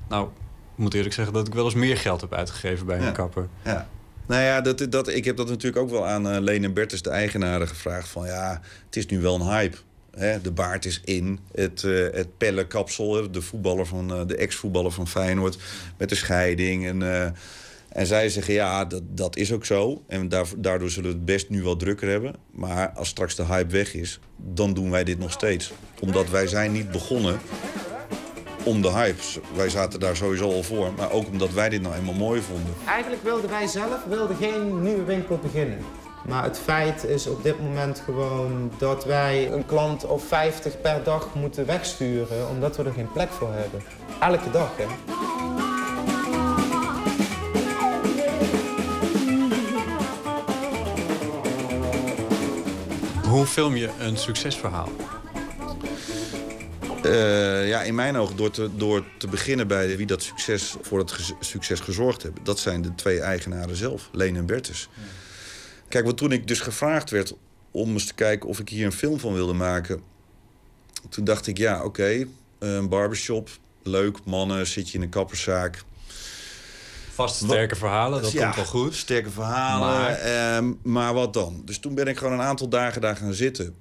[0.09, 3.07] Nou, ik moet eerlijk zeggen dat ik wel eens meer geld heb uitgegeven bij Ja.
[3.07, 3.47] een kapper.
[3.63, 3.87] Ja.
[4.27, 7.09] Nou ja, dat, dat, ik heb dat natuurlijk ook wel aan Leen en Bertus, de
[7.09, 8.07] eigenaren, gevraagd.
[8.09, 9.77] Van ja, het is nu wel een hype.
[10.17, 11.39] De baard is in.
[11.51, 15.57] Het, eh het Pelle kapsel, hè, de voetballer van eh, de ex-voetballer van Feyenoord,
[15.97, 16.87] met de scheiding.
[16.87, 17.29] En, eh,
[17.89, 20.03] en zij zeggen ja, dat, dat is ook zo.
[20.07, 22.35] En daar, daardoor zullen we het best nu wel drukker hebben.
[22.51, 25.71] Maar als straks de hype weg is, dan doen wij dit nog steeds.
[25.99, 27.39] Omdat wij zijn niet begonnen
[28.63, 29.39] om de hypes.
[29.55, 30.93] Wij zaten daar sowieso al voor.
[30.97, 32.73] Maar ook omdat wij dit nou eenmaal mooi vonden.
[32.87, 35.77] Eigenlijk wilden wij zelf wilden geen nieuwe winkel beginnen.
[36.27, 41.03] Maar het feit is op dit moment gewoon dat wij een klant of 50 per
[41.03, 43.81] dag moeten wegsturen omdat we er geen plek voor hebben.
[44.19, 44.85] Elke dag, hè.
[53.29, 54.89] Hoe film je een succesverhaal?
[57.05, 60.99] Uh, ja, in mijn ogen door te, door te beginnen bij wie dat succes voor
[60.99, 62.43] het ge succes gezorgd hebben.
[62.43, 64.89] Dat zijn de twee eigenaren zelf, Leen en Bertus.
[65.87, 67.35] Kijk, want toen ik dus gevraagd werd
[67.71, 70.01] om eens te kijken of ik hier een film van wilde maken...
[71.09, 72.27] toen dacht ik, ja, oké, okay,
[72.59, 73.49] een barbershop,
[73.83, 75.83] leuk, mannen, zit je in een kapperszaak...
[77.13, 78.95] Vast sterke verhalen, dat ja, komt wel goed.
[78.95, 80.11] Sterke verhalen, maar...
[80.11, 81.61] Eh, maar wat dan?
[81.65, 83.75] Dus toen ben ik gewoon een aantal dagen daar gaan zitten.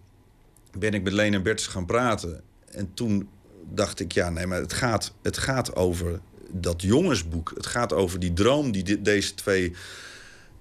[0.78, 2.43] Ben ik met Leen en Bertus gaan praten.
[2.70, 3.28] En toen
[3.70, 6.20] dacht ik, ja, nee, maar het gaat, het gaat over
[6.51, 7.53] dat jongensboek.
[7.55, 9.73] Het gaat over die droom die deze twee,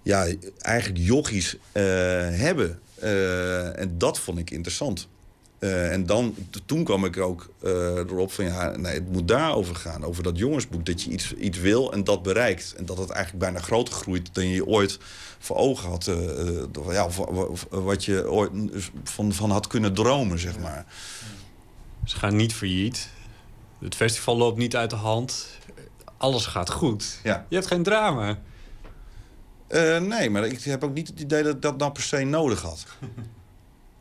[0.06, 0.28] ja,
[0.62, 1.84] eigenlijk jochies uh,
[2.30, 2.80] hebben.
[3.04, 5.08] Uh, en dat vond ik interessant.
[5.60, 10.04] Uh, en dan, toen kwam ik ook erop van, ja, nee, het moet daarover gaan.
[10.04, 12.74] Over dat jongensboek, dat je iets, iets wil en dat bereikt.
[12.78, 15.00] En dat het eigenlijk bijna groter groeit dan je ooit
[15.40, 16.12] voor ogen had.
[16.90, 17.10] ja,
[17.70, 18.52] wat je ooit
[19.04, 20.86] van, van had kunnen dromen, zeg maar.
[22.04, 23.10] Ze gaan niet failliet.
[23.80, 25.48] Het festival loopt niet uit de hand.
[26.18, 27.20] Alles gaat goed.
[27.24, 27.46] Ja.
[27.50, 28.38] Je hebt geen drama.
[29.70, 32.24] Uh, nee, maar ik heb ook niet het idee dat ik dat nou per se
[32.24, 32.86] nodig had.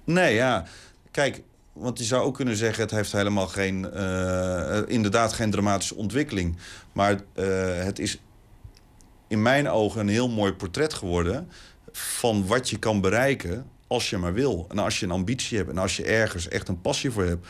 [0.05, 0.65] nee, ja.
[1.11, 1.43] Kijk,
[1.73, 2.83] want je zou ook kunnen zeggen...
[2.83, 3.91] het heeft helemaal geen...
[3.95, 6.57] Uh, inderdaad geen dramatische ontwikkeling.
[6.93, 7.19] Maar uh,
[7.85, 8.21] het is
[9.29, 11.49] in mijn ogen een heel mooi portret geworden...
[11.93, 14.67] van wat je kan bereiken als je maar wil.
[14.71, 17.47] En als je een ambitie hebt en als je ergens echt een passie voor hebt.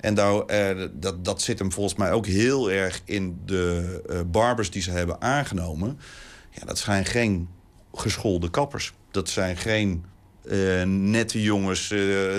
[0.00, 4.70] En daar, eh, dat, dat zit hem volgens mij ook heel erg in de barbers
[4.70, 5.98] die ze hebben aangenomen.
[6.58, 7.48] Ja, dat zijn geen
[7.94, 8.92] geschoolde kappers.
[9.10, 10.04] Dat zijn geen
[10.44, 11.94] uh, nette jongens,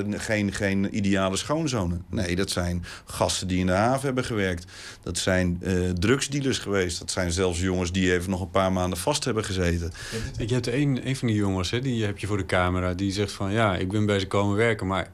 [0.10, 2.06] geen, geen ideale schoonzonen.
[2.10, 4.72] Nee, dat zijn gasten die in de haven hebben gewerkt.
[5.02, 5.62] Dat zijn
[6.00, 7.00] drugsdealers geweest.
[7.00, 9.92] Dat zijn zelfs jongens die even nog een paar maanden vast hebben gezeten.
[10.38, 12.94] Je hebt een, een van die jongens, hè, die heb je voor de camera...
[12.94, 14.88] die zegt van, ja, ik ben bij ze komen werken...
[14.88, 15.12] maar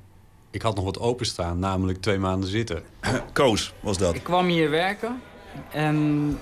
[0.52, 2.84] ik had nog wat openstaan, namelijk twee maanden zitten.
[3.34, 4.16] Koos was dat.
[4.16, 5.22] Ik kwam hier werken
[5.72, 6.38] en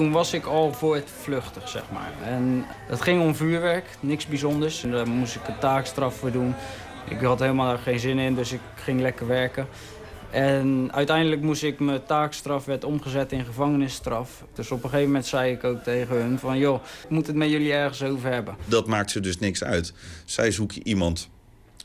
[0.00, 2.12] toen was ik al voor het vluchtig, zeg maar.
[2.24, 4.82] En het ging om vuurwerk, niks bijzonders.
[4.82, 6.54] En daar moest ik een taakstraf voor doen.
[7.08, 9.66] Ik had helemaal geen zin in, dus ik ging lekker werken.
[10.30, 14.44] En uiteindelijk moest ik mijn taakstraf werd omgezet in gevangenisstraf.
[14.54, 16.58] Dus op een gegeven moment zei ik ook tegen hun van...
[16.58, 18.56] joh, ik moet het met jullie ergens over hebben.
[18.64, 19.92] Dat maakt ze dus niks uit.
[20.24, 21.28] Zij zoeken iemand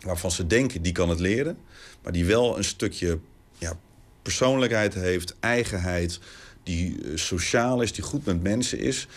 [0.01, 1.57] waarvan ze denken die kan het leren,
[2.03, 3.19] maar die wel een stukje
[3.57, 3.77] ja,
[4.21, 6.19] persoonlijkheid heeft, eigenheid,
[6.65, 9.07] die eh, sociaal is, die goed met mensen is.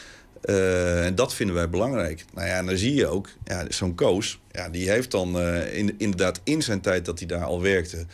[0.44, 2.24] Uh, en dat vinden wij belangrijk.
[2.34, 5.94] Nou ja, en dan zie je ook, ja, zo'n Koos, ja, die heeft dan in,
[5.98, 8.06] inderdaad in zijn tijd dat hij daar al werkte,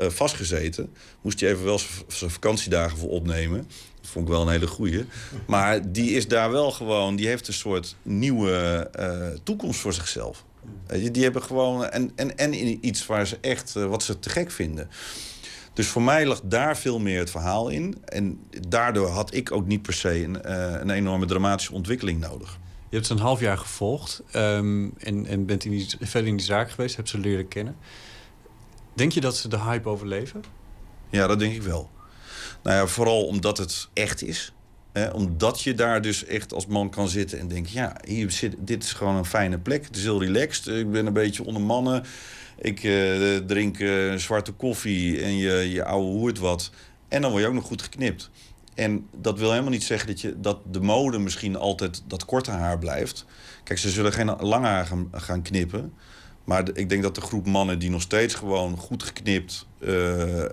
[0.00, 0.92] uh, vastgezeten.
[1.22, 3.68] Moest hij even wel zijn vakantiedagen voor opnemen.
[4.00, 5.04] Dat vond ik wel een hele goeie.
[5.46, 8.90] Maar die is daar wel gewoon, die heeft een soort nieuwe
[9.42, 10.44] toekomst voor zichzelf.
[11.12, 11.88] Die hebben gewoon...
[11.88, 13.76] En, en, en iets waar ze echt...
[13.76, 14.88] Eh, wat ze te gek vinden.
[15.72, 18.02] Dus voor mij lag daar veel meer het verhaal in.
[18.04, 22.58] En daardoor had ik ook niet per se een, uh, een enorme dramatische ontwikkeling nodig.
[22.88, 26.36] Je hebt ze een half jaar gevolgd um, en, en bent in die, verder in
[26.36, 27.76] die zaak geweest, hebt ze leren kennen.
[28.94, 30.44] Denk je dat ze de hype overleven?
[31.10, 31.90] Ja, dat denk ik wel.
[32.62, 34.52] Nou ja, vooral omdat het echt is
[35.12, 37.72] omdat je daar dus echt als man kan zitten en denken...
[37.72, 39.84] ja, hier zit, dit is gewoon een fijne plek.
[39.84, 40.66] Het is heel relaxed.
[40.66, 42.04] Ik ben een beetje onder mannen.
[42.62, 46.70] Ik uh, drink uh, zwarte koffie en je, je ouwe hoert wat.
[47.08, 48.30] En dan word je ook nog goed geknipt.
[48.74, 52.50] En dat wil helemaal niet zeggen dat, je, dat de mode misschien altijd dat korte
[52.50, 53.24] haar blijft.
[53.64, 55.92] Kijk, ze zullen geen lange haar gaan, knippen.
[56.44, 59.66] Maar ik denk dat de groep mannen die nog steeds gewoon goed geknipt...
[59.80, 60.44] Uh,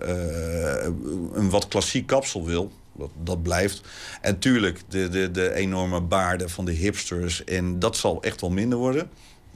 [1.32, 3.80] een wat klassiek kapsel wil dat, dat blijft.
[4.20, 7.44] En tuurlijk, de, de, de enorme baarden van de hipsters.
[7.44, 9.10] En dat zal echt wel minder worden.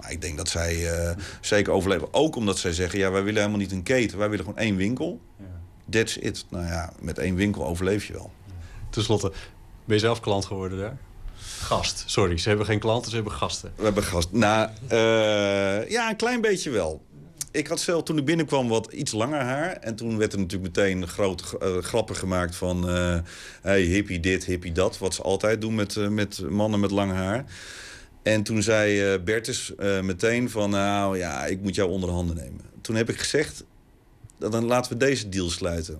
[0.05, 1.11] Maar ik denk dat zij uh,
[1.41, 2.09] zeker overleven.
[2.11, 4.19] Ook omdat zij zeggen, ja, wij willen helemaal niet een keten.
[4.19, 5.21] Wij willen gewoon één winkel.
[5.91, 6.45] That's it.
[6.49, 8.33] Nou ja, met één winkel overleef je wel.
[8.91, 9.33] Ten slotte,
[9.85, 10.97] ben je zelf klant geworden daar?
[11.59, 12.39] Gast, sorry.
[12.39, 13.73] Ze hebben geen klanten, ze hebben gasten.
[13.77, 14.39] We hebben gasten.
[14.39, 17.03] Nou, uh, ja, een klein beetje wel
[17.55, 19.73] ik had zelf toen ik binnenkwam wat iets langer haar.
[19.73, 22.91] En toen werd er natuurlijk meteen grote uh, grappen gemaakt van...
[22.91, 23.19] Uh,
[23.63, 24.99] hey, hippie dit, hippie dat.
[24.99, 27.45] Wat ze altijd doen met, met mannen met lang haar.
[28.25, 29.73] En toen zei Bertus
[30.03, 30.71] meteen van...
[30.71, 32.61] nou ja, ik moet jou onder de handen nemen.
[32.81, 33.65] Toen heb ik gezegd,
[34.39, 35.99] dan laten we deze deal sluiten.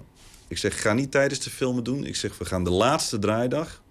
[0.49, 2.07] Ik zeg, ga niet tijdens de filmen doen.
[2.07, 3.83] Ik zeg, we gaan de laatste draaidag.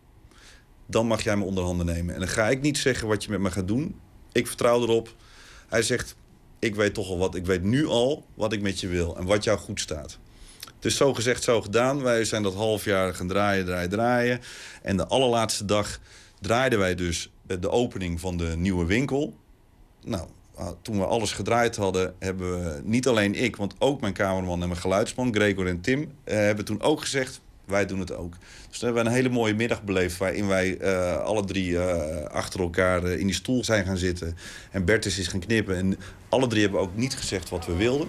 [0.86, 2.14] Dan mag jij me onder handen nemen.
[2.14, 4.00] En dan ga ik niet zeggen wat je met me gaat doen.
[4.32, 5.16] Ik vertrouw erop.
[5.68, 6.16] Hij zegt,
[6.60, 9.26] ik weet toch al wat, ik weet nu al wat ik met je wil en
[9.26, 10.18] wat jou goed staat.
[10.80, 12.02] Dus zo gezegd, zo gedaan.
[12.02, 14.42] Wij zijn dat half jaar gaan draaien, draaien, draaien.
[14.82, 16.00] En de allerlaatste dag
[16.42, 19.34] draaiden wij dus de opening van de nieuwe winkel.
[20.04, 24.14] Nou, ah, toen we alles gedraaid hadden, hebben we niet alleen ik, want ook mijn
[24.14, 28.16] cameraman en mijn geluidsman, Gregor en Tim, eh, hebben toen ook gezegd: wij doen het
[28.16, 28.34] ook.
[28.70, 32.26] Dus toen hebben we een hele mooie middag beleefd waarin wij eh, alle drie eh,
[32.26, 34.38] achter elkaar eh, in die stoel zijn gaan zitten.
[34.72, 35.76] En Bertus is gaan knippen.
[35.76, 35.98] En
[36.30, 38.08] alle drie hebben ook niet gezegd wat we wilden.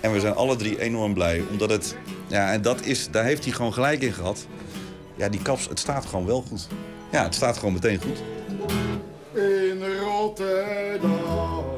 [0.00, 1.96] En we zijn alle drie enorm blij, omdat het,
[2.26, 4.46] ja, en dat is, daar heeft hij gewoon gelijk in gehad.
[5.16, 6.68] Ja, die kaps, het staat gewoon wel goed.
[7.12, 8.22] Ja, het staat gewoon meteen goed.
[9.34, 11.71] In Rotterdam,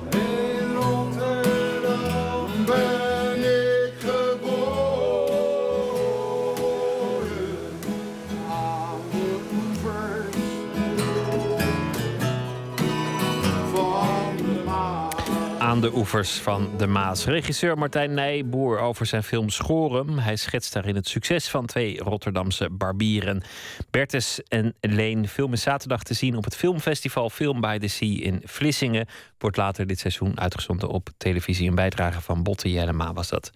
[15.75, 17.25] Aan de oevers van de Maas.
[17.25, 20.19] Regisseur Martijn Nijboer over zijn film Schorum.
[20.19, 23.43] Hij schetst daarin het succes van twee Rotterdamse barbieren.
[23.91, 25.29] Bertus en Leen.
[25.29, 29.07] Film zaterdag te zien op het filmfestival Film by the Sea in Vlissingen.
[29.39, 31.69] Wordt later dit seizoen uitgezonden op televisie.
[31.69, 33.53] Een bijdrage van Botte Jellema was dat.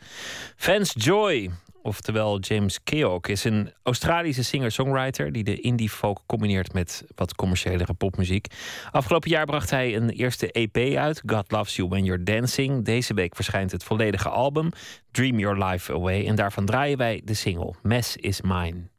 [0.57, 1.51] Fans Joy.
[1.89, 7.95] Oftewel James Keogh is een Australische singer-songwriter die de indie folk combineert met wat commerciëlere
[7.95, 8.47] popmuziek.
[8.91, 12.85] Afgelopen jaar bracht hij een eerste EP uit, God Loves You When You're Dancing.
[12.85, 14.71] Deze week verschijnt het volledige album,
[15.11, 16.27] Dream Your Life Away.
[16.27, 18.98] En daarvan draaien wij de single Mess Is Mine.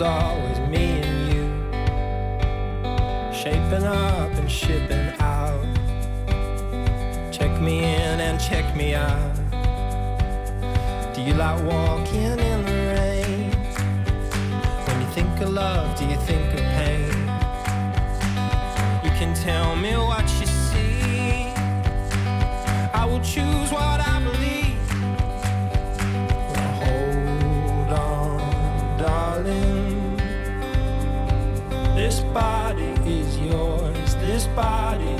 [0.00, 1.44] Always me and you,
[3.32, 5.64] shaping up and shipping out.
[7.30, 9.34] Check me in and check me out.
[11.14, 13.50] Do you like walking in the rain?
[14.86, 17.10] When you think of love, do you think of pain?
[19.04, 21.52] You can tell me what you see.
[22.94, 24.09] I will choose what I
[32.32, 34.14] body is yours.
[34.16, 35.19] This body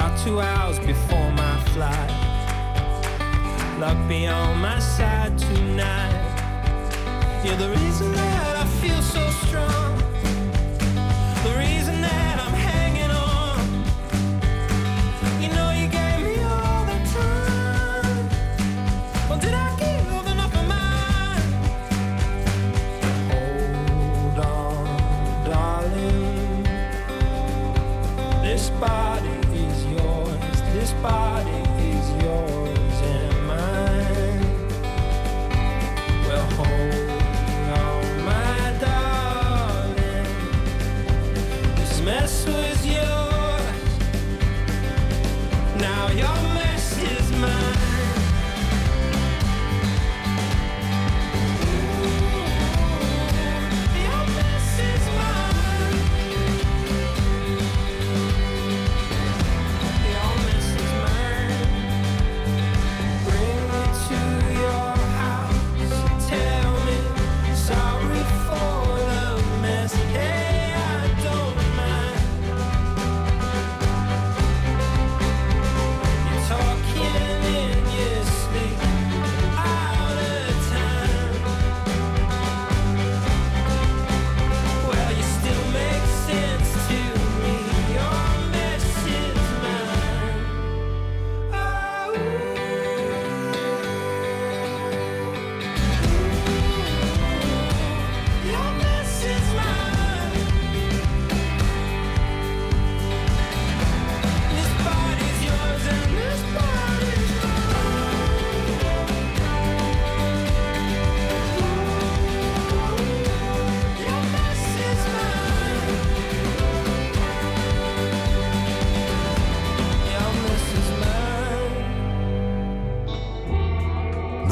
[0.00, 2.10] Got two hours before my flight.
[3.78, 7.42] Luck be on my side tonight.
[7.44, 9.89] You're the reason that I feel so strong.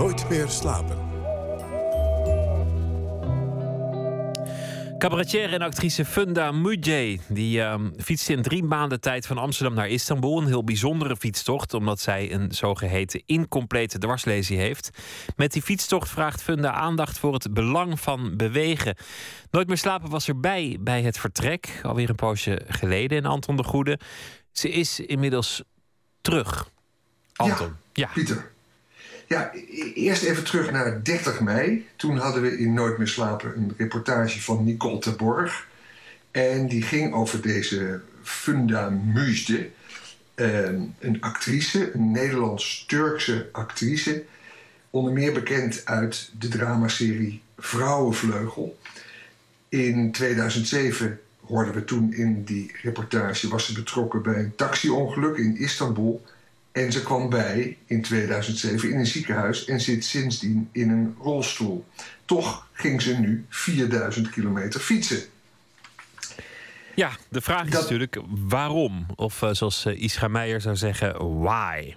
[0.09, 0.99] Nooit meer slapen.
[4.99, 7.21] Cabaretier en actrice Funda Mujay.
[7.29, 10.39] Die ehm, fietste in drie maanden tijd van Amsterdam naar Istanbul.
[10.41, 14.91] Een heel bijzondere fietstocht, omdat zij een zogeheten incomplete dwarslesie heeft.
[15.37, 18.97] Met die fietstocht vraagt Funda aandacht voor het belang van bewegen.
[19.51, 21.81] Nooit meer slapen was erbij bij het vertrek.
[21.83, 23.99] Alweer een poosje geleden in Anton de Goede.
[24.53, 25.63] Ze is inmiddels
[26.21, 26.71] terug.
[27.37, 27.73] Anton.
[27.93, 28.57] Ja, Pieter.
[29.29, 31.87] Ja, e- eerst even terug naar 30 mei.
[31.97, 35.67] Toen hadden we in Nooit meer slapen een reportage van Nicole Terborg.
[36.31, 39.71] En die ging over deze Funda Muisde.
[40.35, 44.25] Ehm, een actrice, een Nederlands-Turkse actrice.
[44.91, 48.79] Onder meer bekend uit de dramaserie Vrouwenvleugel.
[49.69, 53.49] In 2007 hoorden we toen in die reportage...
[53.49, 56.25] was ze betrokken bij een taxiongeluk in Istanbul...
[56.79, 61.87] En ze kwam bij in 2007 in een ziekenhuis en zit sindsdien in een rolstoel.
[62.25, 65.19] Toch ging ze nu 4000 kilometer fietsen.
[66.95, 68.19] Ja, de vraag is natuurlijk
[68.49, 69.07] waarom?
[69.15, 71.95] Of eh, zoals uh, Ischa Meijer zou zeggen, why?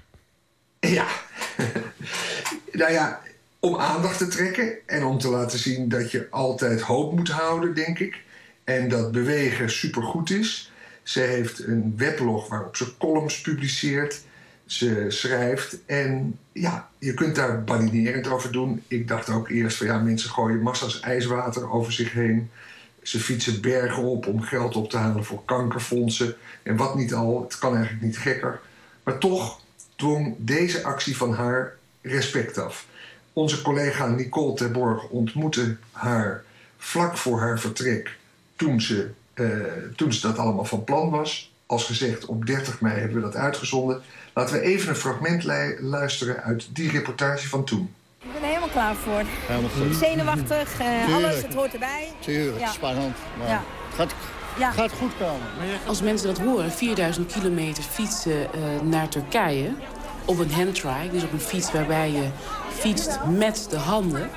[0.80, 1.08] Ja,
[2.72, 3.22] nou ja,
[3.60, 7.74] om aandacht te trekken en om te laten zien dat je altijd hoop moet houden,
[7.74, 8.22] denk ik.
[8.64, 10.72] En dat bewegen supergoed is.
[11.04, 14.22] Ze heeft een weblog waarop ze columns publiceert.
[14.72, 18.84] Ze schrijft en ja, je kunt daar balinerend over doen.
[18.88, 22.50] Ik dacht ook eerst van ja, mensen gooien massa's ijswater over zich heen.
[23.02, 26.36] Ze fietsen bergen op om geld op te halen voor kankerfondsen.
[26.64, 28.60] En wat niet al, het kan eigenlijk niet gekker.
[29.04, 29.62] Maar toch
[29.96, 32.86] dwong deze actie van haar respect af.
[33.34, 36.44] Onze collega Nicole Terborg ontmoette haar
[36.78, 38.18] vlak voor haar vertrek...
[38.56, 39.64] toen ze, uh,
[39.96, 41.54] toen ze dat allemaal van plan was.
[41.66, 44.02] Als gezegd, op 30 mei hebben we dat uitgezonden...
[44.34, 45.44] Laten we even een fragment
[45.80, 47.94] luisteren uit die reportage van toen.
[48.24, 49.24] Ik ben er helemaal klaar voor.
[49.48, 49.96] Helemaal goed.
[49.96, 52.12] Zenuwachtig, uh, alles, het hoort erbij.
[52.20, 52.72] Tuurlijk, ja.
[52.72, 53.16] spannend.
[53.38, 53.64] Maar ja.
[53.96, 54.14] gaat,
[54.58, 54.72] ja.
[54.72, 55.48] gaat goed komen.
[55.86, 59.74] Als mensen dat horen, 4000 kilometer fietsen uh, naar Turkije...
[60.26, 62.30] op een handtrike, dus op een fiets waarbij je
[62.70, 64.30] fietst met de handen...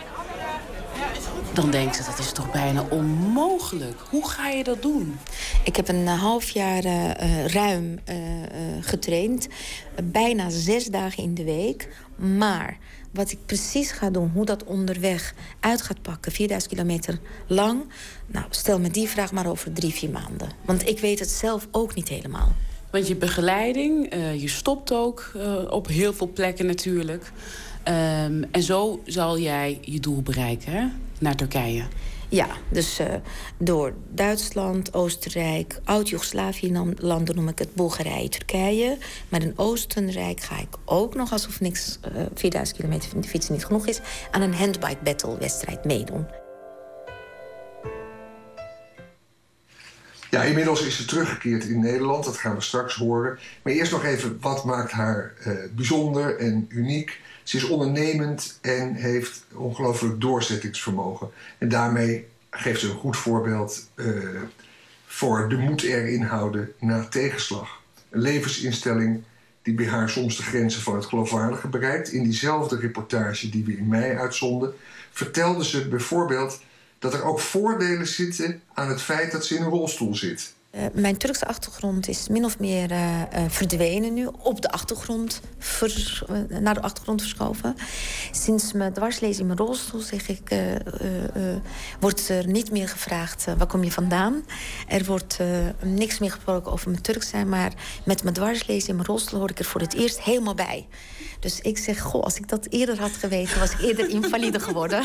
[1.53, 4.01] dan denken ze, dat is toch bijna onmogelijk.
[4.11, 5.19] Hoe ga je dat doen?
[5.65, 8.17] Ik heb een half jaar uh, ruim uh,
[8.81, 9.49] getraind.
[10.05, 11.89] bijna zes dagen in de week.
[12.17, 12.79] Maar
[13.11, 16.33] wat ik precies ga doen, hoe dat onderweg uit gaat pakken...
[16.33, 17.83] 4000 kilometer lang,
[18.27, 20.51] nou, stel me die vraag maar over drie, vier maanden.
[20.65, 22.55] Want ik weet het zelf ook niet helemaal.
[22.91, 27.33] Want je begeleiding, uh, je stopt ook uh, op heel veel plekken natuurlijk.
[27.89, 30.87] Um, en zo zal jij je doel bereiken, hè?
[31.19, 31.85] naar Turkije.
[32.29, 33.07] Ja, dus uh,
[33.59, 38.99] door Duitsland, Oostenrijk, Oud-Joegoslavië-landen noem ik het Bulgarije, Turkije.
[39.29, 43.49] Maar in Oostenrijk ga ik ook nog, alsof niks uh, 4000 kilometer van de fiets
[43.49, 44.01] niet genoeg is,
[44.31, 46.27] aan een handbike battle wedstrijd meedoen.
[50.31, 53.39] Ja, inmiddels is ze teruggekeerd in Nederland, dat gaan we straks horen.
[53.63, 57.21] Maar eerst nog even, wat maakt haar uh, bijzonder en uniek?
[57.45, 61.31] Ze is ondernemend en heeft ongelooflijk doorzettingsvermogen.
[61.59, 64.41] En daarmee geeft ze een goed voorbeeld uh,
[65.07, 67.81] voor de moed erin houden na tegenslag.
[68.11, 69.23] Een levensinstelling
[69.63, 72.13] die bij haar soms de grenzen van het geloofwaardige bereikt.
[72.13, 74.75] In diezelfde reportage die we in mei uitzonden,
[75.13, 76.61] vertelde ze bijvoorbeeld
[76.99, 80.55] dat er ook voordelen zitten aan het feit dat ze in een rolstoel zit.
[80.77, 85.41] Uh, mijn Turkse achtergrond is min of meer uh, uh, verdwenen nu, op de achtergrond,
[85.59, 87.75] vers, naar de achtergrond verschoven.
[88.33, 90.55] Sinds mijn dwarslezing in mijn rolstoel zeg ik,
[92.01, 94.45] wordt er niet meer gevraagd waar kom je vandaan.
[94.89, 95.39] Er wordt
[95.83, 97.73] niks meer gesproken over mijn Turk zijn, maar
[98.05, 100.87] met mijn dwarslezing in mijn rolstoel hoor ik er voor het eerst helemaal bij.
[101.41, 105.05] Dus ik zeg, goh, als ik dat eerder had geweten, was ik eerder invalide geworden.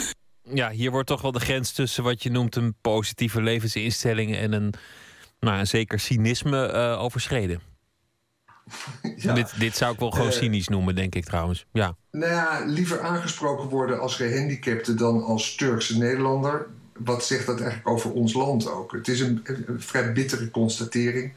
[0.54, 4.54] Ja, hier wordt toch wel de grens tussen wat je noemt een positieve levensinstelling en
[4.54, 4.74] een
[5.40, 7.62] nou, zeker cynisme uh, overschreden.
[9.16, 9.34] Ja.
[9.34, 11.66] Dit, dit zou ik wel gewoon uh, cynisch noemen, denk ik trouwens.
[11.72, 11.96] Ja.
[12.12, 16.68] Nou ja, liever aangesproken worden als gehandicapte dan als Turkse Nederlander.
[16.98, 18.92] Wat zegt dat eigenlijk over ons land ook?
[18.92, 21.32] Het is een, een vrij bittere constatering.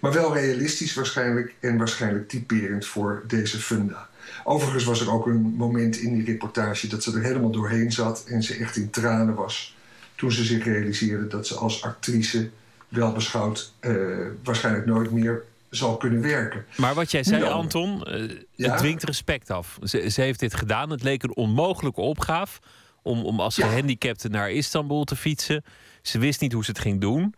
[0.00, 4.08] Maar wel realistisch waarschijnlijk en waarschijnlijk typerend voor deze funda.
[4.44, 8.24] Overigens was er ook een moment in die reportage dat ze er helemaal doorheen zat
[8.26, 9.76] en ze echt in tranen was.
[10.14, 12.50] Toen ze zich realiseerde dat ze als actrice
[12.88, 16.64] wel beschouwd uh, waarschijnlijk nooit meer zal kunnen werken.
[16.76, 18.70] Maar wat jij zei, Anton, uh, ja?
[18.70, 19.78] het dwingt respect af.
[19.82, 20.90] Ze, ze, heeft dit gedaan.
[20.90, 22.60] Het leek een onmogelijke opgave
[23.02, 23.66] om, om als ja.
[23.68, 25.64] gehandicapte naar Istanbul te fietsen.
[26.02, 27.34] Ze wist niet hoe ze het ging doen.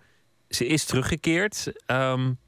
[0.49, 1.73] Ze is teruggekeerd.
[1.87, 2.39] Um,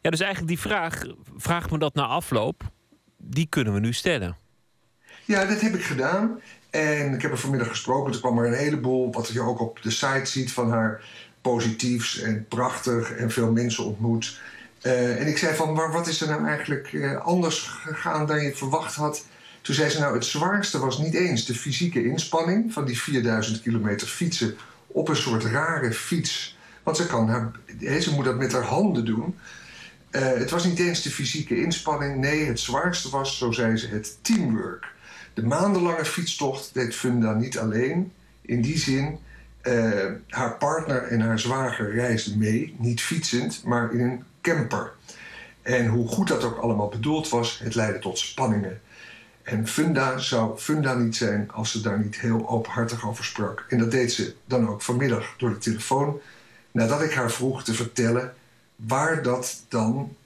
[0.00, 1.02] ja, dus eigenlijk die vraag,
[1.36, 2.62] vraag me dat na afloop,
[3.16, 4.36] die kunnen we nu stellen.
[5.24, 6.40] Ja, dat heb ik gedaan.
[6.70, 8.12] En ik heb er vanmiddag gesproken.
[8.12, 11.04] Toen kwam er een heleboel, wat je ook op de site ziet van haar,
[11.42, 14.40] positiefs en prachtig en veel mensen ontmoet.
[14.80, 18.42] Eh, en ik zei van, maar wat is er nou eigenlijk eh, anders gegaan dan
[18.42, 19.24] je verwacht had?
[19.60, 23.62] Toen zei ze, nou het zwaarste was niet eens de fysieke inspanning van die 4000
[23.62, 24.56] kilometer fietsen
[24.86, 26.56] op een soort rare fiets.
[26.82, 27.52] Want ze, kan haar,
[28.00, 29.34] ze moet dat met haar handen doen.
[30.10, 32.16] Eh, het was niet eens de fysieke inspanning.
[32.16, 34.86] Nee, het zwaarste was, zo zei ze, het teamwork.
[35.34, 38.12] De maandenlange fietstocht deed Funda niet alleen.
[38.40, 39.18] In die zin,
[39.62, 42.74] eh, haar partner en haar zwager reisden mee.
[42.78, 44.92] Niet fietsend, maar in een camper.
[45.62, 48.80] En hoe goed dat ook allemaal bedoeld was, het leidde tot spanningen.
[49.42, 53.64] En Funda zou Funda niet zijn als ze daar niet heel openhartig over sprak.
[53.68, 56.20] En dat deed ze dan ook vanmiddag door de telefoon.
[56.70, 58.34] Nadat ik haar vroeg te vertellen
[58.76, 60.16] waar dat dan,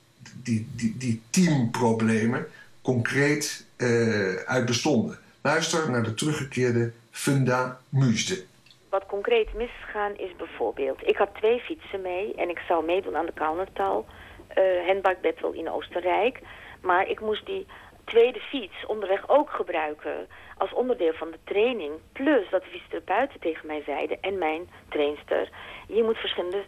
[0.42, 2.46] die, die, die teamproblemen,
[2.82, 5.18] concreet eh, uit bestonden.
[5.40, 8.44] Luister naar de teruggekeerde Funda Muusde.
[8.90, 11.08] Wat concreet misgegaan is bijvoorbeeld...
[11.08, 14.06] ik had twee fietsen mee en ik zou meedoen aan de Kaunertal
[14.58, 16.40] uh, handbike battle in Oostenrijk.
[16.82, 17.66] Maar ik moest die
[18.04, 21.92] tweede fiets onderweg ook gebruiken als onderdeel van de training.
[22.12, 25.48] Plus dat de fysiotherapeuten tegen mij zeiden en mijn trainster...
[25.88, 26.64] je moet verschillende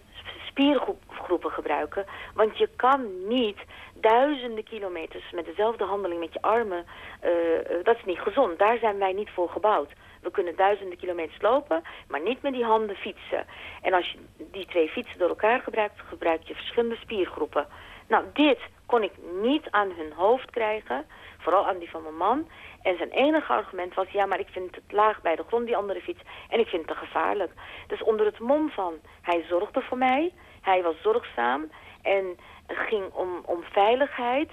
[0.46, 2.04] spiergroepen gebruiken.
[2.34, 3.58] Want je kan niet
[3.94, 6.84] duizenden kilometers met dezelfde handeling met je armen...
[7.24, 8.58] Uh, dat is niet gezond.
[8.58, 9.92] Daar zijn wij niet voor gebouwd.
[10.22, 13.46] We kunnen duizenden kilometers lopen, maar niet met die handen fietsen.
[13.82, 14.18] En als je
[14.50, 17.66] die twee fietsen door elkaar gebruikt, gebruik je verschillende spiergroepen.
[18.08, 19.12] Nou, dit kon ik
[19.42, 21.04] niet aan hun hoofd krijgen,
[21.38, 22.48] vooral aan die van mijn man.
[22.82, 25.76] En zijn enige argument was, ja, maar ik vind het laag bij de grond, die
[25.76, 26.20] andere fiets.
[26.48, 27.52] En ik vind het te gevaarlijk.
[27.86, 31.70] Dus onder het mom van, hij zorgde voor mij, hij was zorgzaam
[32.02, 32.36] en
[32.66, 34.50] ging om, om veiligheid,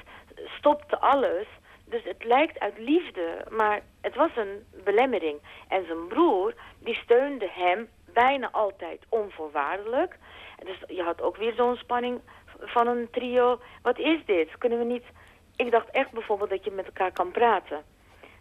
[0.58, 1.48] stopte alles.
[1.96, 5.40] Dus het lijkt uit liefde, maar het was een belemmering.
[5.68, 10.18] En zijn broer, die steunde hem bijna altijd onvoorwaardelijk.
[10.66, 12.20] Dus je had ook weer zo'n spanning
[12.60, 13.60] van een trio.
[13.82, 14.58] Wat is dit?
[14.58, 15.04] Kunnen we niet...
[15.56, 17.84] Ik dacht echt bijvoorbeeld dat je met elkaar kan praten.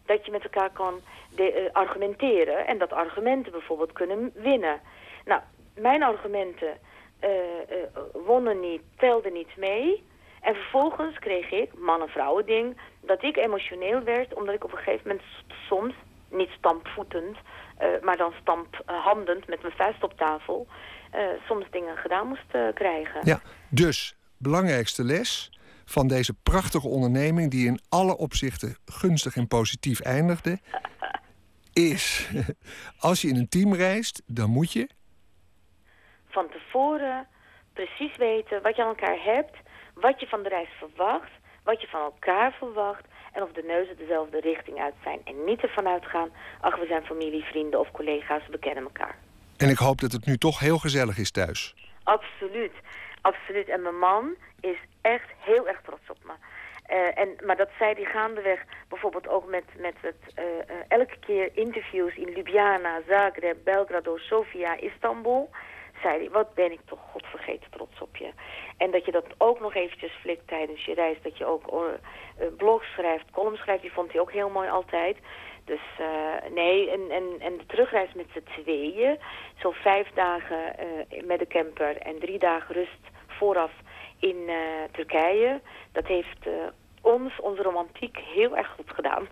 [0.07, 1.01] Dat je met elkaar kan
[1.35, 2.67] de, uh, argumenteren.
[2.67, 4.81] En dat argumenten bijvoorbeeld kunnen winnen.
[5.25, 5.41] Nou,
[5.75, 6.79] mijn argumenten
[7.21, 7.31] uh,
[8.13, 10.05] wonnen niet, telden niet mee.
[10.45, 14.35] En vervolgens kreeg ik, man-en-vrouwen ding, dat ik emotioneel werd...
[14.35, 15.25] omdat ik op een gegeven moment
[15.69, 15.95] soms,
[16.31, 17.37] niet stampvoetend...
[17.83, 20.66] Uh, maar dan stamphandend met mijn vuist op tafel...
[21.15, 23.21] Uh, soms dingen gedaan moest uh, krijgen.
[23.25, 27.51] Ja, dus belangrijkste les van deze prachtige onderneming...
[27.51, 30.59] die in alle opzichten gunstig en positief eindigde...
[31.73, 32.31] is,
[32.99, 34.89] als je in een team reist, dan moet je...
[36.29, 37.27] Van tevoren
[37.73, 39.57] precies weten wat je aan elkaar hebt
[39.95, 41.31] wat je van de reis verwacht,
[41.65, 45.21] wat je van elkaar verwacht en of de neuzen dezelfde richting uit zijn.
[45.25, 46.29] En niet ervan uitgaan,
[46.61, 49.16] ach we zijn familie, vrienden of collega's, we kennen elkaar.
[49.57, 51.75] En ik hoop dat het nu toch heel gezellig is thuis.
[52.03, 52.73] Absoluut,
[53.21, 53.69] absoluut.
[53.69, 56.33] En mijn man is echt heel erg trots op me.
[56.91, 61.16] Uh, en, maar dat zei die gaandeweg bijvoorbeeld ook met, met het, uh, uh, elke
[61.21, 65.51] keer interviews in Ljubljana, Zagreb, Belgrado, Sofia, Istanbul
[66.31, 68.31] wat ben ik toch godvergeten trots op je.
[68.77, 71.17] En dat je dat ook nog eventjes flikt tijdens je reis.
[71.23, 73.83] Dat je ook uh, blogs schrijft, columns schrijft.
[73.83, 75.17] Die vond hij ook heel mooi altijd.
[75.65, 79.19] Dus uh, nee, en, en, en de terugreis met z'n tweeën.
[79.57, 83.73] Zo vijf dagen uh, met de camper en drie dagen rust vooraf
[84.19, 84.51] in
[84.93, 85.61] Turkije.
[85.93, 86.47] Dat heeft
[87.01, 89.29] ons, onze romantiek, heel erg goed gedaan.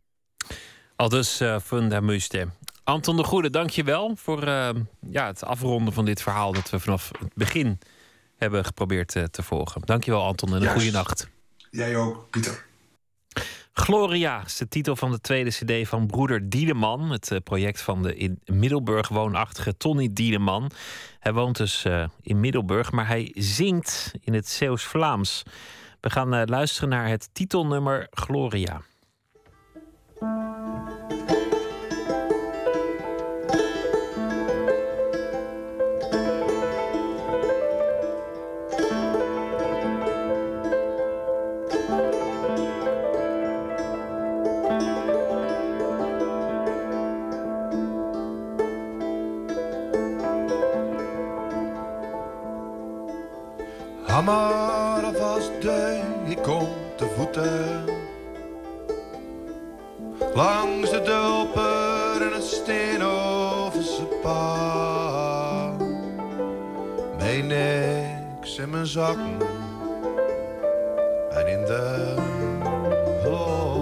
[0.97, 2.47] Al dus uh, Funda Muste.
[2.85, 4.69] Anton de Goede, dank je wel voor uh,
[5.11, 6.53] ja, het afronden van dit verhaal...
[6.53, 7.79] dat we vanaf het begin
[8.37, 9.81] hebben geprobeerd uh, te volgen.
[9.85, 11.29] Dank je wel, Anton, en een goede nacht.
[11.71, 12.65] Jij ook, Pieter.
[13.73, 17.11] Gloria is de titel van de tweede cd van broeder Diedeman.
[17.11, 20.71] Het uh, project van de in Middelburg woonachtige Tony Diedeman.
[21.19, 21.87] Hij woont dus
[22.21, 25.43] in Middelburg, maar hij zingt in het Zeeuws-Vlaams.
[26.01, 28.83] We gaan luisteren naar het titelnummer Gloria.
[54.25, 57.85] maar alvast duik ik kom te voeten.
[60.35, 65.77] Langs de dulper en het Steenhofse paal.
[67.19, 69.37] Mijn niks in mijn zakken
[71.31, 72.15] en in de
[73.23, 73.81] gloria.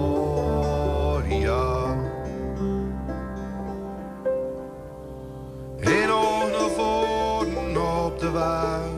[5.81, 8.90] In ogen op de waar.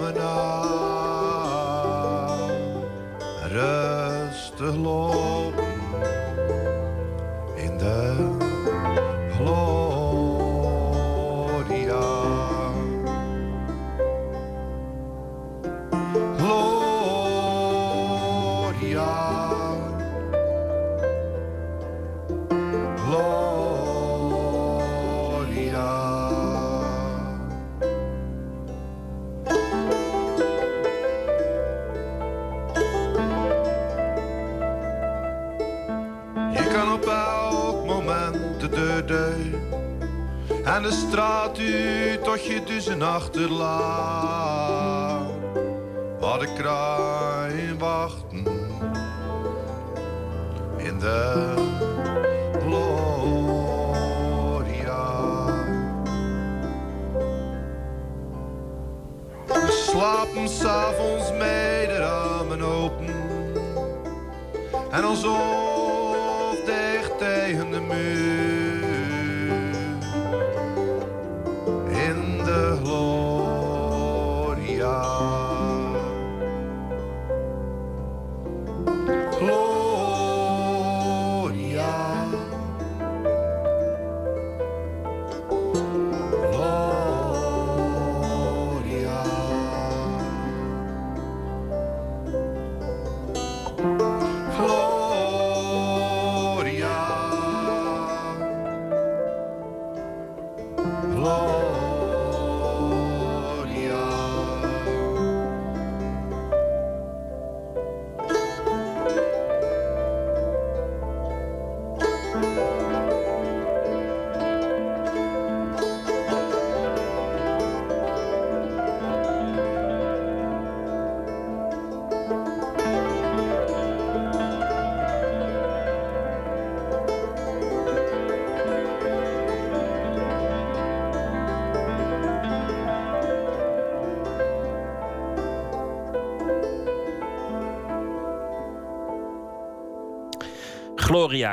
[0.00, 0.69] Binnen
[40.82, 43.70] de straat u tot je een achterlaat.
[46.20, 48.44] Wat ik kraai wachten
[50.76, 51.54] in de
[52.60, 53.04] gloria.
[59.46, 63.08] We slapen s'avonds met de ramen open
[64.90, 67.79] en hoofd dicht tegen de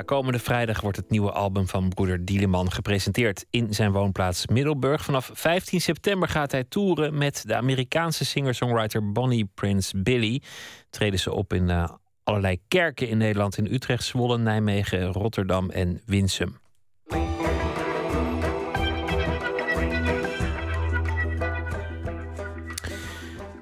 [0.06, 5.04] Komende vrijdag wordt het nieuwe album van broeder Dieleman gepresenteerd in zijn woonplaats Middelburg.
[5.04, 10.42] Vanaf 15 september gaat hij toeren met de Amerikaanse singer-songwriter Bonnie Prince Billy.
[10.90, 11.90] Treden ze op in eh,
[12.24, 16.58] allerlei kerken in Nederland, in Utrecht, Zwolle, Nijmegen, Rotterdam en Winsum.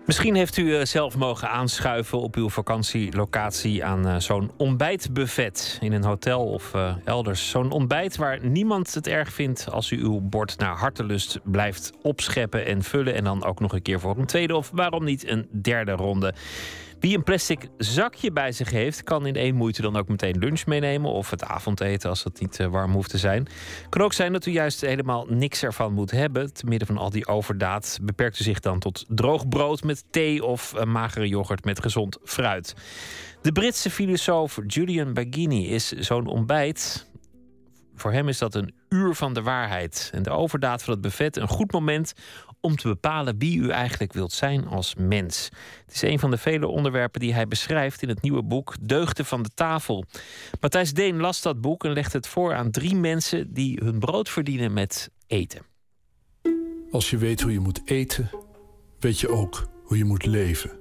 [0.06, 5.91] Misschien heeft u eh, zelf mogen aanschuiven op uw vakantielocatie aan eh, zo'n ontbijtbuffet in
[5.91, 7.49] een hotel of eh, elders.
[7.49, 12.65] Zo'n ontbijt waar niemand het erg vindt als u uw bord naar hartelust blijft opscheppen
[12.65, 13.15] en vullen.
[13.15, 16.34] En dan ook nog een keer voor een tweede of waarom niet een derde ronde.
[17.06, 20.65] Wie een plastic zakje bij zich heeft, kan in één moeite dan ook meteen lunch
[20.65, 23.48] meenemen of het avondeten als het niet eh, warm hoeft te zijn.
[23.90, 26.53] Kan ook zijn dat u juist helemaal niks ervan moet hebben.
[26.53, 30.44] Te midden van al die overdaad beperkt u zich dan tot droog brood met thee
[30.44, 32.76] of magere yoghurt met gezond fruit.
[33.41, 37.07] De Britse filosoof Julian Baggini is zo'n ontbijt.
[37.95, 40.10] Voor hem is dat een uur van de waarheid.
[40.14, 42.14] En de overdaad van het buffet een goed moment
[42.66, 45.50] om te bepalen wie u eigenlijk wilt zijn als mens.
[45.86, 49.26] Het is een van de vele onderwerpen die hij beschrijft in het nieuwe boek Deugden
[49.26, 50.06] van de tafel.
[50.60, 54.30] Matthijs Deen las dat boek en legt het voor aan drie mensen die hun brood
[54.30, 55.62] verdienen met eten.
[56.92, 58.30] Als je weet hoe je moet eten,
[59.00, 60.72] weet je ook hoe je moet leven.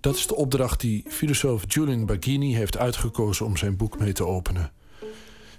[0.00, 4.26] Dat is de opdracht die filosoof Julian Baggini heeft uitgekozen om zijn boek mee te
[4.26, 4.72] openen.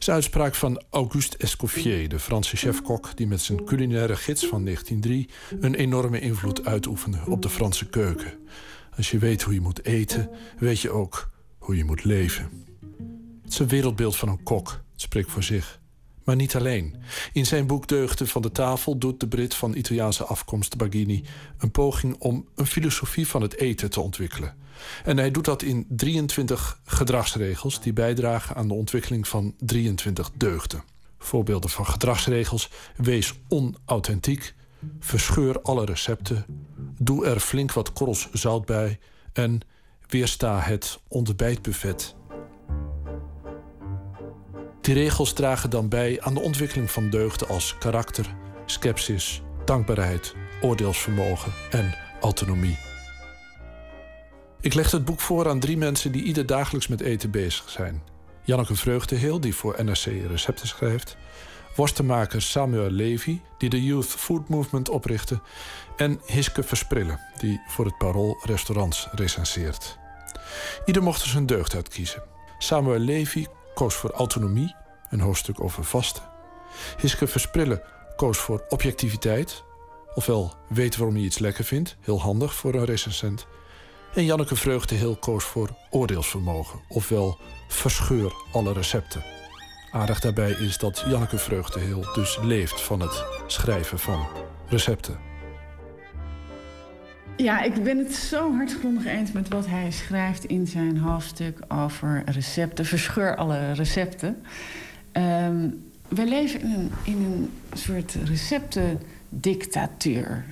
[0.05, 5.29] Is uitspraak van Auguste Escoffier, de Franse chefkok die met zijn culinaire gids van 1903
[5.59, 8.33] een enorme invloed uitoefende op de Franse keuken.
[8.97, 12.65] Als je weet hoe je moet eten, weet je ook hoe je moet leven.
[13.43, 15.79] Het is een wereldbeeld van een kok, het spreekt voor zich.
[16.23, 16.95] Maar niet alleen.
[17.33, 21.23] In zijn boek Deugden van de tafel doet de Brit van Italiaanse afkomst Baggini
[21.57, 24.55] een poging om een filosofie van het eten te ontwikkelen.
[25.03, 30.83] En hij doet dat in 23 gedragsregels die bijdragen aan de ontwikkeling van 23 deugden.
[31.17, 34.53] Voorbeelden van gedragsregels: wees onauthentiek,
[34.99, 36.45] verscheur alle recepten,
[36.97, 38.99] doe er flink wat korrels zout bij
[39.33, 39.59] en
[40.07, 42.15] weersta het ontbijtbuffet.
[44.81, 48.35] Die regels dragen dan bij aan de ontwikkeling van deugden als karakter,
[48.65, 52.94] scepsis, dankbaarheid, oordeelsvermogen en autonomie.
[54.65, 58.03] Ik leg het boek voor aan drie mensen die ieder dagelijks met eten bezig zijn.
[58.43, 61.17] Janneke Vreugdeheel, die voor NRC recepten schrijft.
[61.75, 65.41] worstenmaker Samuel Levy, die de Youth Food Movement oprichtte,
[65.97, 69.97] en Hiske Versprille, die voor het Parool restaurants recenseert.
[70.85, 72.23] Ieder mocht er zijn deugd uitkiezen.
[72.57, 74.75] Samuel Levy koos voor autonomie,
[75.09, 76.23] een hoofdstuk over vasten.
[76.97, 77.83] Hiske Versprille
[78.15, 79.63] koos voor objectiviteit,
[80.13, 83.47] ofwel weten waarom je iets lekker vindt, heel handig voor een recensent.
[84.15, 89.23] En Janneke Vreugdeheel koos voor oordeelsvermogen, ofwel verscheur alle recepten.
[89.91, 94.27] Aardig daarbij is dat Janneke Vreugdeheel dus leeft van het schrijven van
[94.67, 95.17] recepten.
[97.37, 102.23] Ja, ik ben het zo hartgrondig eens met wat hij schrijft in zijn hoofdstuk over
[102.25, 102.85] recepten.
[102.85, 104.43] Verscheur alle recepten.
[105.11, 105.69] Ehm,
[106.07, 109.13] we leven in een, in een soort receptendictatuur.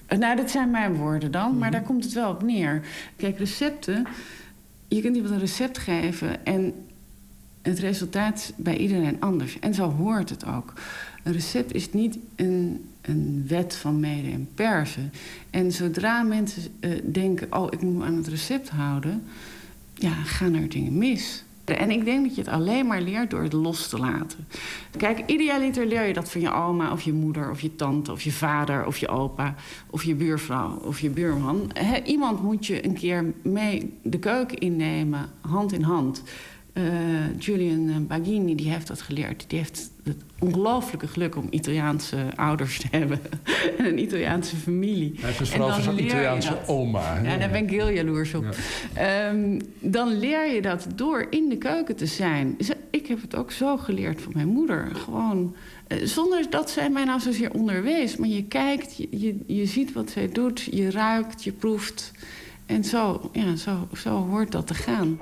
[0.06, 2.82] Eh, Nou, dat zijn mijn woorden dan, maar daar komt het wel op neer.
[3.16, 4.08] Kijk, recepten.
[4.88, 6.74] Je kunt iemand een recept geven en
[7.62, 9.60] het resultaat is bij iedereen anders.
[9.60, 10.74] En zo hoort het ook.
[11.24, 15.12] Een recept is niet een, een wet van mede en persen.
[15.50, 19.24] En zodra mensen eh, denken, oh, ik moet me aan het recept houden...
[19.94, 21.43] ja, gaan er dingen mis.
[21.66, 24.48] En ik denk dat je het alleen maar leert door het los te laten.
[24.98, 28.22] Kijk, idealiter leer je dat van je oma of je moeder of je tante of
[28.22, 29.56] je vader of je opa
[29.90, 31.72] of je buurvrouw of je buurman.
[32.06, 36.24] Iemand moet je een keer mee de keuken innemen, hand in hand.
[36.74, 36.84] Eh,
[37.40, 39.46] Julian Baghini die heeft dat geleerd.
[39.48, 43.20] Die heeft het ongelooflijke geluk om Italiaanse ouders te hebben.
[43.78, 45.14] en een Italiaanse familie.
[45.20, 47.16] Hij heeft zijn leer je Italiaanse oma.
[47.16, 47.32] hè?
[47.32, 48.46] Ja, daar ben ik heel jaloers op.
[48.94, 52.58] Ehm, dan leer je dat door in de keuken te zijn.
[52.90, 54.90] Ik heb het ook zo geleerd van mijn moeder.
[54.96, 55.56] Gewoon,
[55.88, 58.18] eh, zonder dat zij mij nou zozeer onderwees.
[58.18, 62.12] Maar je kijkt, je, je, je ziet wat zij doet, je ruikt, je proeft.
[62.66, 65.20] En zo, ja, zo, zo hoort dat te gaan.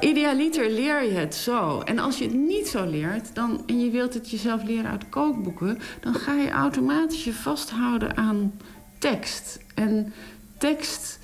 [0.00, 1.80] Idealiter leer je het zo.
[1.80, 5.08] En als je het niet zo leert dan, en je wilt het jezelf leren uit
[5.08, 5.78] kookboeken...
[6.00, 8.52] dan ga je automatisch je vasthouden aan
[8.98, 9.58] tekst.
[9.74, 10.12] En
[10.58, 11.18] tekst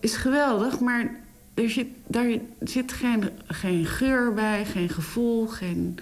[0.00, 1.10] is geweldig, maar
[1.54, 2.26] er zit, daar
[2.60, 5.46] zit geen, geen geur bij, geen gevoel...
[5.46, 5.98] geen,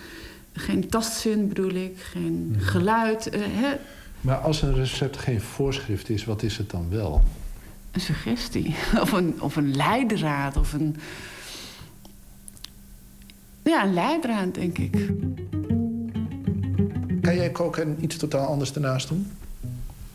[0.53, 3.29] geen tastzin bedoel ik, geen geluid.
[3.29, 3.77] eh, hè?
[4.21, 7.23] Maar als een recept geen voorschrift is, wat is het dan wel?
[7.97, 8.75] Een suggestie.
[9.03, 10.57] Of een, of een leidraad.
[10.57, 10.97] Of een...
[13.63, 14.93] Ja, een leidraad, denk ik.
[17.23, 19.27] Kan jij koken en iets totaal anders daarnaast doen?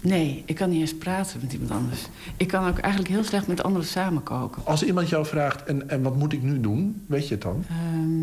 [0.02, 2.08] Nee, ik kan niet eens praten met iemand anders.
[2.38, 4.66] Ik kan ook eigenlijk heel slecht met anderen samen koken.
[4.66, 7.04] Als iemand jou vraagt, en, en wat moet ik nu doen?
[7.06, 7.66] Weet je het dan?
[7.70, 8.22] Ehm,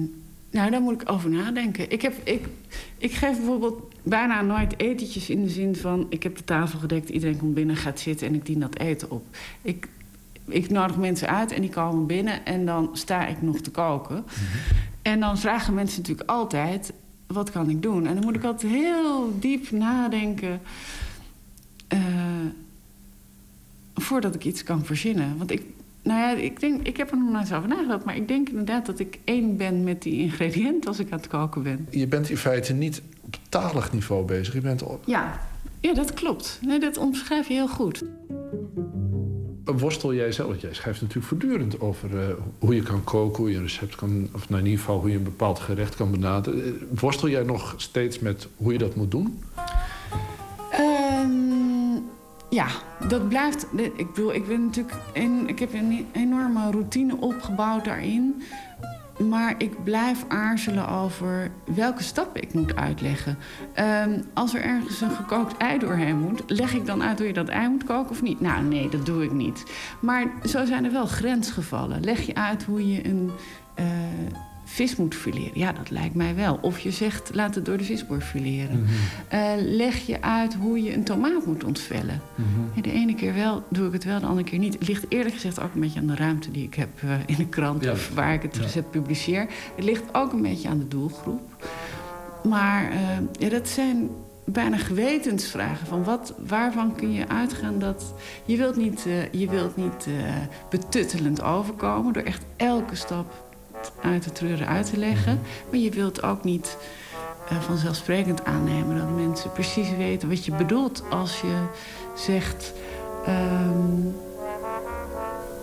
[0.51, 1.91] nou, daar moet ik over nadenken.
[1.91, 2.49] Ik, heb, ik,
[2.99, 6.07] ik geef bijvoorbeeld bijna nooit etentjes in de zin van...
[6.09, 8.27] ik heb de tafel gedekt, iedereen komt binnen, gaat zitten...
[8.27, 9.25] en ik dien dat eten op.
[9.63, 9.89] Ik,
[10.45, 12.45] ik nodig mensen uit en die komen binnen...
[12.45, 14.25] en dan sta ik nog te koken.
[15.03, 16.93] En dan vragen mensen natuurlijk altijd...
[17.27, 18.07] wat kan ik doen?
[18.07, 20.61] En dan moet ik altijd heel diep nadenken...
[21.89, 22.01] eh,
[23.95, 25.39] voordat ik iets kan verzinnen.
[25.39, 25.63] Want ik,
[26.09, 28.05] nou ja, ik, denk, ik heb er nog nooit over nagedacht...
[28.05, 30.89] maar ik denk inderdaad dat ik één ben met die ingrediënten...
[30.89, 31.87] als ik aan het koken ben.
[31.91, 34.55] Je bent in feite niet op talig niveau bezig.
[34.55, 35.03] Je bent op...
[35.07, 35.41] Ja,
[35.81, 36.59] ja dat klopt.
[36.63, 38.05] Nee, dat omschrijf je heel goed.
[39.65, 40.61] Worstel jij zelf?
[40.61, 44.29] Jij schrijft natuurlijk voortdurend over eh, hoe je kan koken, hoe je een recept kan,
[44.33, 46.65] of nou in ieder geval hoe je een bepaald gerecht kan benaderen.
[46.65, 49.43] Eh, Worstel jij nog steeds met hoe je dat moet doen?
[52.51, 52.66] Ja,
[53.09, 53.66] dat blijft.
[53.97, 54.97] Ik bedoel, ik ben natuurlijk.
[55.12, 58.43] een- ik heb een enorme routine opgebouwd daarin.
[59.29, 63.39] Maar ik blijf aarzelen over welke stappen ik moet uitleggen.
[63.75, 67.33] Ehm, als er ergens een gekookt ei doorheen moet, leg ik dan uit hoe je
[67.33, 68.41] dat ei moet koken of niet?
[68.41, 69.62] Nou, nee, dat doe ik niet.
[70.01, 72.01] Maar zo zijn er wel grensgevallen.
[72.05, 73.31] Leg je uit hoe je een
[73.75, 73.87] eh,
[74.70, 75.51] vis moet fileren?
[75.55, 76.59] Ja, dat lijkt mij wel.
[76.61, 78.86] Of je zegt, laat het door de visboer fileren.
[79.28, 82.20] Eh, leg je uit hoe je een tomaat moet ontvellen?
[82.74, 84.74] Ja, de ene keer wel, doe ik het wel, de andere keer niet.
[84.74, 87.35] Het ligt eerlijk gezegd ook een beetje aan de ruimte die ik heb eh, in
[87.36, 87.85] de krant...
[87.85, 87.93] Ja.
[87.93, 88.62] of waar ik het Ja.
[88.62, 89.47] recept publiceer.
[89.77, 91.40] Het ligt ook een beetje aan de doelgroep.
[92.45, 92.99] Maar eh,
[93.39, 94.09] ja, dat zijn
[94.45, 95.86] bijna gewetensvragen.
[95.86, 98.15] Van wat, waarvan kun je uitgaan dat...
[98.45, 100.07] Je wilt niet, je wilt niet
[100.70, 102.12] betuttelend overkomen...
[102.12, 103.47] door echt elke stap
[104.03, 105.41] uit de treuren uit te leggen.
[105.71, 106.77] Maar je wilt ook niet
[107.49, 108.99] eh, vanzelfsprekend aannemen...
[108.99, 111.67] dat mensen precies weten wat je bedoelt als je
[112.17, 112.73] zegt...
[113.25, 114.03] ehm,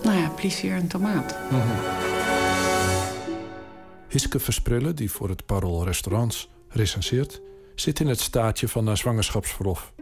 [0.02, 1.36] nou ja, plisseer een tomaat.
[4.08, 7.40] Hiske Versprille, die voor het Parool Restaurants recenseert,
[7.74, 9.92] zit in het staatje van haar zwangerschapsverlof.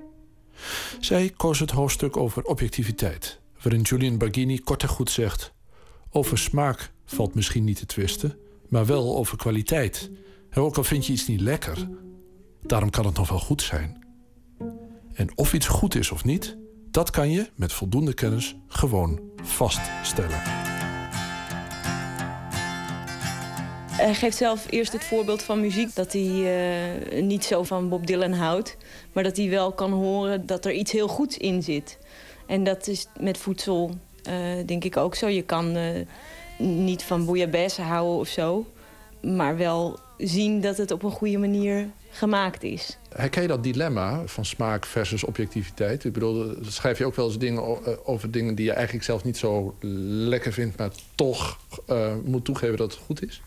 [1.00, 5.52] Zij koos het hoofdstuk over objectiviteit, waarin Julian Baghini kort en goed zegt:
[6.10, 10.10] Over smaak valt misschien niet te twisten, maar wel over kwaliteit.
[10.50, 11.88] En ook al vind je iets niet lekker,
[12.62, 14.06] daarom kan het nog wel goed zijn.
[15.14, 16.56] En of iets goed is of niet,
[16.90, 20.40] dat kan je met voldoende kennis gewoon vaststellen.
[23.96, 26.30] Hij geeft zelf eerst het voorbeeld van muziek dat hij
[27.10, 28.76] eh, niet zo van Bob Dylan houdt,
[29.12, 31.98] maar dat hij wel kan horen dat er iets heel goeds in zit.
[32.46, 34.34] En dat is met voedsel eh,
[34.66, 35.28] denk ik ook zo.
[35.28, 36.00] Je kan eh,
[36.58, 38.66] niet van bouillabaisse houden of zo,
[39.20, 42.98] maar wel zien dat het op een goede manier gemaakt is.
[43.08, 46.04] Herken je dat dilemma van smaak versus objectiviteit?
[46.04, 49.24] Ik bedoel, schrijf je ook wel eens dingen eh, over dingen die je eigenlijk zelf
[49.24, 53.42] niet zo lekker vindt, maar toch eh, moet toegeven dat het goed is?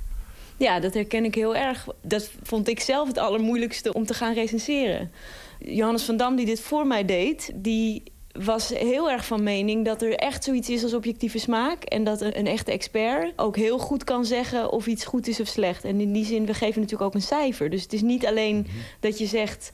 [0.57, 1.87] Ja, dat herken ik heel erg.
[2.01, 5.11] Dat vond ik zelf het allermoeilijkste om te gaan recenseren.
[5.59, 8.03] Johannes van Dam, die dit voor mij deed, die
[8.43, 11.83] was heel erg van mening dat er echt zoiets is als objectieve smaak.
[11.83, 15.39] En dat een, een echte expert ook heel goed kan zeggen of iets goed is
[15.39, 15.83] of slecht.
[15.83, 17.69] En in die zin, we geven natuurlijk ook een cijfer.
[17.69, 18.67] Dus het is niet alleen
[18.99, 19.71] dat je zegt,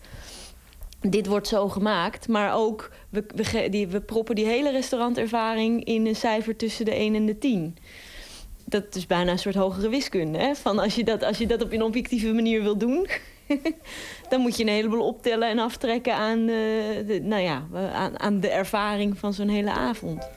[1.02, 2.28] dit wordt zo gemaakt.
[2.28, 6.94] Maar ook, we, we, die, we proppen die hele restaurantervaring in een cijfer tussen de
[6.94, 7.78] 1 en de 10
[8.66, 10.38] dat is bijna een soort hogere wiskunde.
[10.38, 10.56] Hè?
[10.56, 13.08] Van als, je dat, als je dat op een objectieve manier wil doen...
[14.30, 17.64] dan moet je een heleboel optellen en aftrekken aan, eh, de, nou ja,
[17.94, 20.28] aan, aan de ervaring van zo'n hele avond.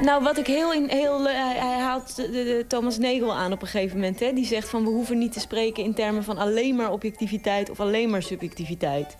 [0.00, 0.72] Nou, wat ik heel...
[0.72, 4.20] In, heel eh, hij, haalt de, Thomas Nagel aan op een gegeven moment.
[4.20, 4.32] Hè?
[4.32, 7.70] Die zegt van we hoeven niet te spreken in termen van alleen maar objectiviteit...
[7.70, 9.16] of alleen maar subjectiviteit.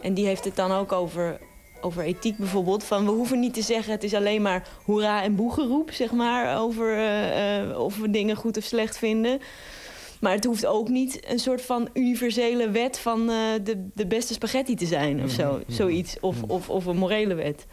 [0.00, 1.40] En die heeft het dan ook over,
[1.84, 2.84] over ethiek bijvoorbeeld.
[2.84, 6.58] Van we hoeven niet te zeggen het is alleen maar hoera en boegeroep, zeg maar.
[6.58, 9.38] Over eh, eh, of we dingen goed of slecht vinden.
[10.20, 14.32] Maar het hoeft ook niet een soort van universele wet van eh, de, de beste
[14.32, 15.60] spaghetti te zijn of zo.
[15.66, 16.16] Zoiets.
[16.20, 17.66] Of, of, of een morele wet.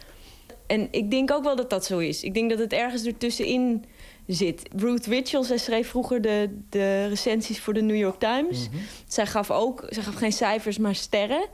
[0.66, 2.22] En ik denk ook wel dat dat zo is.
[2.22, 3.84] Ik denk dat het ergens ertussenin
[4.26, 4.68] zit.
[4.76, 8.68] Ruth Richel, zij schreef vroeger de, de recensies voor de New York Times.
[9.06, 11.48] Zij gaf ook, zij gaf geen cijfers, maar sterren.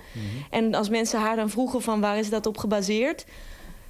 [0.51, 3.25] En als mensen haar dan vroegen van waar is dat op gebaseerd...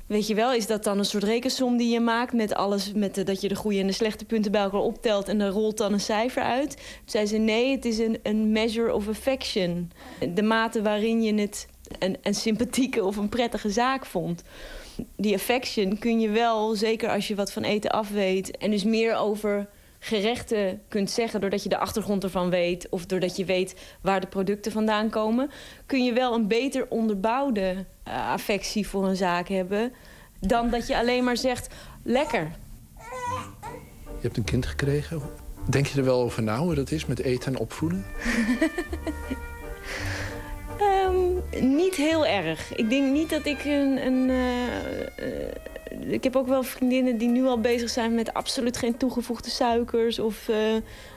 [0.07, 3.15] Weet je wel, is dat dan een soort rekensom die je maakt met alles, met
[3.15, 5.77] de, dat je de goede en de slechte punten bij elkaar optelt en er rolt
[5.77, 6.71] dan een cijfer uit?
[6.77, 9.91] Toen zei ze nee, het is een, een measure of affection.
[10.35, 11.67] De mate waarin je het
[11.99, 14.43] een, een sympathieke of een prettige zaak vond.
[15.17, 18.85] Die affection kun je wel, zeker als je wat van eten af weet en dus
[18.85, 19.69] meer over
[19.99, 24.27] gerechten kunt zeggen doordat je de achtergrond ervan weet of doordat je weet waar de
[24.27, 25.51] producten vandaan komen,
[25.87, 29.93] kun je wel een beter onderbouwde eh, affectie voor een zaak hebben
[30.41, 32.53] dan dat je alleen maar zegt lekker.
[34.05, 35.23] Je hebt een kind gekregen.
[35.71, 38.05] Denk je er wel over na hoe dat is met eten en opvoeden?
[40.79, 42.77] Ehm, niet heel erg.
[42.77, 44.07] Ik denk niet dat ik een.
[44.07, 48.77] een eh, eh, ik heb ook wel vriendinnen die nu al bezig zijn met absoluut
[48.77, 50.57] geen toegevoegde suikers of eh,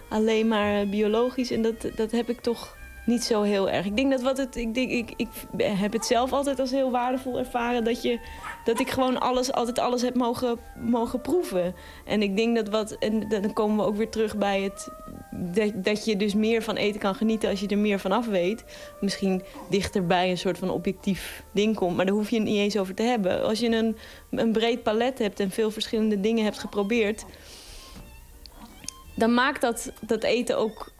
[0.10, 1.52] alleen maar biologisch.
[1.52, 3.86] En dat, dat heb ik toch niet zo heel erg.
[3.86, 4.56] Ik denk dat wat het.
[4.56, 5.28] Ik, denk, ik, ik
[5.58, 8.20] heb het zelf altijd als heel waardevol ervaren dat, je,
[8.64, 11.76] dat ik gewoon alles, altijd alles heb mogen, mogen proeven.
[12.06, 12.92] En ik denk dat wat.
[12.92, 14.90] En dan komen we ook weer terug bij het.
[15.32, 18.28] Dat, dat je dus meer van eten kan genieten als je er meer van af
[18.28, 18.64] weet.
[19.02, 21.96] Misschien dichter bij een soort van objectief ding komt.
[21.96, 23.44] Maar daar hoef je het niet eens over te hebben.
[23.44, 23.98] Als je een,
[24.30, 27.26] een breed palet hebt en veel verschillende dingen hebt geprobeerd.
[29.16, 30.92] dan maakt dat, dat eten ook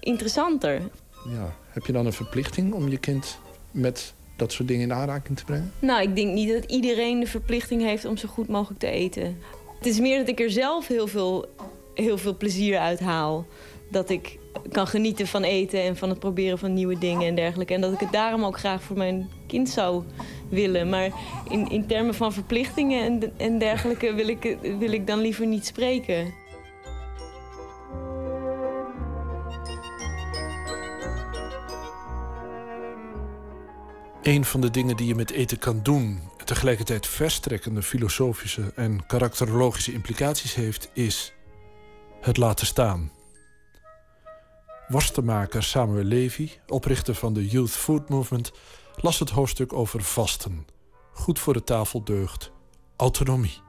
[0.00, 0.80] interessanter.
[1.28, 1.54] Ja.
[1.68, 3.38] Heb je dan een verplichting om je kind
[3.70, 5.72] met dat soort dingen in aanraking te brengen?
[5.78, 9.38] Nou, ik denk niet dat iedereen de verplichting heeft om zo goed mogelijk te eten.
[9.78, 11.46] Het is meer dat ik er zelf heel veel,
[11.94, 13.46] heel veel plezier uit haal.
[13.90, 14.38] Dat ik
[14.72, 17.74] kan genieten van eten en van het proberen van nieuwe dingen en dergelijke.
[17.74, 20.02] En dat ik het daarom ook graag voor mijn kind zou
[20.48, 20.88] willen.
[20.88, 21.10] Maar
[21.48, 25.66] in, in termen van verplichtingen en, en dergelijke wil ik, wil ik dan liever niet
[25.66, 26.34] spreken.
[34.22, 39.06] Een van de dingen die je met eten kan doen, en tegelijkertijd verstrekkende filosofische en
[39.06, 41.32] karakterologische implicaties heeft, is
[42.20, 43.12] het laten staan.
[44.88, 48.52] Worstenmaker Samuel Levy, oprichter van de Youth Food Movement,
[48.96, 50.66] las het hoofdstuk over vasten.
[51.12, 52.52] Goed voor de tafeldeugd,
[52.96, 53.60] autonomie.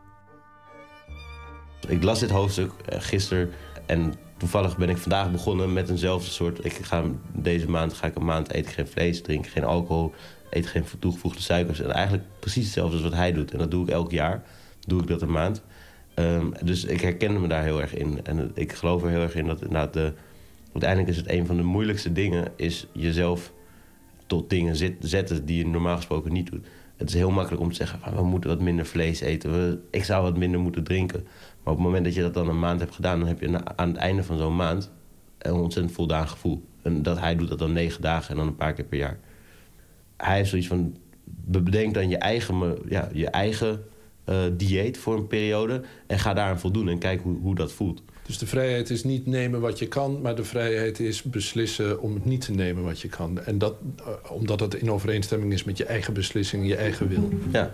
[1.88, 3.52] Ik las dit hoofdstuk eh, gisteren
[3.86, 6.66] en toevallig ben ik vandaag begonnen met eenzelfde soort.
[6.66, 10.14] Ik ga, deze maand ga ik een maand eten geen vlees, drink geen alcohol,
[10.56, 11.80] eet geen toegevoegde suikers.
[11.80, 13.52] En eigenlijk precies hetzelfde als wat hij doet.
[13.52, 14.44] En dat doe ik elk jaar.
[14.80, 15.64] Doe ik dat een maand.
[16.14, 18.26] Ehm, dus ik herken me daar heel erg in.
[18.26, 20.14] En ik geloof er heel erg in dat inderdaad de,
[20.72, 22.52] uiteindelijk is het een van de moeilijkste dingen...
[22.56, 23.54] is jezelf
[24.28, 26.66] tot dingen zet- zetten die je normaal gesproken niet doet.
[26.98, 29.52] Het is heel makkelijk om te zeggen, van, we moeten wat minder vlees eten.
[29.52, 31.24] We, ik zou wat minder moeten drinken.
[31.64, 33.20] Maar op het moment dat je dat dan een maand hebt gedaan...
[33.20, 34.92] dan heb je aan het einde van zo'n maand
[35.38, 36.64] een ontzettend voldaan gevoel.
[36.82, 39.20] En dat, hij doet dat dan negen dagen en dan een paar keer per jaar.
[40.26, 40.98] Hij heeft zoiets van,
[41.46, 43.84] bedenk dan je eigen, ja, je eigen
[44.24, 45.82] eh, dieet voor een periode...
[46.08, 48.04] en ga daaraan voldoen en kijk hoe, hoe dat voelt.
[48.26, 52.14] Dus de vrijheid is niet nemen wat je kan, maar de vrijheid is beslissen om
[52.14, 53.40] het niet te nemen wat je kan.
[53.40, 57.30] En dat eh, omdat het in overeenstemming is met je eigen beslissing, je eigen wil.
[57.52, 57.72] Ja.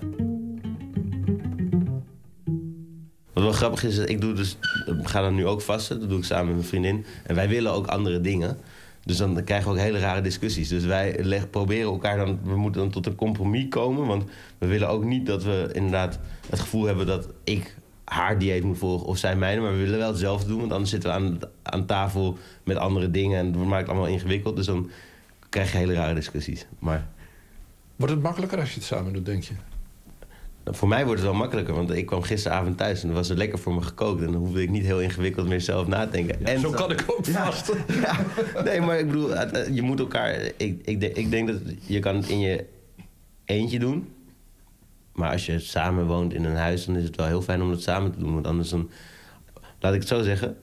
[3.33, 4.57] Wat wel grappig is, ik doe dus,
[5.01, 5.99] ik ga dan nu ook vasten.
[5.99, 7.05] Dat doe ik samen met mijn vriendin.
[7.23, 8.57] En wij willen ook andere dingen.
[9.05, 10.67] Dus dan krijgen we ook hele rare discussies.
[10.67, 12.39] Dus wij proberen elkaar dan...
[12.43, 14.07] We moeten dan tot een compromis komen.
[14.07, 14.23] Want
[14.57, 16.19] we willen ook niet dat we inderdaad
[16.49, 17.05] het gevoel hebben...
[17.05, 19.61] dat ik haar dieet moet volgen of zij mijne.
[19.61, 20.59] Maar we willen wel hetzelfde doen.
[20.59, 23.39] Want anders zitten we aan, aan tafel met andere dingen.
[23.39, 24.55] En dat maakt het allemaal ingewikkeld.
[24.55, 24.89] Dus dan
[25.49, 26.65] krijg je hele rare discussies.
[26.79, 27.07] Maar
[27.99, 29.53] Wordt het makkelijker als je het samen doet, denk je?
[30.65, 33.37] Voor mij wordt het wel makkelijker, want ik kwam gisteravond thuis en dan was er
[33.37, 34.21] lekker voor me gekookt.
[34.21, 36.45] En dan hoefde ik niet heel ingewikkeld meer zelf na te denken.
[36.45, 37.71] en zo kan ik ook vast.
[38.03, 38.25] Ja,
[38.63, 40.33] nee, maar ik bedoel, eh, je moet elkaar.
[40.57, 42.65] Ik, ik, denk- ik denk dat je kan het in je
[43.45, 44.07] eentje doen.
[45.13, 47.69] Maar als je samen woont in een huis, dan is het wel heel fijn om
[47.69, 48.33] het samen te doen.
[48.33, 48.89] Want anders dan.
[49.79, 50.57] Laat ik het zo zeggen.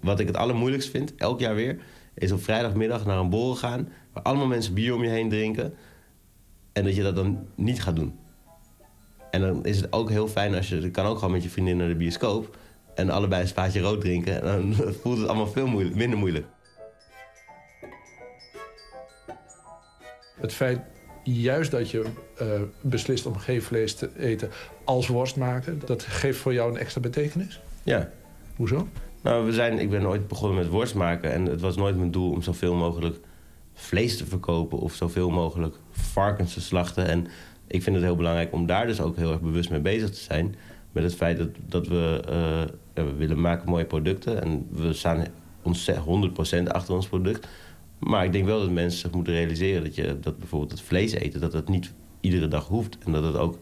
[0.00, 1.78] Wat ik het allermoeilijkst vind, elk jaar weer,
[2.14, 3.88] is op vrijdagmiddag naar een borrel gaan.
[4.12, 5.74] Waar allemaal mensen bier om je heen drinken.
[6.72, 8.14] En dat je dat dan niet gaat doen.
[9.30, 10.80] En dan is het ook heel fijn als je...
[10.80, 12.56] Je kan ook gewoon met je vriendin naar de bioscoop...
[12.94, 14.42] en allebei een spaatje rood drinken.
[14.42, 16.46] En dan voelt het allemaal veel moeilijk, minder moeilijk.
[20.40, 20.80] Het feit
[21.22, 22.04] juist dat je
[22.36, 22.46] eh,
[22.80, 24.50] beslist om geen vlees te eten
[24.84, 27.60] als worst maken, dat geeft voor jou een extra betekenis?
[27.82, 28.10] Ja.
[28.56, 28.88] Hoezo?
[29.22, 31.32] Nou, we zijn, ik ben ooit begonnen met worst maken...
[31.32, 33.18] en het was nooit mijn doel om zoveel mogelijk
[33.74, 34.78] vlees te verkopen...
[34.78, 37.06] of zoveel mogelijk varkens te slachten.
[37.06, 37.26] En
[37.68, 40.20] ik vind het heel belangrijk om daar dus ook heel erg bewust mee bezig te
[40.20, 40.54] zijn...
[40.92, 42.22] met het feit dat, dat we,
[42.94, 44.42] eh, willen maken mooie producten...
[44.42, 45.26] en we staan
[45.62, 47.48] ontzettend 100% achter ons product...
[47.98, 51.12] Maar ik denk wel dat mensen zich moeten realiseren dat, je, dat bijvoorbeeld het vlees
[51.12, 51.40] eten...
[51.40, 52.98] dat dat niet iedere dag hoeft.
[53.04, 53.58] En dat het ook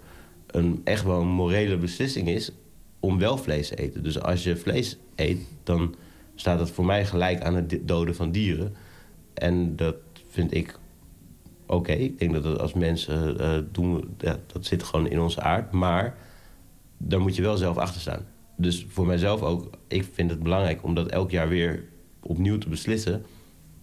[0.47, 2.53] een, echt wel een morele beslissing is
[3.01, 4.03] om wel vlees te eten.
[4.03, 5.95] Dus als je vlees eet, dan
[6.35, 8.75] staat dat voor mij gelijk aan het doden van dieren.
[9.35, 9.97] En dat
[10.29, 10.79] vind ik
[11.67, 11.93] oké.
[11.93, 15.73] Ik denk dat het als mensen eh, doen, ja, dat zit gewoon in onze aard.
[15.73, 16.17] Maar
[16.97, 18.27] daar moet je wel zelf achter staan.
[18.57, 21.85] Dus voor mijzelf ook, ik vind het belangrijk om dat elk jaar weer
[22.21, 23.25] opnieuw te beslissen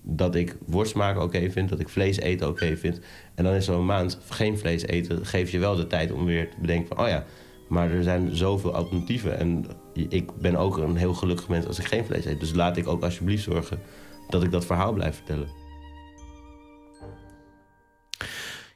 [0.02, 3.00] dat ik worst maken oké vind, dat ik vlees eten oké vind.
[3.36, 6.50] En dan is zo'n maand geen vlees eten, geeft je wel de tijd om weer
[6.50, 7.06] te bedenken van...
[7.06, 7.26] oh ja,
[7.68, 9.40] maar er zijn zoveel alternatieven.
[9.40, 12.40] En ik ben ook een heel gelukkig mens als ik geen vlees eet.
[12.40, 13.80] Dus laat ik ook alsjeblieft zorgen
[14.30, 15.48] dat ik dat verhaal blijf vertellen.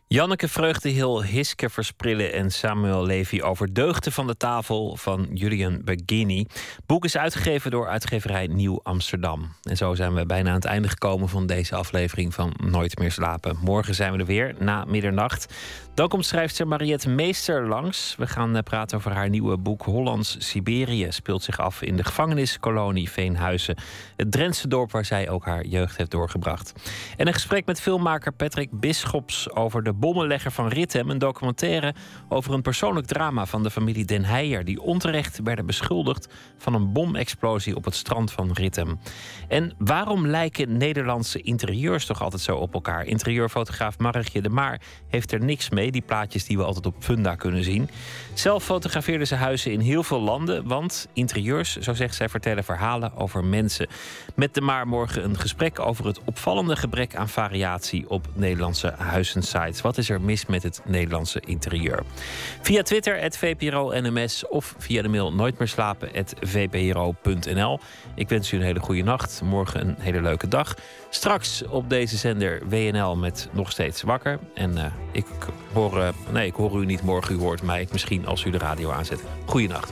[0.09, 5.81] Janneke Vreugdehil, Hiske Versprillen en Samuel Levy over Deugden van de Tafel van Julian.
[5.85, 6.47] Het
[6.85, 9.51] boek is uitgegeven door uitgeverij Nieuw Amsterdam.
[9.63, 13.11] En zo zijn we bijna aan het einde gekomen van deze aflevering van Nooit meer
[13.11, 13.57] slapen.
[13.61, 15.53] Morgen zijn we er weer, na middernacht.
[15.97, 18.15] Dan komt schrijfster Mariette Meester langs.
[18.17, 21.07] We gaan eh, praten over haar nieuwe boek Hollands Siberië.
[21.09, 23.77] Speelt zich af in de gevangeniskolonie Veenhuizen.
[24.15, 26.73] Het Drentse dorp waar zij ook haar jeugd heeft doorgebracht.
[27.15, 31.09] En een gesprek met filmmaker Patrick Bisschops over de bommenlegger van Rittem.
[31.09, 31.93] Een documentaire
[32.29, 34.65] over een persoonlijk drama van de familie Den Heijer...
[34.65, 38.99] die onterecht werden beschuldigd van een bomexplosie op het strand van Rittem.
[39.47, 43.05] En waarom lijken Nederlandse interieurs toch altijd zo op elkaar?
[43.05, 45.85] Interieurfotograaf Margje de Maar heeft er niks mee.
[45.91, 47.89] Die plaatjes die we altijd op Funda kunnen zien.
[48.33, 50.67] Zelf fotografeerde ze huizen in heel veel landen.
[50.67, 53.87] Want interieurs, zo zegt zij, vertellen verhalen over mensen.
[54.37, 59.81] Met de Maar morgen een gesprek over het opvallende gebrek aan variatie op Nederlandse huizensites.
[59.81, 62.03] Wat is er mis met het Nederlandse interieur?
[62.61, 67.79] Via Twitter, het VPRO-NMS of via de mail nooitmeerslapen.vpro.nl.
[68.15, 69.41] Ik wens u een hele goede nacht.
[69.43, 70.75] Morgen een hele leuke dag.
[71.09, 74.39] Straks op deze zender WNL met nog steeds wakker.
[74.53, 75.25] En eh, ik
[75.73, 77.35] hoor, eh, nee, ik hoor u niet morgen.
[77.35, 79.23] U hoort mij misschien als u de radio aanzet.
[79.45, 79.91] Goeienacht.